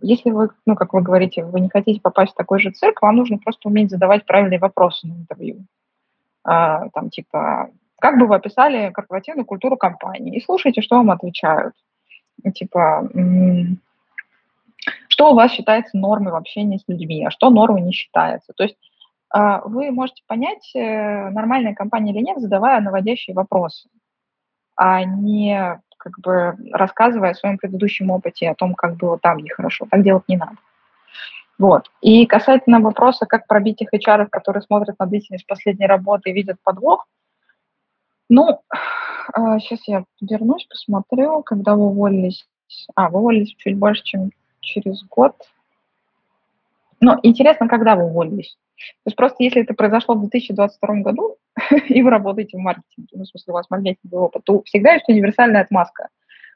если 0.00 0.30
вы, 0.30 0.48
ну, 0.64 0.74
как 0.74 0.94
вы 0.94 1.02
говорите, 1.02 1.44
вы 1.44 1.60
не 1.60 1.68
хотите 1.68 2.00
попасть 2.00 2.32
в 2.32 2.36
такой 2.36 2.58
же 2.58 2.70
цирк, 2.70 3.02
вам 3.02 3.16
нужно 3.16 3.38
просто 3.38 3.68
уметь 3.68 3.90
задавать 3.90 4.24
правильные 4.24 4.58
вопросы 4.58 5.06
на 5.06 5.12
интервью. 5.12 5.66
А, 6.44 6.88
там, 6.90 7.10
типа, 7.10 7.70
как 8.00 8.18
бы 8.18 8.26
вы 8.26 8.36
описали 8.36 8.90
корпоративную 8.90 9.44
культуру 9.44 9.76
компании? 9.76 10.36
И 10.36 10.42
слушайте, 10.42 10.80
что 10.80 10.96
вам 10.96 11.10
отвечают. 11.10 11.74
Типа, 12.54 13.08
что 15.08 15.30
у 15.30 15.34
вас 15.34 15.52
считается 15.52 15.96
нормой 15.98 16.32
в 16.32 16.36
общении 16.36 16.78
с 16.78 16.88
людьми, 16.88 17.24
а 17.24 17.30
что 17.30 17.50
нормой 17.50 17.82
не 17.82 17.92
считается. 17.92 18.52
То 18.56 18.64
есть 18.64 18.78
вы 19.32 19.90
можете 19.90 20.22
понять, 20.26 20.70
э, 20.74 21.30
нормальная 21.30 21.74
компания 21.74 22.12
или 22.12 22.20
нет, 22.20 22.38
задавая 22.40 22.80
наводящие 22.80 23.34
вопросы, 23.34 23.88
а 24.76 25.04
не 25.04 25.80
как 25.96 26.18
бы 26.18 26.56
рассказывая 26.72 27.30
о 27.30 27.34
своем 27.34 27.58
предыдущем 27.58 28.10
опыте, 28.10 28.50
о 28.50 28.54
том, 28.54 28.74
как 28.74 28.96
было 28.96 29.18
там 29.18 29.38
нехорошо. 29.38 29.86
Так 29.90 30.02
делать 30.02 30.24
не 30.28 30.36
надо. 30.36 30.56
Вот. 31.58 31.88
И 32.00 32.26
касательно 32.26 32.80
вопроса, 32.80 33.24
как 33.24 33.46
пробить 33.46 33.80
их 33.82 33.94
HR, 33.94 34.26
которые 34.28 34.62
смотрят 34.62 34.98
на 34.98 35.06
длительность 35.06 35.46
последней 35.46 35.86
работы 35.86 36.30
и 36.30 36.32
видят 36.32 36.56
подвох, 36.62 37.06
ну, 38.28 38.62
сейчас 39.60 39.80
а, 39.88 39.92
я 39.92 40.04
вернусь, 40.20 40.64
посмотрю, 40.64 41.42
когда 41.42 41.74
вы 41.74 41.84
уволились. 41.84 42.46
А, 42.94 43.10
вы 43.10 43.20
уволились 43.20 43.54
чуть 43.56 43.76
больше, 43.76 44.02
чем 44.02 44.30
через 44.60 45.04
год. 45.04 45.36
Но 47.00 47.18
интересно, 47.22 47.68
когда 47.68 47.94
вы 47.94 48.04
уволились. 48.04 48.56
То 48.76 49.08
есть 49.08 49.16
просто 49.16 49.42
если 49.42 49.62
это 49.62 49.74
произошло 49.74 50.14
в 50.14 50.20
2022 50.20 50.94
году, 50.96 51.36
и 51.88 52.02
вы 52.02 52.10
работаете 52.10 52.56
в 52.56 52.60
маркетинге, 52.60 53.08
ну, 53.12 53.24
в 53.24 53.28
смысле, 53.28 53.52
у 53.52 53.54
вас 53.54 53.70
маркетинговый 53.70 54.26
опыт, 54.26 54.44
то 54.44 54.62
всегда 54.64 54.94
есть 54.94 55.08
универсальная 55.08 55.62
отмазка. 55.62 56.08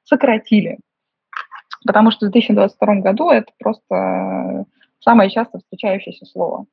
Сократили. 0.04 0.78
Потому 1.86 2.10
что 2.10 2.26
в 2.26 2.30
2022 2.30 2.94
году 2.96 3.30
это 3.30 3.52
просто 3.58 4.66
самое 5.00 5.30
часто 5.30 5.58
встречающееся 5.58 6.26
слово. 6.26 6.66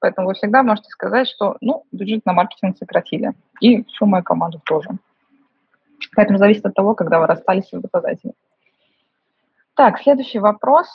Поэтому 0.00 0.28
вы 0.28 0.34
всегда 0.34 0.62
можете 0.62 0.88
сказать, 0.88 1.28
что, 1.28 1.56
ну, 1.60 1.84
бюджет 1.92 2.26
на 2.26 2.32
маркетинг 2.32 2.76
сократили. 2.76 3.32
И 3.60 3.84
всю 3.84 4.06
мою 4.06 4.24
команду 4.24 4.60
тоже. 4.64 4.90
Поэтому 6.16 6.38
зависит 6.38 6.66
от 6.66 6.74
того, 6.74 6.94
когда 6.94 7.20
вы 7.20 7.26
расстались 7.26 7.68
с 7.68 7.72
работодателем. 7.72 8.34
Так, 9.74 10.00
следующий 10.02 10.40
вопрос 10.40 10.88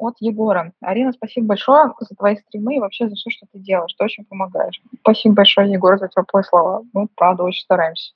от 0.00 0.16
Егора. 0.20 0.72
Арина, 0.80 1.12
спасибо 1.12 1.48
большое 1.48 1.92
за 2.00 2.14
твои 2.16 2.36
стримы 2.36 2.76
и 2.76 2.80
вообще 2.80 3.08
за 3.08 3.14
все, 3.14 3.30
что 3.30 3.46
ты 3.52 3.58
делаешь. 3.58 3.94
Ты 3.94 4.04
очень 4.04 4.24
помогаешь. 4.24 4.80
Спасибо 5.00 5.36
большое, 5.36 5.70
Егор, 5.70 5.98
за 5.98 6.08
теплые 6.08 6.44
слова. 6.44 6.82
Мы, 6.92 7.08
правда, 7.14 7.44
очень 7.44 7.62
стараемся. 7.62 8.12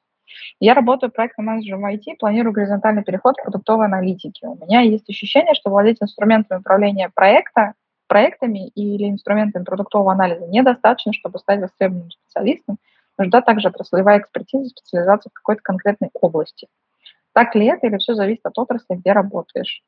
Я 0.59 0.74
работаю 0.74 1.12
проектным 1.12 1.47
менеджером 1.47 1.87
IT, 1.87 2.16
планирую 2.18 2.53
горизонтальный 2.53 3.05
переход 3.05 3.37
к 3.37 3.43
продуктовой 3.43 3.87
аналитике. 3.87 4.47
У 4.49 4.57
меня 4.64 4.80
есть 4.80 5.09
ощущение, 5.09 5.55
что 5.55 5.70
владеть 5.70 5.99
инструментами 6.01 6.61
управления 6.61 7.11
проекта, 7.14 7.74
проектами 8.09 8.68
или 8.68 9.11
инструментами 9.11 9.64
продуктового 9.64 10.12
анализа 10.12 10.47
недостаточно, 10.47 11.12
чтобы 11.12 11.39
стать 11.39 11.61
востребованным 11.61 12.11
специалистом. 12.11 12.78
Нужна 13.18 13.43
также 13.43 13.68
отраслевая 13.68 14.18
экспертиза, 14.18 14.68
специализация 14.70 15.30
в 15.30 15.35
какой-то 15.35 15.62
конкретной 15.62 16.11
области. 16.14 16.66
Так 17.35 17.57
ли 17.57 17.66
это 17.66 17.89
или 17.89 17.99
все 17.99 18.14
зависит 18.14 18.47
от 18.47 18.57
отрасли, 18.57 18.95
где 18.95 19.12
работаешь? 19.12 19.82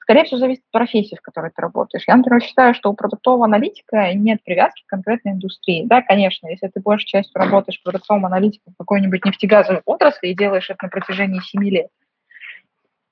Скорее 0.00 0.24
всего, 0.24 0.38
зависит 0.38 0.62
от 0.66 0.70
профессии, 0.70 1.16
в 1.16 1.22
которой 1.22 1.50
ты 1.50 1.62
работаешь. 1.62 2.04
Я, 2.06 2.14
например, 2.14 2.42
считаю, 2.42 2.74
что 2.74 2.90
у 2.90 2.94
продуктового 2.94 3.46
аналитика 3.46 4.12
нет 4.12 4.44
привязки 4.44 4.82
к 4.86 4.90
конкретной 4.90 5.32
индустрии. 5.32 5.86
Да, 5.86 6.02
конечно, 6.02 6.46
если 6.48 6.68
ты 6.68 6.80
большей 6.80 7.06
частью 7.06 7.40
работаешь 7.40 7.82
продуктовым 7.82 8.26
аналитиком 8.26 8.74
в 8.74 8.76
какой-нибудь 8.76 9.24
нефтегазовой 9.24 9.80
отрасли 9.86 10.28
и 10.28 10.36
делаешь 10.36 10.68
это 10.68 10.84
на 10.84 10.88
протяжении 10.90 11.40
7 11.40 11.64
лет, 11.64 11.88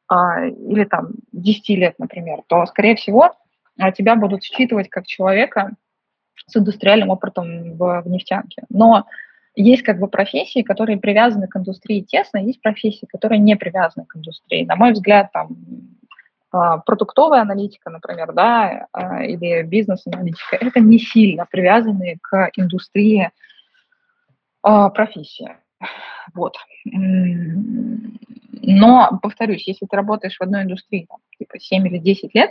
а, 0.06 0.44
или 0.44 0.84
там 0.84 1.12
10 1.32 1.70
лет, 1.70 1.98
например, 1.98 2.42
то, 2.46 2.66
скорее 2.66 2.94
всего, 2.94 3.34
тебя 3.96 4.16
будут 4.16 4.42
считывать 4.42 4.90
как 4.90 5.06
человека 5.06 5.70
с 6.46 6.54
индустриальным 6.56 7.08
опытом 7.08 7.76
в, 7.76 8.02
в 8.02 8.08
нефтянке. 8.08 8.64
Но 8.68 9.06
есть 9.60 9.82
как 9.82 9.98
бы 9.98 10.08
профессии, 10.08 10.62
которые 10.62 10.98
привязаны 10.98 11.48
к 11.48 11.56
индустрии 11.56 12.00
тесно, 12.00 12.38
есть 12.38 12.62
профессии, 12.62 13.06
которые 13.06 13.40
не 13.40 13.56
привязаны 13.56 14.06
к 14.06 14.16
индустрии. 14.16 14.64
На 14.64 14.76
мой 14.76 14.92
взгляд, 14.92 15.32
там 15.32 15.56
а, 16.50 16.78
продуктовая 16.78 17.42
аналитика, 17.42 17.90
например, 17.90 18.32
да, 18.32 18.86
а, 18.92 19.24
или 19.24 19.62
бизнес-аналитика, 19.62 20.56
это 20.60 20.80
не 20.80 20.98
сильно 20.98 21.44
привязанные 21.44 22.18
к 22.22 22.50
индустрии 22.56 23.30
а, 24.62 24.90
профессии. 24.90 25.56
Вот. 26.34 26.56
Но, 28.60 29.18
повторюсь, 29.22 29.66
если 29.66 29.86
ты 29.86 29.96
работаешь 29.96 30.36
в 30.36 30.42
одной 30.42 30.62
индустрии, 30.62 31.06
там, 31.08 31.18
типа 31.38 31.58
7 31.58 31.86
или 31.86 31.98
10 31.98 32.34
лет, 32.34 32.50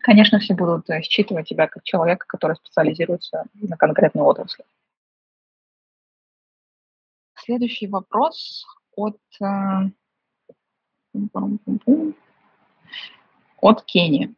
конечно, 0.00 0.38
все 0.38 0.54
будут 0.54 0.88
э, 0.90 1.02
считывать 1.02 1.48
тебя 1.48 1.66
как 1.66 1.82
человека, 1.82 2.26
который 2.28 2.56
специализируется 2.56 3.44
на 3.54 3.76
конкретной 3.76 4.22
отрасли. 4.22 4.64
Следующий 7.50 7.88
вопрос 7.88 8.64
от, 8.94 9.18
э, 9.42 9.90
от 13.60 13.82
Кении. 13.82 14.32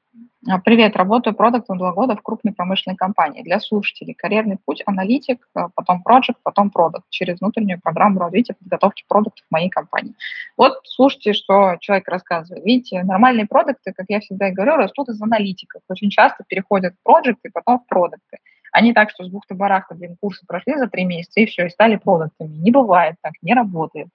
А, 0.49 0.59
привет, 0.59 0.97
работаю 0.97 1.35
продуктом 1.35 1.77
два 1.77 1.93
года 1.93 2.17
в 2.17 2.23
крупной 2.23 2.55
промышленной 2.55 2.97
компании. 2.97 3.43
Для 3.43 3.61
слушателей 3.61 4.15
карьерный 4.15 4.57
путь, 4.65 4.83
аналитик, 4.87 5.47
э, 5.55 5.69
потом 5.75 6.03
проект, 6.03 6.39
потом 6.43 6.71
продукт 6.71 7.05
через 7.11 7.39
внутреннюю 7.41 7.83
программу 7.83 8.19
развития 8.19 8.55
подготовки 8.55 9.05
продуктов 9.07 9.45
в 9.47 9.53
моей 9.53 9.69
компании. 9.69 10.15
Вот 10.57 10.81
слушайте, 10.85 11.35
что 11.35 11.77
человек 11.81 12.09
рассказывает. 12.09 12.65
Видите, 12.65 13.03
нормальные 13.03 13.45
продукты, 13.45 13.93
как 13.93 14.07
я 14.09 14.21
всегда 14.21 14.49
и 14.49 14.53
говорю, 14.53 14.77
растут 14.77 15.11
из 15.11 15.21
аналитиков. 15.21 15.83
Очень 15.87 16.09
часто 16.09 16.45
переходят 16.49 16.95
в 16.95 17.03
проекты, 17.03 17.51
потом 17.53 17.81
в 17.81 17.87
продукты. 17.87 18.39
Они 18.73 18.95
так, 18.95 19.11
что 19.11 19.25
с 19.25 19.29
бухты-барахта, 19.29 19.95
блин, 19.95 20.17
курсы 20.21 20.45
прошли 20.47 20.77
за 20.77 20.89
три 20.89 21.05
месяца 21.05 21.41
и 21.41 21.47
все, 21.47 21.67
и 21.67 21.71
стали 21.71 21.97
продуктами. 21.97 22.57
Не 22.57 22.71
бывает 22.71 23.17
так, 23.23 23.35
не 23.43 23.55
работает. 23.55 24.09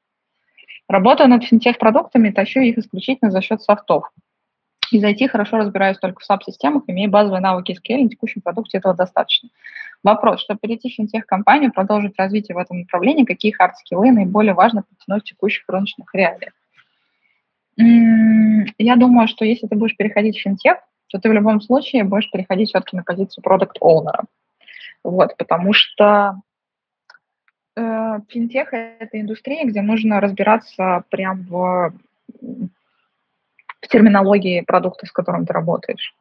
Работаю 0.89 1.29
над 1.29 1.43
финтех-продуктами, 1.43 2.31
тащу 2.31 2.59
их 2.61 2.77
исключительно 2.77 3.29
за 3.29 3.41
счет 3.41 3.61
софтов. 3.61 4.11
Из 4.91 5.03
IT 5.03 5.27
хорошо 5.27 5.57
разбираюсь 5.57 5.97
только 5.97 6.21
в 6.21 6.29
SAP-системах, 6.29 6.83
имея 6.87 7.09
базовые 7.09 7.41
навыки 7.41 7.73
SQL, 7.73 8.03
на 8.03 8.09
текущем 8.09 8.41
продукте 8.41 8.77
этого 8.77 8.95
достаточно. 8.95 9.49
Вопрос, 10.01 10.41
чтобы 10.41 10.59
перейти 10.59 10.89
в 10.89 10.93
финтех-компанию, 10.93 11.73
продолжить 11.73 12.17
развитие 12.17 12.55
в 12.55 12.59
этом 12.59 12.79
направлении, 12.79 13.25
какие 13.25 13.53
хард-скиллы 13.53 14.11
наиболее 14.11 14.53
важно 14.53 14.83
подтянуть 14.83 15.23
в 15.23 15.25
текущих 15.25 15.65
рыночных 15.67 16.13
реалиях? 16.15 16.53
Я 18.79 18.95
думаю, 18.95 19.27
что 19.27 19.45
если 19.45 19.67
ты 19.67 19.75
будешь 19.75 19.97
переходить 19.97 20.37
в 20.37 20.41
финтех, 20.41 20.77
то 21.09 21.19
ты 21.19 21.29
в 21.29 21.33
любом 21.33 21.61
случае 21.61 22.03
будешь 22.05 22.31
переходить 22.31 22.69
все-таки 22.69 22.95
на 22.95 23.03
позицию 23.03 23.43
продукт-оунера. 23.43 24.23
Вот, 25.07 25.37
потому 25.37 25.71
что 25.71 26.41
э, 27.77 28.19
финтех– 28.27 28.67
это 28.73 29.21
индустрия, 29.21 29.63
где 29.63 29.81
нужно 29.81 30.19
разбираться 30.19 31.05
прям 31.09 31.43
в, 31.43 31.93
в 32.41 33.87
терминологии 33.87 34.59
продукта, 34.59 35.05
с 35.05 35.11
которым 35.13 35.45
ты 35.45 35.53
работаешь. 35.53 36.13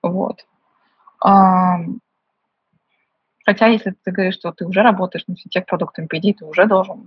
Вот. 0.00 0.46
А, 1.20 1.80
Хотя, 3.44 3.66
если 3.66 3.96
ты 4.04 4.12
говоришь, 4.12 4.34
что 4.34 4.52
ты 4.52 4.64
уже 4.64 4.82
работаешь 4.82 5.24
над 5.26 5.38
тех 5.50 5.66
продуктами, 5.66 6.06
по 6.06 6.18
идее, 6.18 6.34
ты 6.34 6.44
уже 6.44 6.66
должен 6.66 7.04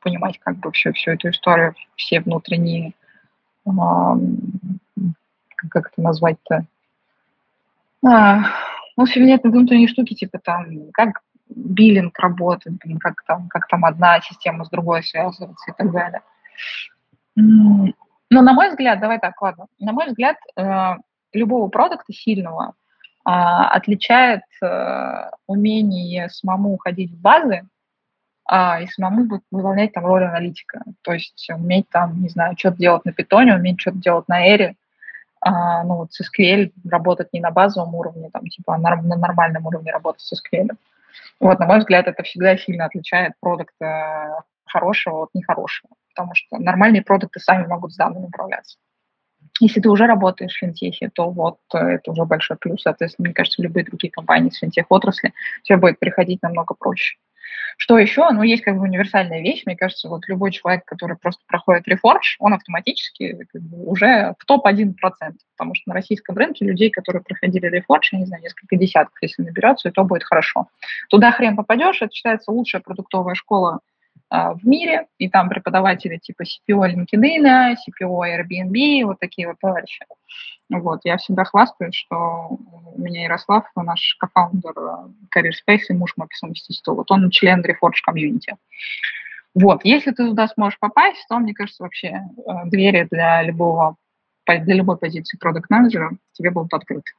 понимать 0.00 0.40
как 0.40 0.56
бы 0.56 0.72
всю, 0.72 0.92
всю 0.94 1.12
эту 1.12 1.30
историю, 1.30 1.76
все 1.94 2.18
внутренние, 2.18 2.94
э, 3.66 3.70
как 5.68 5.92
это 5.92 6.02
назвать-то, 6.02 6.66
а, 8.04 8.46
в 8.96 9.00
общем, 9.00 9.26
нет 9.26 9.42
внутренние 9.42 9.88
штуки, 9.88 10.14
типа 10.14 10.38
там, 10.38 10.66
как 10.92 11.20
биллинг 11.48 12.18
работает, 12.18 12.80
как 13.00 13.22
там, 13.26 13.48
как 13.48 13.66
там 13.68 13.84
одна 13.84 14.20
система 14.20 14.64
с 14.64 14.70
другой 14.70 15.02
связывается 15.02 15.70
и 15.70 15.74
так 15.76 15.92
далее. 15.92 16.22
Но 17.36 18.42
на 18.42 18.52
мой 18.52 18.70
взгляд, 18.70 19.00
давай 19.00 19.18
так, 19.18 19.40
ладно, 19.40 19.66
на 19.78 19.92
мой 19.92 20.06
взгляд, 20.06 20.36
э, 20.56 20.94
любого 21.32 21.68
продукта 21.68 22.12
сильного 22.12 22.74
э, 23.26 23.30
отличает 23.30 24.42
э, 24.62 25.30
умение 25.46 26.28
самому 26.30 26.76
ходить 26.78 27.12
в 27.12 27.20
базы 27.20 27.68
э, 28.50 28.82
и 28.82 28.86
самому 28.86 29.40
выполнять 29.50 29.92
там 29.92 30.06
роль 30.06 30.24
аналитика. 30.24 30.82
То 31.02 31.12
есть 31.12 31.48
уметь 31.50 31.88
там, 31.90 32.22
не 32.22 32.28
знаю, 32.28 32.56
что-то 32.58 32.78
делать 32.78 33.04
на 33.04 33.12
питоне, 33.12 33.54
уметь 33.54 33.80
что-то 33.80 33.98
делать 33.98 34.28
на 34.28 34.46
эре, 34.46 34.76
а, 35.44 35.84
ну, 35.84 35.96
вот 35.96 36.12
с 36.12 36.22
SQL 36.22 36.72
работать 36.88 37.32
не 37.34 37.40
на 37.40 37.50
базовом 37.50 37.94
уровне, 37.94 38.30
там, 38.32 38.46
типа, 38.46 38.76
а 38.76 38.78
на, 38.78 38.96
нормальном 38.96 39.66
уровне 39.66 39.92
работать 39.92 40.22
с 40.22 40.32
SQL. 40.32 40.70
Вот, 41.38 41.58
на 41.58 41.66
мой 41.66 41.80
взгляд, 41.80 42.06
это 42.06 42.22
всегда 42.22 42.56
сильно 42.56 42.86
отличает 42.86 43.34
продукта 43.40 44.42
хорошего 44.64 45.24
от 45.24 45.34
нехорошего, 45.34 45.92
потому 46.14 46.34
что 46.34 46.58
нормальные 46.58 47.02
продукты 47.02 47.40
сами 47.40 47.66
могут 47.66 47.92
с 47.92 47.96
данными 47.96 48.24
управляться. 48.24 48.78
Если 49.60 49.80
ты 49.80 49.90
уже 49.90 50.06
работаешь 50.06 50.54
в 50.54 50.58
финтехе, 50.58 51.10
то 51.10 51.30
вот 51.30 51.58
э, 51.74 51.78
это 51.78 52.10
уже 52.10 52.24
большой 52.24 52.56
плюс. 52.56 52.82
Соответственно, 52.82 53.26
мне 53.26 53.34
кажется, 53.34 53.62
любые 53.62 53.84
другие 53.84 54.10
компании 54.10 54.48
с 54.48 54.58
финтех-отрасли 54.58 55.34
тебе 55.62 55.76
будет 55.76 55.98
приходить 55.98 56.42
намного 56.42 56.74
проще. 56.74 57.18
Что 57.76 57.98
еще? 57.98 58.30
Ну, 58.30 58.42
есть 58.42 58.62
как 58.62 58.76
бы 58.76 58.82
универсальная 58.82 59.40
вещь. 59.40 59.62
Мне 59.66 59.76
кажется, 59.76 60.08
вот 60.08 60.28
любой 60.28 60.52
человек, 60.52 60.84
который 60.84 61.16
просто 61.16 61.42
проходит 61.46 61.88
рефорж, 61.88 62.36
он 62.38 62.54
автоматически 62.54 63.46
как 63.52 63.62
бы, 63.62 63.84
уже 63.84 64.34
в 64.38 64.44
топ-1%. 64.44 64.94
Потому 65.56 65.74
что 65.74 65.88
на 65.88 65.94
российском 65.94 66.36
рынке 66.36 66.64
людей, 66.64 66.90
которые 66.90 67.22
проходили 67.22 67.66
рефорж, 67.66 68.12
я 68.12 68.18
не 68.20 68.26
знаю, 68.26 68.42
несколько 68.42 68.76
десятков, 68.76 69.16
если 69.22 69.42
наберется, 69.42 69.88
и 69.88 69.92
то 69.92 70.04
будет 70.04 70.24
хорошо. 70.24 70.68
Туда 71.08 71.32
хрен 71.32 71.56
попадешь, 71.56 72.02
это 72.02 72.12
считается 72.12 72.50
лучшая 72.50 72.82
продуктовая 72.82 73.34
школа 73.34 73.80
а, 74.30 74.54
в 74.54 74.64
мире, 74.66 75.06
и 75.18 75.28
там 75.28 75.48
преподаватели 75.48 76.18
типа 76.18 76.42
CPO 76.42 76.94
LinkedIn, 76.94 77.74
CPO 77.74 78.20
Airbnb, 78.22 79.04
вот 79.04 79.18
такие 79.20 79.48
вот 79.48 79.58
товарищи. 79.60 80.04
Вот, 80.70 81.00
я 81.04 81.18
всегда 81.18 81.44
хвастаюсь, 81.44 81.94
что 81.94 82.48
у 82.94 83.00
меня 83.00 83.24
Ярослав, 83.24 83.64
наш 83.76 84.16
кофаундер 84.18 84.72
э, 84.76 85.36
Career 85.36 85.52
Space 85.52 85.82
и 85.90 85.92
муж 85.92 86.14
мой 86.16 86.26
по 86.26 86.34
совместительству, 86.34 86.94
вот 86.94 87.10
он 87.10 87.30
член 87.30 87.60
Reforge 87.60 88.00
комьюнити. 88.02 88.56
Вот, 89.54 89.84
если 89.84 90.10
ты 90.10 90.26
туда 90.26 90.48
сможешь 90.48 90.78
попасть, 90.78 91.24
то, 91.28 91.38
мне 91.38 91.54
кажется, 91.54 91.82
вообще 91.82 92.08
э, 92.08 92.20
двери 92.66 93.06
для 93.10 93.42
любого 93.42 93.96
для 94.46 94.74
любой 94.74 94.98
позиции 94.98 95.38
продукт 95.38 95.70
менеджера 95.70 96.10
тебе 96.32 96.50
будут 96.50 96.74
открыты. 96.74 97.12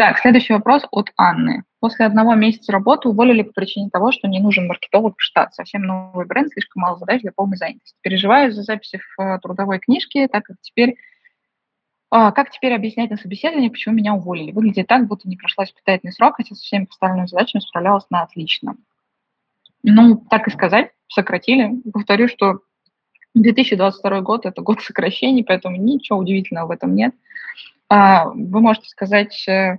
Так, 0.00 0.18
следующий 0.18 0.54
вопрос 0.54 0.86
от 0.92 1.12
Анны. 1.18 1.64
После 1.78 2.06
одного 2.06 2.34
месяца 2.34 2.72
работы 2.72 3.10
уволили 3.10 3.42
по 3.42 3.52
причине 3.52 3.90
того, 3.90 4.12
что 4.12 4.28
не 4.28 4.40
нужен 4.40 4.66
маркетолог 4.66 5.18
в 5.18 5.22
штат. 5.22 5.52
Совсем 5.52 5.82
новый 5.82 6.24
бренд, 6.24 6.50
слишком 6.50 6.80
мало 6.80 6.96
задач 6.96 7.20
для 7.20 7.32
полной 7.32 7.58
занятости. 7.58 7.98
Переживаю 8.00 8.50
за 8.50 8.62
записи 8.62 8.98
в 8.98 9.20
э, 9.20 9.38
трудовой 9.40 9.78
книжке, 9.78 10.26
так 10.26 10.44
как 10.44 10.56
теперь 10.62 10.96
а, 12.08 12.32
как 12.32 12.50
теперь 12.50 12.72
объяснять 12.72 13.10
на 13.10 13.18
собеседовании, 13.18 13.68
почему 13.68 13.94
меня 13.94 14.14
уволили? 14.14 14.52
Выглядит 14.52 14.86
так, 14.86 15.06
будто 15.06 15.28
не 15.28 15.36
прошла 15.36 15.64
испытательный 15.64 16.14
срок, 16.14 16.36
хотя 16.36 16.54
со 16.54 16.62
всеми 16.62 16.86
поставленными 16.86 17.26
задачами 17.26 17.60
справлялась 17.60 18.06
на 18.08 18.22
отлично. 18.22 18.76
Ну, 19.82 20.16
так 20.30 20.48
и 20.48 20.50
сказать, 20.50 20.92
сократили. 21.08 21.74
Повторю, 21.92 22.26
что 22.28 22.60
2022 23.34 24.20
год– 24.22 24.46
это 24.46 24.62
год 24.62 24.80
сокращений, 24.80 25.44
поэтому 25.44 25.76
ничего 25.76 26.18
удивительного 26.20 26.68
в 26.68 26.70
этом 26.70 26.94
нет. 26.94 27.14
А, 27.90 28.30
вы 28.30 28.62
можете 28.62 28.88
сказать 28.88 29.46
э, 29.46 29.78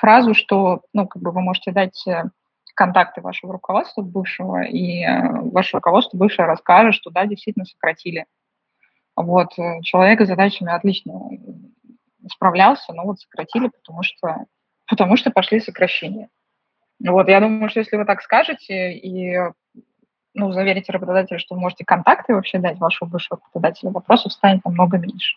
фразу, 0.00 0.34
что, 0.34 0.82
ну, 0.92 1.06
как 1.06 1.22
бы 1.22 1.30
вы 1.30 1.40
можете 1.40 1.72
дать 1.72 2.06
э, 2.06 2.24
контакты 2.74 3.20
вашего 3.20 3.52
руководства 3.52 4.02
бывшего, 4.02 4.62
и 4.62 5.02
э, 5.02 5.40
ваше 5.50 5.76
руководство 5.76 6.16
бывшее 6.16 6.46
расскажет, 6.46 6.94
что 6.94 7.10
да, 7.10 7.26
действительно 7.26 7.64
сократили. 7.64 8.26
Вот, 9.16 9.58
э, 9.58 9.80
человек 9.82 10.20
с 10.20 10.26
задачами 10.26 10.72
отлично 10.72 11.30
справлялся, 12.30 12.92
но 12.92 13.04
вот 13.04 13.20
сократили, 13.20 13.68
потому 13.68 14.02
что, 14.02 14.44
потому 14.88 15.16
что 15.16 15.30
пошли 15.30 15.60
сокращения. 15.60 16.28
Вот, 17.04 17.28
я 17.28 17.40
думаю, 17.40 17.68
что 17.68 17.80
если 17.80 17.96
вы 17.96 18.04
так 18.04 18.22
скажете 18.22 18.92
и 18.92 19.36
ну, 20.36 20.52
заверите 20.52 20.92
работодателя, 20.92 21.38
что 21.38 21.54
вы 21.54 21.62
можете 21.62 21.84
контакты 21.84 22.34
вообще 22.34 22.58
дать 22.58 22.78
вашего 22.78 23.08
бывшего 23.08 23.40
работодателя, 23.40 23.90
вопросов 23.90 24.32
станет 24.32 24.64
намного 24.64 24.98
меньше. 24.98 25.36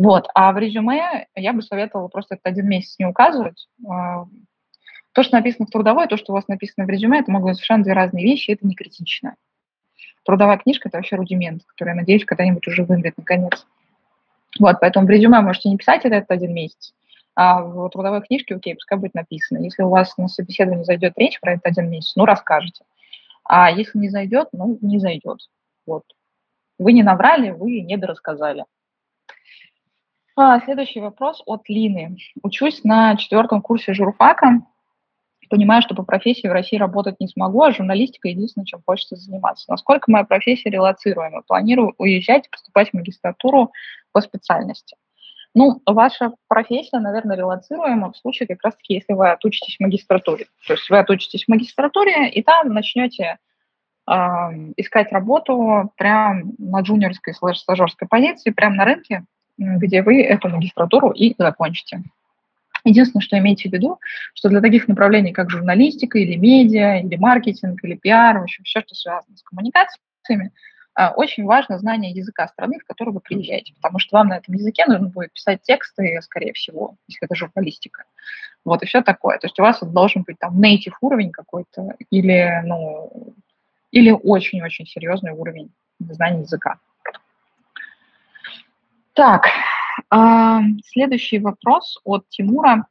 Вот. 0.00 0.28
А 0.34 0.50
в 0.52 0.56
резюме 0.56 1.26
я 1.36 1.52
бы 1.52 1.60
советовала 1.60 2.08
просто 2.08 2.36
этот 2.36 2.46
один 2.46 2.66
месяц 2.66 2.98
не 2.98 3.04
указывать. 3.04 3.68
А, 3.86 4.24
то, 5.12 5.22
что 5.22 5.36
написано 5.36 5.66
в 5.66 5.70
трудовой, 5.70 6.08
то, 6.08 6.16
что 6.16 6.32
у 6.32 6.36
вас 6.36 6.48
написано 6.48 6.86
в 6.86 6.88
резюме, 6.88 7.20
это 7.20 7.30
могут 7.30 7.48
быть 7.48 7.56
совершенно 7.56 7.84
две 7.84 7.92
разные 7.92 8.24
вещи, 8.24 8.50
это 8.50 8.66
не 8.66 8.74
критично. 8.74 9.34
Трудовая 10.24 10.56
книжка– 10.56 10.88
это 10.88 10.96
вообще 10.96 11.16
рудимент, 11.16 11.64
который, 11.66 11.90
я 11.90 11.96
надеюсь, 11.96 12.24
когда-нибудь 12.24 12.66
уже 12.66 12.84
вымрет 12.84 13.18
наконец. 13.18 13.66
Вот, 14.58 14.78
поэтому 14.80 15.06
в 15.06 15.10
резюме 15.10 15.42
можете 15.42 15.68
не 15.68 15.76
писать 15.76 16.06
это, 16.06 16.14
этот 16.14 16.30
один 16.30 16.54
месяц, 16.54 16.94
а 17.34 17.60
в 17.60 17.90
трудовой 17.90 18.22
книжке, 18.22 18.54
окей, 18.54 18.76
пускай 18.76 18.96
будет 18.96 19.12
написано. 19.12 19.58
Если 19.58 19.82
у 19.82 19.90
вас 19.90 20.16
на 20.16 20.28
собеседовании 20.28 20.84
зайдет 20.84 21.12
речь 21.16 21.38
про 21.40 21.52
этот 21.52 21.66
один 21.66 21.90
месяц, 21.90 22.16
ну, 22.16 22.24
расскажете. 22.24 22.84
А 23.44 23.70
если 23.70 23.98
не 23.98 24.08
зайдет, 24.08 24.48
ну, 24.52 24.78
не 24.80 24.98
зайдет. 24.98 25.40
Вот. 25.84 26.04
Вы 26.78 26.94
не 26.94 27.02
наврали, 27.02 27.50
вы 27.50 27.82
не 27.82 27.98
дорассказали. 27.98 28.60
А, 28.60 28.64
следующий 30.64 31.00
вопрос 31.00 31.42
от 31.46 31.68
Лины. 31.68 32.16
Учусь 32.42 32.84
на 32.84 33.16
четвертом 33.16 33.62
курсе 33.62 33.92
журфака. 33.92 34.62
Понимаю, 35.48 35.82
что 35.82 35.96
по 35.96 36.04
профессии 36.04 36.46
в 36.46 36.52
России 36.52 36.76
работать 36.76 37.18
не 37.18 37.26
смогу, 37.26 37.62
а 37.62 37.72
журналистика 37.72 38.28
единственное, 38.28 38.64
чем 38.64 38.82
хочется 38.86 39.16
заниматься. 39.16 39.64
Насколько 39.68 40.10
моя 40.10 40.24
профессия 40.24 40.70
релацируема? 40.70 41.42
Планирую 41.42 41.94
уезжать 41.98 42.48
поступать 42.50 42.90
в 42.90 42.94
магистратуру 42.94 43.72
по 44.12 44.20
специальности. 44.20 44.96
Ну, 45.52 45.82
ваша 45.84 46.32
профессия, 46.46 47.00
наверное, 47.00 47.36
релацируема 47.36 48.12
в 48.12 48.16
случае 48.16 48.46
как 48.46 48.62
раз-таки, 48.62 48.94
если 48.94 49.12
вы 49.12 49.30
отучитесь 49.30 49.76
в 49.76 49.80
магистратуре. 49.80 50.46
То 50.68 50.74
есть 50.74 50.88
вы 50.88 50.98
отучитесь 50.98 51.44
в 51.44 51.48
магистратуре, 51.48 52.30
и 52.30 52.42
там 52.44 52.68
начнете 52.68 53.38
э, 54.08 54.12
искать 54.76 55.10
работу 55.10 55.92
прямо 55.96 56.42
на 56.58 56.82
джуниорской 56.82 57.34
слэш-стажерской 57.34 58.06
позиции, 58.06 58.50
прямо 58.50 58.76
на 58.76 58.84
рынке, 58.84 59.24
где 59.60 60.02
вы 60.02 60.22
эту 60.22 60.48
магистратуру 60.48 61.10
и 61.10 61.34
закончите. 61.38 62.02
Единственное, 62.84 63.22
что 63.22 63.38
имейте 63.38 63.68
в 63.68 63.72
виду, 63.72 63.98
что 64.32 64.48
для 64.48 64.60
таких 64.62 64.88
направлений, 64.88 65.32
как 65.32 65.50
журналистика 65.50 66.18
или 66.18 66.36
медиа, 66.36 67.00
или 67.00 67.16
маркетинг, 67.16 67.84
или 67.84 67.94
пиар, 67.94 68.38
в 68.38 68.42
общем, 68.44 68.64
все, 68.64 68.80
что 68.80 68.94
связано 68.94 69.36
с 69.36 69.42
коммуникациями, 69.42 70.52
а, 70.94 71.12
очень 71.12 71.44
важно 71.44 71.78
знание 71.78 72.10
языка 72.10 72.48
страны, 72.48 72.78
в 72.78 72.86
которую 72.86 73.14
вы 73.14 73.20
приезжаете, 73.20 73.74
потому 73.74 73.98
что 73.98 74.16
вам 74.16 74.28
на 74.28 74.38
этом 74.38 74.54
языке 74.54 74.86
нужно 74.86 75.08
будет 75.08 75.32
писать 75.32 75.62
тексты, 75.62 76.18
скорее 76.22 76.52
всего, 76.54 76.96
если 77.06 77.26
это 77.26 77.34
журналистика. 77.34 78.04
Вот, 78.64 78.82
и 78.82 78.86
все 78.86 79.02
такое. 79.02 79.38
То 79.38 79.46
есть 79.46 79.58
у 79.58 79.62
вас 79.62 79.80
должен 79.82 80.22
быть 80.22 80.38
там 80.38 80.58
native 80.60 80.94
уровень 81.00 81.30
какой-то 81.30 81.96
или, 82.10 82.62
ну, 82.64 83.34
или 83.92 84.10
очень-очень 84.10 84.86
серьезный 84.86 85.32
уровень 85.32 85.70
знания 85.98 86.40
языка. 86.40 86.78
Так, 89.14 89.48
э, 90.12 90.60
следующий 90.84 91.38
вопрос 91.38 92.00
от 92.04 92.28
Тимура. 92.28 92.86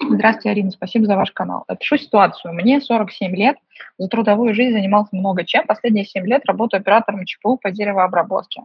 Здравствуйте, 0.00 0.50
Арина, 0.50 0.70
спасибо 0.72 1.06
за 1.06 1.16
ваш 1.16 1.30
канал. 1.30 1.64
Опишу 1.68 1.96
ситуацию. 1.96 2.52
Мне 2.52 2.80
47 2.80 3.34
лет, 3.36 3.56
за 3.96 4.08
трудовую 4.08 4.54
жизнь 4.54 4.72
занимался 4.72 5.14
много 5.14 5.44
чем. 5.44 5.66
Последние 5.66 6.04
7 6.04 6.26
лет 6.26 6.42
работаю 6.46 6.80
оператором 6.80 7.24
ЧПУ 7.24 7.58
по 7.58 7.70
деревообработке. 7.70 8.62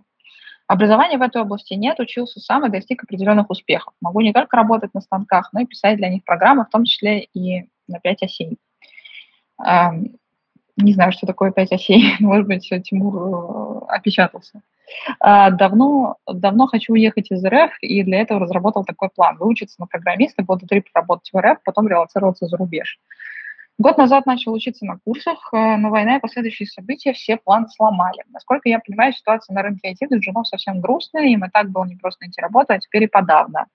Образования 0.67 1.17
в 1.17 1.21
этой 1.21 1.41
области 1.41 1.73
нет, 1.73 1.99
учился 1.99 2.39
сам 2.39 2.65
и 2.65 2.69
достиг 2.69 3.03
определенных 3.03 3.49
успехов. 3.49 3.93
Могу 4.01 4.21
не 4.21 4.33
только 4.33 4.57
работать 4.57 4.93
на 4.93 5.01
станках, 5.01 5.49
но 5.53 5.61
и 5.61 5.65
писать 5.65 5.97
для 5.97 6.09
них 6.09 6.23
программы, 6.23 6.65
в 6.65 6.69
том 6.69 6.85
числе 6.85 7.21
и 7.33 7.69
на 7.87 7.99
5 7.99 8.23
осей. 8.23 8.57
Не 10.77 10.93
знаю, 10.93 11.11
что 11.11 11.27
такое 11.27 11.51
5 11.51 11.71
осей. 11.73 12.15
Может 12.19 12.47
быть, 12.47 12.69
Тимур 12.83 13.15
э, 13.15 13.95
опечатался. 13.95 14.61
А, 15.19 15.51
давно, 15.51 16.17
давно 16.25 16.67
хочу 16.67 16.93
уехать 16.93 17.31
из 17.31 17.43
РФ, 17.45 17.71
и 17.81 18.03
для 18.03 18.21
этого 18.21 18.39
разработал 18.39 18.83
такой 18.85 19.09
план. 19.09 19.37
Выучиться 19.37 19.79
на 19.79 19.87
программиста, 19.87 20.43
года 20.43 20.65
три 20.67 20.81
поработать 20.81 21.29
в 21.31 21.37
РФ, 21.39 21.59
потом 21.63 21.87
релацироваться 21.87 22.47
за 22.47 22.57
рубеж. 22.57 22.99
Год 23.79 23.97
назад 23.97 24.25
начал 24.25 24.51
учиться 24.51 24.85
на 24.85 24.99
курсах, 24.99 25.49
э, 25.53 25.77
но 25.77 25.89
война 25.89 26.17
и 26.17 26.19
последующие 26.19 26.67
события 26.67 27.13
все 27.13 27.37
планы 27.37 27.69
сломали. 27.69 28.23
Насколько 28.29 28.67
я 28.67 28.79
понимаю, 28.79 29.13
ситуация 29.13 29.53
на 29.53 29.61
рынке 29.61 29.91
IT 29.91 30.07
для 30.09 30.17
джунов 30.17 30.47
совсем 30.47 30.81
грустная, 30.81 31.27
им 31.27 31.45
и 31.45 31.49
так 31.49 31.69
было 31.69 31.85
непросто 31.85 32.25
найти 32.25 32.41
работу, 32.41 32.73
а 32.73 32.79
теперь 32.79 33.03
и 33.03 33.07
подавно. 33.07 33.67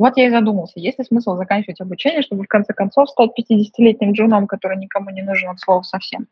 Вот 0.00 0.16
я 0.16 0.28
и 0.28 0.30
задумался, 0.30 0.80
есть 0.80 0.98
ли 0.98 1.04
смысл 1.04 1.36
заканчивать 1.36 1.78
обучение, 1.82 2.22
чтобы 2.22 2.44
в 2.44 2.48
конце 2.48 2.72
концов 2.72 3.10
стать 3.10 3.32
50-летним 3.38 4.12
джуном, 4.12 4.46
который 4.46 4.78
никому 4.78 5.10
не 5.10 5.20
нужен 5.20 5.50
от 5.50 5.60
слова 5.60 5.82
совсем. 5.82 6.26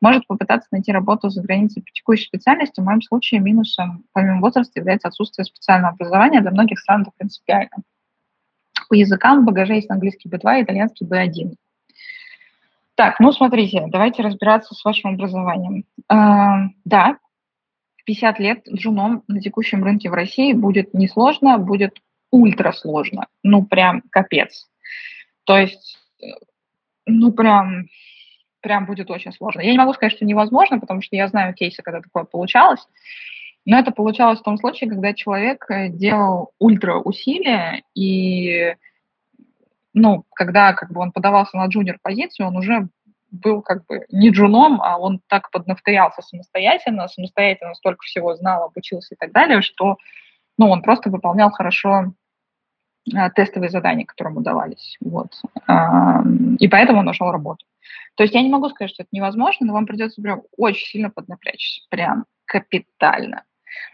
Может 0.00 0.26
попытаться 0.26 0.68
найти 0.72 0.92
работу 0.92 1.28
за 1.28 1.42
границей 1.42 1.82
по 1.82 1.90
текущей 1.92 2.24
специальности. 2.24 2.80
В 2.80 2.84
моем 2.84 3.02
случае 3.02 3.40
минусом, 3.40 4.04
помимо 4.14 4.40
возраста, 4.40 4.80
является 4.80 5.08
отсутствие 5.08 5.44
специального 5.44 5.92
образования. 5.92 6.40
Для 6.40 6.52
многих 6.52 6.78
стран 6.78 7.02
это 7.02 7.10
принципиально. 7.18 7.82
По 8.88 8.94
языкам 8.94 9.42
в 9.42 9.44
багаже 9.44 9.74
есть 9.74 9.90
английский 9.90 10.30
B2 10.30 10.60
и 10.60 10.62
итальянский 10.62 11.06
B1. 11.06 11.52
Так, 12.94 13.20
ну 13.20 13.30
смотрите, 13.32 13.84
давайте 13.88 14.22
разбираться 14.22 14.74
с 14.74 14.82
вашим 14.86 15.12
образованием. 15.12 15.84
Э, 16.10 16.70
да, 16.86 17.18
50 18.06 18.38
лет 18.38 18.66
джуном 18.72 19.22
на 19.28 19.42
текущем 19.42 19.84
рынке 19.84 20.08
в 20.08 20.14
России 20.14 20.54
будет 20.54 20.94
несложно, 20.94 21.58
будет 21.58 21.98
ультра 22.32 22.72
сложно. 22.72 23.28
Ну, 23.44 23.64
прям 23.64 24.02
капец. 24.10 24.68
То 25.44 25.56
есть, 25.56 25.98
э, 26.20 26.26
ну, 27.06 27.32
прям, 27.32 27.86
прям 28.60 28.86
будет 28.86 29.10
очень 29.10 29.32
сложно. 29.32 29.60
Я 29.60 29.70
не 29.70 29.78
могу 29.78 29.92
сказать, 29.92 30.14
что 30.14 30.24
невозможно, 30.24 30.80
потому 30.80 31.02
что 31.02 31.14
я 31.14 31.28
знаю 31.28 31.54
кейсы, 31.54 31.82
когда 31.82 32.00
такое 32.00 32.24
получалось. 32.24 32.84
Но 33.64 33.78
это 33.78 33.92
получалось 33.92 34.40
в 34.40 34.44
том 34.44 34.56
случае, 34.58 34.90
когда 34.90 35.14
человек 35.14 35.70
э, 35.70 35.88
делал 35.88 36.52
ультра 36.58 36.96
усилия, 36.96 37.82
и, 37.94 38.74
ну, 39.92 40.24
когда 40.34 40.72
как 40.72 40.90
бы 40.90 41.00
он 41.00 41.12
подавался 41.12 41.56
на 41.56 41.66
джуниор 41.66 41.98
позицию, 42.02 42.48
он 42.48 42.56
уже 42.56 42.88
был 43.30 43.62
как 43.62 43.86
бы 43.86 44.04
не 44.10 44.30
джуном, 44.30 44.80
а 44.82 44.98
он 44.98 45.20
так 45.26 45.50
поднафтырялся 45.50 46.22
самостоятельно, 46.22 47.08
самостоятельно 47.08 47.74
столько 47.74 48.02
всего 48.02 48.34
знал, 48.34 48.64
обучился 48.64 49.14
и 49.14 49.18
так 49.18 49.32
далее, 49.32 49.62
что 49.62 49.96
ну, 50.58 50.68
он 50.68 50.82
просто 50.82 51.10
выполнял 51.10 51.50
хорошо 51.50 52.12
тестовые 53.34 53.70
задания, 53.70 54.06
которые 54.06 54.32
ему 54.32 54.42
давались. 54.42 54.96
Вот. 55.00 55.32
А, 55.66 56.22
и 56.58 56.68
поэтому 56.68 57.00
он 57.00 57.06
нашел 57.06 57.30
работу. 57.30 57.66
То 58.14 58.24
есть 58.24 58.34
я 58.34 58.42
не 58.42 58.50
могу 58.50 58.68
сказать, 58.68 58.90
что 58.90 59.02
это 59.02 59.10
невозможно, 59.12 59.66
но 59.66 59.72
вам 59.72 59.86
придется 59.86 60.20
прям 60.22 60.42
очень 60.56 60.86
сильно 60.86 61.10
поднапрячься, 61.10 61.82
прям 61.88 62.26
капитально. 62.44 63.44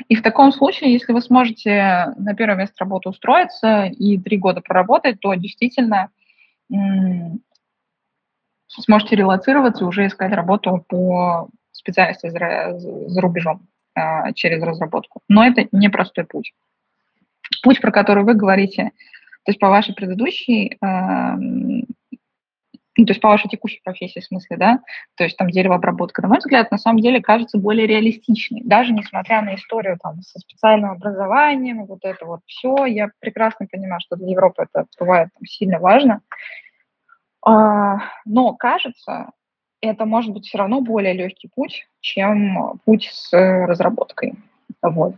И 0.09 0.17
в 0.17 0.23
таком 0.23 0.53
случае, 0.53 0.93
если 0.93 1.13
вы 1.13 1.21
сможете 1.21 2.13
на 2.17 2.35
первое 2.35 2.57
место 2.57 2.75
работы 2.81 3.09
устроиться 3.09 3.85
и 3.85 4.19
три 4.19 4.37
года 4.37 4.61
проработать, 4.61 5.21
то 5.21 5.35
действительно 5.35 6.11
сможете 8.69 9.17
релацироваться 9.17 9.85
и 9.85 9.87
уже 9.87 10.07
искать 10.07 10.33
работу 10.33 10.85
по 10.89 11.49
специальности 11.73 12.29
за, 12.29 12.79
за 12.79 13.21
рубежом 13.21 13.69
а, 13.95 14.33
через 14.33 14.63
разработку. 14.63 15.23
Но 15.29 15.45
это 15.45 15.69
непростой 15.73 16.25
путь. 16.25 16.53
Путь, 17.63 17.81
про 17.81 17.91
который 17.91 18.25
вы 18.25 18.35
говорите, 18.35 18.93
то 19.45 19.51
есть 19.51 19.59
по 19.59 19.69
вашей 19.69 19.95
предыдущей, 19.95 20.77
э, 20.81 21.37
то 23.05 23.11
есть 23.13 23.21
по 23.21 23.29
вашей 23.29 23.49
текущей 23.49 23.81
профессии, 23.85 24.21
в 24.21 24.25
смысле, 24.25 24.57
да, 24.57 24.81
то 25.17 25.25
есть 25.25 25.37
там 25.37 25.51
деревообработка, 25.51 26.23
на 26.23 26.29
мой 26.29 26.39
взгляд, 26.39 26.71
на 26.71 26.79
самом 26.79 27.01
деле 27.01 27.23
кажется 27.23 27.59
более 27.59 27.87
реалистичной. 27.87 28.63
Даже 28.65 28.93
несмотря 28.93 29.41
на 29.43 29.55
историю 29.55 29.99
там 30.03 30.21
со 30.23 30.39
специальным 30.41 30.91
образованием, 30.91 31.87
вот 31.87 32.01
это 32.03 32.27
вот 32.27 32.41
все, 32.47 32.87
я 32.87 33.11
прекрасно 33.21 33.67
понимаю, 33.71 34.01
что 34.01 34.17
для 34.17 34.29
Европы 34.29 34.67
это 34.71 34.87
бывает 34.99 35.29
там, 35.33 35.47
сильно 35.47 35.79
важно, 35.79 36.23
а, 37.45 37.99
но 38.25 38.55
кажется, 38.55 39.31
это 39.81 40.05
может 40.05 40.33
быть 40.33 40.47
все 40.47 40.59
равно 40.59 40.81
более 40.81 41.13
легкий 41.13 41.49
путь, 41.55 41.87
чем 42.01 42.81
путь 42.85 43.09
с 43.13 43.33
разработкой. 43.33 44.35
Вот. 44.83 45.15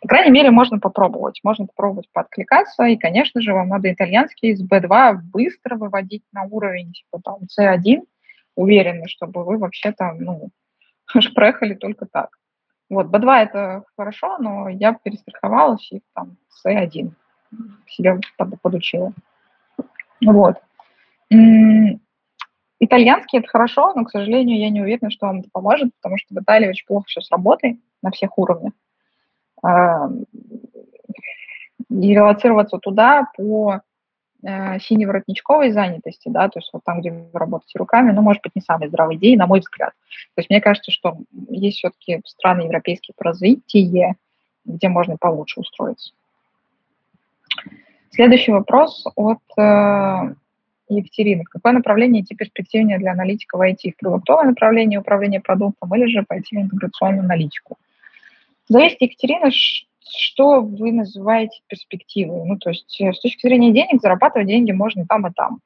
По 0.00 0.08
крайней 0.08 0.30
мере, 0.30 0.50
можно 0.50 0.78
попробовать. 0.78 1.40
Можно 1.42 1.66
попробовать 1.66 2.08
подкликаться. 2.12 2.84
И, 2.84 2.96
конечно 2.96 3.40
же, 3.40 3.52
вам 3.52 3.68
надо 3.68 3.92
итальянский 3.92 4.54
с 4.54 4.62
B2 4.62 5.18
быстро 5.32 5.76
выводить 5.76 6.24
на 6.32 6.44
уровень 6.44 6.92
типа 6.92 7.20
там 7.22 7.38
C1, 7.58 8.02
уверенно, 8.54 9.08
чтобы 9.08 9.44
вы 9.44 9.58
вообще 9.58 9.92
там, 9.92 10.18
ну, 10.18 10.50
проехали 11.34 11.74
только 11.74 12.06
так. 12.06 12.30
Вот, 12.88 13.06
B2 13.06 13.42
это 13.42 13.84
хорошо, 13.96 14.38
но 14.38 14.68
я 14.68 14.94
перестраховалась 14.94 15.90
и 15.90 16.02
там 16.14 16.36
C1 16.64 17.10
себя 17.88 18.18
подучила. 18.62 19.12
Вот. 20.24 20.56
Итальянский 22.78 23.38
это 23.38 23.48
хорошо, 23.48 23.92
но, 23.94 24.04
к 24.04 24.10
сожалению, 24.10 24.58
я 24.58 24.70
не 24.70 24.82
уверена, 24.82 25.10
что 25.10 25.26
вам 25.26 25.40
это 25.40 25.48
поможет, 25.50 25.90
потому 25.96 26.18
что 26.18 26.34
в 26.34 26.38
Италии 26.42 26.68
очень 26.68 26.86
плохо 26.86 27.06
все 27.08 27.20
с 27.20 27.30
работой 27.30 27.80
на 28.02 28.10
всех 28.10 28.38
уровнях. 28.38 28.72
И 31.88 32.14
релацироваться 32.14 32.78
туда 32.78 33.28
по 33.36 33.80
э, 34.42 34.78
синеворотничковой 34.80 35.70
занятости, 35.70 36.28
да, 36.28 36.48
то 36.48 36.58
есть 36.58 36.70
вот 36.72 36.82
там, 36.84 37.00
где 37.00 37.12
вы 37.12 37.26
работаете 37.32 37.78
руками, 37.78 38.12
ну, 38.12 38.22
может 38.22 38.42
быть, 38.42 38.54
не 38.54 38.62
самой 38.62 38.88
здравой 38.88 39.16
идеей, 39.16 39.36
на 39.36 39.46
мой 39.46 39.60
взгляд. 39.60 39.92
То 40.34 40.40
есть 40.40 40.50
мне 40.50 40.60
кажется, 40.60 40.90
что 40.90 41.16
есть 41.48 41.78
все-таки 41.78 42.20
страны 42.24 42.62
европейские 42.62 43.14
по 43.16 43.24
развитию, 43.24 44.16
где 44.64 44.88
можно 44.88 45.16
получше 45.16 45.60
устроиться. 45.60 46.12
Следующий 48.10 48.52
вопрос 48.52 49.04
от 49.14 49.40
э, 49.58 50.34
Екатерины. 50.88 51.44
Какое 51.44 51.72
направление 51.72 52.22
идти 52.22 52.34
перспективнее 52.34 52.98
для 52.98 53.12
аналитика 53.12 53.58
в 53.58 53.60
IT? 53.60 53.92
В 53.92 53.96
продуктовое 53.96 54.44
направление 54.46 55.00
управления 55.00 55.40
продуктом 55.40 55.94
или 55.94 56.06
же 56.06 56.22
пойти 56.22 56.56
в 56.56 56.60
интеграционную 56.60 57.24
аналитику? 57.24 57.76
Зависит, 58.68 59.00
Екатерина, 59.00 59.50
что 59.50 60.60
вы 60.60 60.92
называете 60.92 61.60
перспективой. 61.68 62.44
Ну, 62.44 62.58
то 62.58 62.70
есть 62.70 63.00
э, 63.00 63.12
с 63.12 63.20
точки 63.20 63.46
зрения 63.46 63.72
денег 63.72 64.00
зарабатывать 64.00 64.48
деньги 64.48 64.72
можно 64.72 65.06
там, 65.06 65.26
и 65.26 65.32
там. 65.32 65.60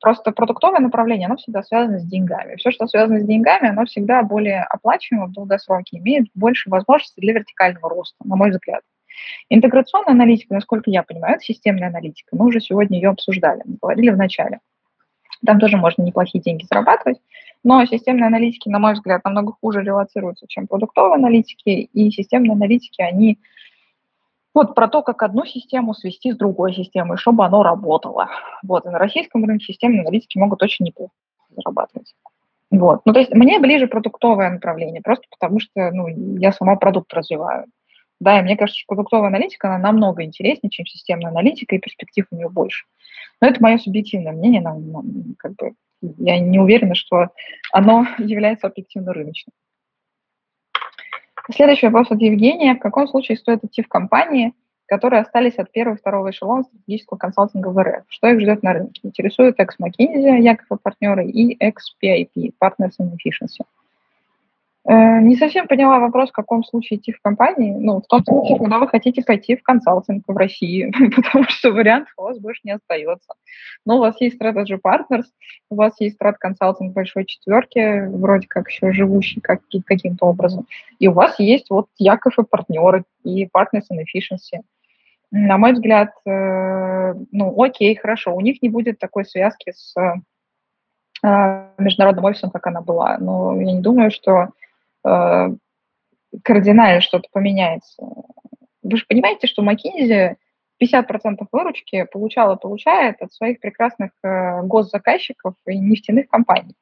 Просто 0.00 0.32
продуктовое 0.32 0.80
направление, 0.80 1.26
оно 1.26 1.36
всегда 1.36 1.62
связано 1.62 1.98
с 1.98 2.04
деньгами. 2.04 2.56
Все, 2.56 2.70
что 2.70 2.86
связано 2.86 3.20
с 3.20 3.26
деньгами, 3.26 3.68
оно 3.68 3.84
всегда 3.84 4.22
более 4.22 4.62
оплачиваемо 4.62 5.26
в 5.26 5.32
долгосроке, 5.32 5.98
имеет 5.98 6.28
больше 6.34 6.70
возможностей 6.70 7.20
для 7.20 7.34
вертикального 7.34 7.90
роста, 7.90 8.16
на 8.24 8.36
мой 8.36 8.50
взгляд. 8.50 8.82
Интеграционная 9.50 10.12
аналитика, 10.12 10.54
насколько 10.54 10.90
я 10.90 11.02
понимаю, 11.02 11.34
это 11.34 11.44
системная 11.44 11.88
аналитика. 11.88 12.34
Мы 12.34 12.46
уже 12.46 12.60
сегодня 12.60 12.98
ее 12.98 13.10
обсуждали, 13.10 13.60
мы 13.64 13.76
говорили 13.80 14.10
в 14.10 14.16
начале. 14.16 14.60
Там 15.44 15.58
тоже 15.58 15.76
можно 15.76 16.02
неплохие 16.02 16.42
деньги 16.42 16.64
зарабатывать, 16.64 17.18
но 17.62 17.84
системные 17.84 18.26
аналитики, 18.26 18.68
на 18.68 18.78
мой 18.78 18.94
взгляд, 18.94 19.24
намного 19.24 19.52
хуже 19.60 19.82
релацируются, 19.82 20.46
чем 20.48 20.66
продуктовые 20.66 21.16
аналитики, 21.16 21.68
и 21.68 22.10
системные 22.10 22.52
аналитики, 22.52 23.02
они 23.02 23.38
вот 24.54 24.74
про 24.74 24.88
то, 24.88 25.02
как 25.02 25.22
одну 25.22 25.44
систему 25.44 25.94
свести 25.94 26.32
с 26.32 26.36
другой 26.36 26.74
системой, 26.74 27.16
чтобы 27.16 27.44
оно 27.44 27.62
работало. 27.62 28.28
Вот, 28.62 28.86
и 28.86 28.88
на 28.88 28.98
российском 28.98 29.44
рынке 29.44 29.66
системные 29.66 30.02
аналитики 30.02 30.38
могут 30.38 30.62
очень 30.62 30.86
неплохо 30.86 31.12
зарабатывать. 31.50 32.14
Вот. 32.70 33.02
Ну, 33.04 33.12
то 33.12 33.20
есть 33.20 33.32
мне 33.32 33.58
ближе 33.58 33.86
продуктовое 33.88 34.50
направление, 34.50 35.02
просто 35.02 35.24
потому 35.30 35.60
что 35.60 35.90
ну, 35.90 36.08
я 36.38 36.52
сама 36.52 36.76
продукт 36.76 37.12
развиваю. 37.12 37.66
Да, 38.20 38.38
и 38.38 38.42
мне 38.42 38.56
кажется, 38.56 38.78
что 38.78 38.94
продуктовая 38.94 39.28
аналитика, 39.28 39.68
она 39.68 39.78
намного 39.78 40.22
интереснее, 40.22 40.70
чем 40.70 40.86
системная 40.86 41.30
аналитика, 41.30 41.74
и 41.74 41.78
перспектив 41.78 42.26
у 42.30 42.36
нее 42.36 42.48
больше. 42.48 42.84
Но 43.40 43.48
это 43.48 43.62
мое 43.62 43.78
субъективное 43.78 44.32
мнение, 44.32 44.60
нам, 44.60 44.92
нам, 44.92 45.34
как 45.38 45.54
бы, 45.56 45.72
я 46.00 46.38
не 46.38 46.58
уверена, 46.58 46.94
что 46.94 47.28
оно 47.72 48.06
является 48.18 48.66
объективно 48.66 49.12
рыночным. 49.12 49.52
Следующий 51.52 51.86
вопрос 51.86 52.10
от 52.10 52.20
Евгения. 52.20 52.74
В 52.74 52.80
каком 52.80 53.08
случае 53.08 53.36
стоит 53.36 53.64
идти 53.64 53.82
в 53.82 53.88
компании, 53.88 54.52
которые 54.86 55.22
остались 55.22 55.56
от 55.56 55.72
первого 55.72 55.96
и 55.96 55.98
второго 55.98 56.30
эшелона 56.30 56.62
стратегического 56.62 57.18
консалтинга 57.18 57.68
в 57.68 57.82
РФ? 57.82 58.04
Что 58.08 58.28
их 58.28 58.40
ждет 58.40 58.62
на 58.62 58.72
рынке? 58.72 59.00
Интересует 59.02 59.58
экс-McKinsey, 59.58 60.40
Яков 60.40 60.78
и 60.78 60.82
партнеры, 60.82 61.28
и 61.28 61.56
экс-PIP, 61.58 62.54
Partners 62.62 62.92
in 63.00 63.12
Efficiency. 63.12 63.64
Э, 64.88 65.20
не 65.20 65.36
совсем 65.36 65.68
поняла 65.68 65.98
вопрос, 65.98 66.30
в 66.30 66.32
каком 66.32 66.64
случае 66.64 66.98
идти 66.98 67.12
в 67.12 67.20
компании. 67.20 67.72
Ну, 67.72 68.00
в 68.00 68.06
том 68.06 68.24
случае, 68.24 68.58
когда 68.58 68.78
вы 68.78 68.88
хотите 68.88 69.22
пойти 69.22 69.56
в 69.56 69.62
консалтинг 69.62 70.24
в 70.26 70.36
России, 70.36 70.90
потому 71.16 71.44
что 71.48 71.70
вариантов 71.72 72.12
у 72.16 72.22
вас 72.22 72.38
больше 72.38 72.62
не 72.64 72.72
остается. 72.72 73.34
Но 73.84 73.96
у 73.96 74.00
вас 74.00 74.18
есть 74.20 74.40
Strategy 74.40 74.78
Partners, 74.82 75.26
у 75.68 75.74
вас 75.74 76.00
есть 76.00 76.16
Strat 76.20 76.36
консалтинг 76.38 76.94
большой 76.94 77.26
четверки, 77.26 78.06
вроде 78.08 78.46
как 78.48 78.70
еще 78.70 78.92
живущий 78.92 79.40
как, 79.40 79.60
каким-то 79.84 80.26
образом. 80.26 80.66
И 80.98 81.08
у 81.08 81.12
вас 81.12 81.38
есть 81.38 81.68
вот 81.68 81.88
Яков 81.98 82.38
и 82.38 82.44
партнеры, 82.44 83.04
и 83.22 83.44
Partners 83.44 83.84
in 83.92 83.98
Efficiency. 84.00 84.62
На 85.30 85.58
мой 85.58 85.74
взгляд, 85.74 86.12
э, 86.26 87.14
ну, 87.32 87.62
окей, 87.62 87.94
хорошо, 87.96 88.34
у 88.34 88.40
них 88.40 88.62
не 88.62 88.70
будет 88.70 88.98
такой 88.98 89.26
связки 89.26 89.72
с 89.72 89.94
э, 91.22 91.66
международным 91.78 92.24
офисом, 92.24 92.50
как 92.50 92.66
она 92.66 92.80
была. 92.80 93.18
Но 93.18 93.60
я 93.60 93.72
не 93.72 93.80
думаю, 93.80 94.10
что 94.10 94.48
кардинально 95.02 97.00
что-то 97.00 97.28
поменяется. 97.32 98.02
Вы 98.82 98.96
же 98.96 99.04
понимаете, 99.06 99.46
что 99.46 99.62
McKinsey 99.62 100.36
50% 100.82 101.46
выручки 101.52 102.06
получала, 102.10 102.56
получает 102.56 103.20
от 103.20 103.32
своих 103.32 103.60
прекрасных 103.60 104.10
э, 104.22 104.62
госзаказчиков 104.62 105.54
и 105.66 105.78
нефтяных 105.78 106.28
компаний. 106.28 106.74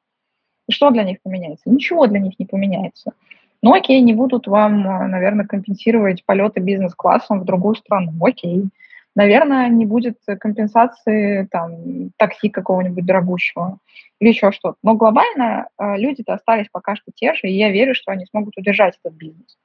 Что 0.69 0.91
для 0.91 1.03
них 1.03 1.21
поменяется? 1.21 1.69
Ничего 1.69 2.07
для 2.07 2.19
них 2.19 2.39
не 2.39 2.45
поменяется. 2.45 3.13
Ну, 3.61 3.73
окей, 3.73 3.99
не 4.01 4.13
будут 4.13 4.47
вам, 4.47 4.83
наверное, 5.11 5.45
компенсировать 5.45 6.23
полеты 6.25 6.61
бизнес-классом 6.61 7.41
в 7.41 7.45
другую 7.45 7.75
страну. 7.75 8.13
Окей. 8.21 8.69
Наверное, 9.15 9.69
не 9.69 9.85
будет 9.85 10.17
компенсации 10.39 11.47
там 11.51 12.11
такси 12.17 12.49
какого-нибудь 12.49 13.05
дорогущего 13.05 13.79
или 14.19 14.29
еще 14.29 14.51
что-то. 14.51 14.77
Но 14.83 14.95
глобально 14.95 15.67
э, 15.77 15.97
люди-то 15.97 16.33
остались 16.33 16.67
пока 16.71 16.95
что 16.95 17.11
те 17.13 17.33
же, 17.33 17.47
и 17.47 17.57
я 17.57 17.71
верю, 17.71 17.95
что 17.95 18.11
они 18.11 18.25
смогут 18.25 18.57
удержать 18.57 18.97
этот 19.03 19.17
бизнес. 19.17 19.57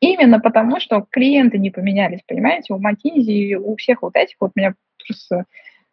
Именно 0.00 0.40
потому, 0.40 0.78
что 0.78 1.06
клиенты 1.10 1.58
не 1.58 1.70
поменялись, 1.70 2.20
понимаете, 2.26 2.74
у 2.74 2.80
McKinsey, 2.80 3.54
у 3.54 3.76
всех 3.76 4.02
вот 4.02 4.14
этих, 4.14 4.36
вот 4.40 4.52
меня 4.54 4.74
просто 5.06 5.44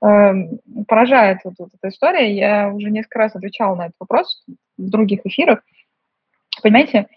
э, 0.05 0.33
поражает 0.87 1.39
вот, 1.45 1.53
вот 1.57 1.69
эта 1.73 1.89
история, 1.89 2.35
я 2.35 2.69
уже 2.69 2.89
несколько 2.89 3.19
раз 3.19 3.35
отвечала 3.35 3.75
на 3.75 3.85
этот 3.85 3.95
вопрос 3.99 4.43
в 4.77 4.89
других 4.89 5.25
эфирах, 5.25 5.63
понимаете, 6.61 7.07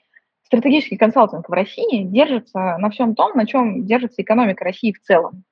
стратегический 0.44 0.96
консалтинг 0.96 1.48
в 1.48 1.52
России 1.52 2.04
держится 2.04 2.76
на 2.78 2.90
всем 2.90 3.16
том, 3.16 3.36
на 3.36 3.46
чем 3.46 3.84
держится 3.84 4.22
экономика 4.22 4.64
России 4.64 4.92
в 4.92 5.00
целом. 5.00 5.42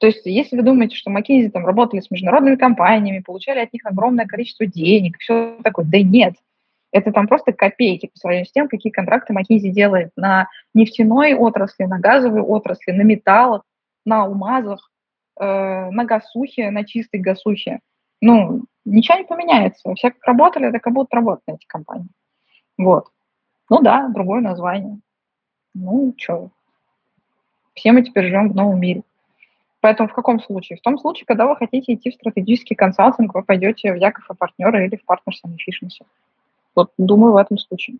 То 0.00 0.06
есть, 0.06 0.24
если 0.24 0.56
вы 0.56 0.62
думаете, 0.62 0.96
что 0.96 1.10
McKinsey 1.10 1.50
там 1.50 1.66
работали 1.66 2.00
с 2.00 2.10
международными 2.10 2.56
компаниями, 2.56 3.22
получали 3.24 3.60
от 3.60 3.72
них 3.72 3.84
огромное 3.84 4.26
количество 4.26 4.66
денег, 4.66 5.18
все 5.18 5.58
такое, 5.62 5.84
да 5.84 6.00
нет. 6.00 6.34
Это 6.90 7.12
там 7.12 7.26
просто 7.26 7.52
копейки 7.52 8.06
по 8.06 8.16
сравнению 8.16 8.46
с 8.46 8.52
тем, 8.52 8.68
какие 8.68 8.92
контракты 8.92 9.34
McKinsey 9.34 9.70
делает 9.70 10.12
на 10.16 10.48
нефтяной 10.72 11.34
отрасли, 11.34 11.84
на 11.84 11.98
газовой 11.98 12.40
отрасли, 12.40 12.92
на 12.92 13.02
металлах, 13.02 13.62
на 14.04 14.22
алмазах, 14.22 14.90
э, 15.38 15.44
на 15.90 16.04
гасухе, 16.04 16.70
на 16.70 16.84
чистой 16.84 17.20
гасухе. 17.20 17.80
Ну, 18.20 18.64
ничего 18.84 19.18
не 19.18 19.24
поменяется. 19.24 19.94
Все 19.94 20.10
как 20.10 20.24
работали, 20.24 20.70
так 20.70 20.86
и 20.86 20.90
будут 20.90 21.12
работать 21.12 21.44
эти 21.46 21.66
компании. 21.66 22.08
Вот. 22.78 23.08
Ну 23.68 23.82
да, 23.82 24.08
другое 24.08 24.40
название. 24.40 24.98
Ну, 25.74 26.14
что. 26.16 26.50
Все 27.74 27.92
мы 27.92 28.02
теперь 28.02 28.26
живем 28.26 28.50
в 28.50 28.56
новом 28.56 28.80
мире. 28.80 29.02
Поэтому 29.80 30.08
в 30.08 30.12
каком 30.12 30.40
случае? 30.40 30.78
В 30.78 30.82
том 30.82 30.98
случае, 30.98 31.26
когда 31.26 31.46
вы 31.46 31.56
хотите 31.56 31.94
идти 31.94 32.10
в 32.10 32.14
стратегический 32.14 32.74
консалтинг, 32.74 33.34
вы 33.34 33.42
пойдете 33.42 33.92
в 33.92 33.96
Яков 33.96 34.28
и 34.30 34.34
партнеры 34.34 34.86
или 34.86 34.96
в 34.96 35.10
Partners 35.10 35.38
and 35.46 35.54
Efficiency. 35.54 36.04
Вот 36.74 36.90
думаю, 36.98 37.32
в 37.32 37.36
этом 37.36 37.58
случае. 37.58 37.98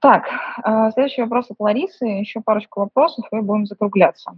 Так, 0.00 0.24
э, 0.64 0.90
следующий 0.92 1.22
вопрос 1.22 1.50
от 1.50 1.60
Ларисы. 1.60 2.04
Еще 2.04 2.40
парочку 2.40 2.80
вопросов, 2.80 3.24
и 3.32 3.36
будем 3.36 3.66
закругляться. 3.66 4.32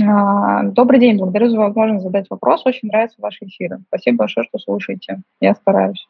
А, 0.00 0.62
добрый 0.62 1.00
день, 1.00 1.18
благодарю 1.18 1.48
за 1.48 1.58
возможность 1.58 2.04
задать 2.04 2.26
вопрос. 2.30 2.64
Очень 2.64 2.88
нравятся 2.88 3.16
ваши 3.20 3.46
эфиры. 3.46 3.80
Спасибо 3.88 4.18
большое, 4.18 4.46
что 4.46 4.58
слушаете. 4.58 5.22
Я 5.40 5.54
стараюсь. 5.54 6.06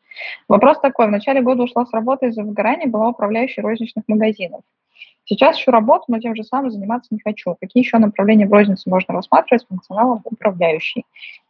Вопрос 0.46 0.78
такой. 0.80 1.06
В 1.06 1.10
начале 1.10 1.40
года 1.40 1.62
ушла 1.62 1.86
с 1.86 1.92
работы 1.92 2.26
из-за 2.26 2.42
выгорания, 2.42 2.86
была 2.86 3.08
управляющей 3.08 3.62
розничных 3.62 4.04
магазинов. 4.06 4.60
Сейчас 5.28 5.58
ищу 5.58 5.70
работу, 5.70 6.04
но 6.08 6.18
тем 6.20 6.34
же 6.34 6.42
самым 6.42 6.70
заниматься 6.70 7.08
не 7.10 7.20
хочу. 7.20 7.54
Какие 7.60 7.82
еще 7.82 7.98
направления 7.98 8.46
в 8.46 8.52
рознице 8.52 8.88
можно 8.88 9.12
рассматривать 9.12 9.62
с 9.62 9.66
функционалом 9.66 10.22
управляющий? 10.24 11.04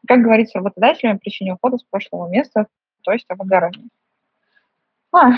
Как 0.09 0.21
говорится 0.21 0.59
работодателями, 0.59 1.19
причине 1.19 1.55
ухода 1.55 1.79
с 1.79 1.85
прошлого 1.85 2.29
места, 2.29 2.67
то 3.03 3.13
есть 3.13 3.25
о 3.29 3.37
выгорании. 3.37 3.89
А, 5.13 5.31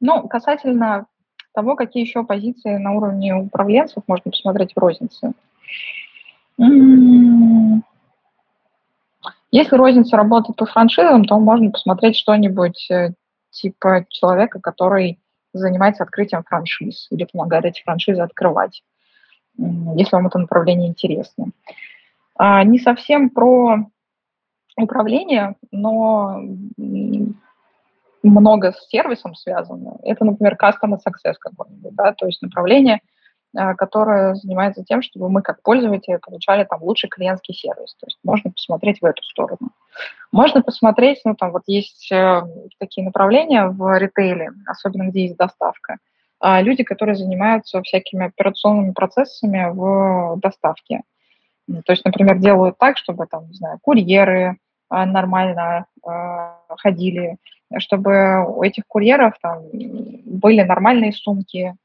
ну, 0.00 0.28
касательно 0.28 1.06
того, 1.52 1.74
какие 1.74 2.04
еще 2.04 2.22
позиции 2.22 2.76
на 2.76 2.92
уровне 2.92 3.34
управленцев 3.34 4.04
можно 4.06 4.30
посмотреть 4.30 4.72
в 4.72 4.78
рознице. 4.78 5.32
Если 9.50 9.76
розница 9.76 10.16
работает 10.16 10.56
по 10.56 10.66
франшизам, 10.66 11.24
то 11.24 11.36
можно 11.40 11.72
посмотреть 11.72 12.16
что-нибудь 12.16 12.88
э, 12.90 13.10
типа 13.50 14.06
человека, 14.08 14.60
который 14.60 15.18
занимается 15.52 16.02
открытием 16.02 16.42
франшиз 16.44 17.08
или 17.10 17.24
помогает 17.24 17.64
эти 17.64 17.82
франшизы 17.82 18.20
открывать, 18.20 18.82
если 19.58 20.16
вам 20.16 20.26
это 20.26 20.38
направление 20.38 20.88
интересно. 20.88 21.46
А, 22.36 22.64
не 22.64 22.78
совсем 22.78 23.30
про 23.30 23.86
управление, 24.76 25.56
но 25.70 26.40
много 28.22 28.72
с 28.72 28.88
сервисом 28.88 29.34
связано. 29.34 29.98
Это, 30.02 30.24
например, 30.24 30.56
customer 30.60 30.96
success 30.96 31.34
какой-нибудь, 31.38 31.94
да, 31.94 32.12
то 32.12 32.26
есть 32.26 32.40
направление– 32.42 33.00
которая 33.54 34.34
занимается 34.34 34.84
тем, 34.84 35.02
чтобы 35.02 35.28
мы 35.28 35.42
как 35.42 35.62
пользователи 35.62 36.16
получали 36.16 36.64
там 36.64 36.82
лучший 36.82 37.08
клиентский 37.08 37.54
сервис. 37.54 37.94
То 38.00 38.06
есть 38.06 38.18
можно 38.24 38.50
посмотреть 38.50 39.00
в 39.00 39.04
эту 39.04 39.22
сторону. 39.22 39.70
Можно 40.30 40.62
посмотреть, 40.62 41.20
ну 41.24 41.34
там 41.34 41.52
вот 41.52 41.62
есть 41.66 42.10
э, 42.10 42.42
такие 42.78 43.04
направления 43.04 43.66
в 43.66 43.98
ритейле, 43.98 44.50
особенно 44.66 45.08
где 45.08 45.24
есть 45.24 45.36
доставка. 45.36 45.98
А 46.40 46.62
люди, 46.62 46.82
которые 46.82 47.14
занимаются 47.14 47.82
всякими 47.82 48.26
операционными 48.26 48.92
процессами 48.92 49.70
в 49.70 50.40
доставке. 50.40 51.02
То 51.68 51.92
есть, 51.92 52.04
например, 52.04 52.38
делают 52.38 52.78
так, 52.78 52.96
чтобы 52.96 53.26
там, 53.26 53.48
не 53.48 53.54
знаю, 53.54 53.78
курьеры 53.82 54.56
э, 54.90 55.04
нормально 55.04 55.86
ходили, 56.78 57.36
чтобы 57.78 58.44
у 58.46 58.62
этих 58.62 58.84
курьеров 58.86 59.34
там 59.40 59.62
были 59.72 60.62
нормальные 60.62 61.12
сумки, 61.12 61.76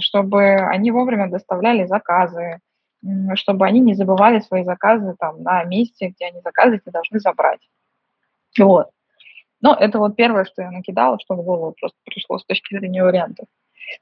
чтобы 0.00 0.56
они 0.56 0.90
вовремя 0.90 1.30
доставляли 1.30 1.86
заказы, 1.86 2.60
чтобы 3.34 3.66
они 3.66 3.80
не 3.80 3.94
забывали 3.94 4.40
свои 4.40 4.64
заказы 4.64 5.14
там 5.18 5.42
на 5.42 5.64
месте, 5.64 6.08
где 6.08 6.26
они 6.26 6.40
заказы 6.40 6.76
эти 6.76 6.90
должны 6.90 7.18
забрать. 7.20 7.60
Вот. 8.58 8.90
Но 9.60 9.74
это 9.74 9.98
вот 9.98 10.16
первое, 10.16 10.44
что 10.44 10.62
я 10.62 10.70
накидала, 10.70 11.18
что 11.20 11.34
в 11.34 11.42
голову 11.42 11.74
просто 11.80 11.96
пришло 12.04 12.38
с 12.38 12.44
точки 12.44 12.76
зрения 12.76 13.02
вариантов. 13.02 13.46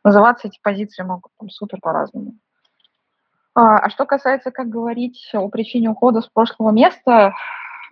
Называться 0.04 0.48
эти 0.48 0.58
позиции 0.62 1.02
могут 1.02 1.32
там 1.38 1.50
супер 1.50 1.78
по-разному. 1.80 2.34
А, 3.54 3.78
а 3.78 3.90
что 3.90 4.06
касается, 4.06 4.50
как 4.50 4.68
говорить 4.68 5.30
о 5.34 5.48
причине 5.48 5.90
ухода 5.90 6.20
с 6.20 6.28
прошлого 6.28 6.70
места, 6.70 7.34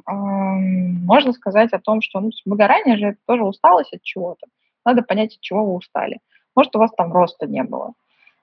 э, 0.07 0.12
можно 0.12 1.32
сказать 1.32 1.72
о 1.72 1.80
том, 1.80 2.01
что 2.01 2.20
ну, 2.20 2.30
выгорание 2.45 2.97
же 2.97 3.07
это 3.09 3.18
тоже 3.26 3.45
усталость 3.45 3.93
от 3.93 4.03
чего-то. 4.03 4.47
Надо 4.84 5.03
понять, 5.03 5.34
от 5.34 5.41
чего 5.41 5.64
вы 5.64 5.74
устали. 5.74 6.20
Может, 6.59 6.75
у 6.75 6.81
вас 6.81 6.91
там 6.97 7.13
роста 7.13 7.47
не 7.47 7.63
было. 7.63 7.93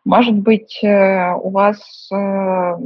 Может 0.06 0.36
быть, 0.36 0.80
э, 0.82 1.34
у 1.34 1.50
вас, 1.50 2.10
э, 2.14 2.78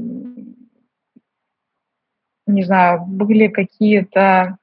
не 2.47 2.63
знаю, 2.63 3.01
были 3.05 3.47
какие-то, 3.47 4.57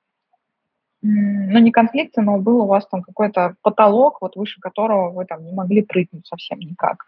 ну, 1.03 1.59
не 1.61 1.71
конфликты, 1.71 2.21
но 2.21 2.39
был 2.39 2.63
у 2.63 2.67
вас 2.67 2.85
там 2.89 3.03
какой-то 3.03 3.55
потолок, 3.63 4.21
вот 4.21 4.35
выше 4.35 4.61
которого 4.61 5.11
вы 5.11 5.25
там 5.25 5.45
не 5.45 5.53
могли 5.53 5.83
прыгнуть 5.83 6.27
совсем 6.27 6.59
никак. 6.59 7.07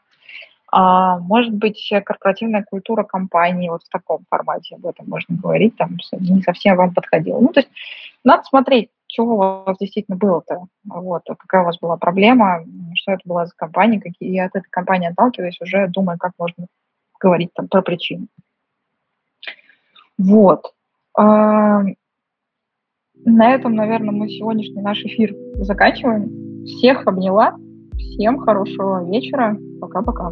А, 0.70 1.18
может 1.18 1.52
быть, 1.52 1.92
корпоративная 2.04 2.62
культура 2.62 3.02
компании 3.02 3.70
вот 3.70 3.82
в 3.82 3.88
таком 3.88 4.20
формате, 4.30 4.76
об 4.76 4.86
этом 4.86 5.08
можно 5.08 5.34
говорить, 5.36 5.76
там 5.76 5.96
не 6.12 6.42
совсем 6.42 6.76
вам 6.76 6.94
подходила. 6.94 7.40
Ну, 7.40 7.48
то 7.48 7.58
есть 7.58 7.70
надо 8.22 8.44
смотреть, 8.44 8.90
чего 9.08 9.34
у 9.34 9.36
вас 9.38 9.76
действительно 9.78 10.16
было-то, 10.16 10.66
вот, 10.84 11.22
какая 11.38 11.62
у 11.62 11.64
вас 11.64 11.78
была 11.78 11.96
проблема, 11.96 12.64
что 12.94 13.12
это 13.12 13.22
была 13.24 13.46
за 13.46 13.52
компания, 13.56 14.00
какие, 14.00 14.34
и 14.34 14.38
от 14.38 14.54
этой 14.54 14.68
компании 14.70 15.08
отталкиваясь, 15.08 15.60
уже 15.60 15.88
думаю, 15.88 16.18
как 16.18 16.32
можно 16.38 16.66
говорить 17.18 17.50
там 17.54 17.68
про 17.68 17.82
причины. 17.82 18.28
Вот. 20.18 20.72
А, 21.16 21.82
на 23.24 23.54
этом, 23.54 23.74
наверное, 23.74 24.12
мы 24.12 24.28
сегодняшний 24.28 24.82
наш 24.82 25.02
эфир 25.04 25.34
заканчиваем. 25.56 26.64
Всех 26.64 27.06
обняла. 27.06 27.56
Всем 27.96 28.38
хорошего 28.38 29.08
вечера. 29.08 29.56
Пока-пока. 29.80 30.30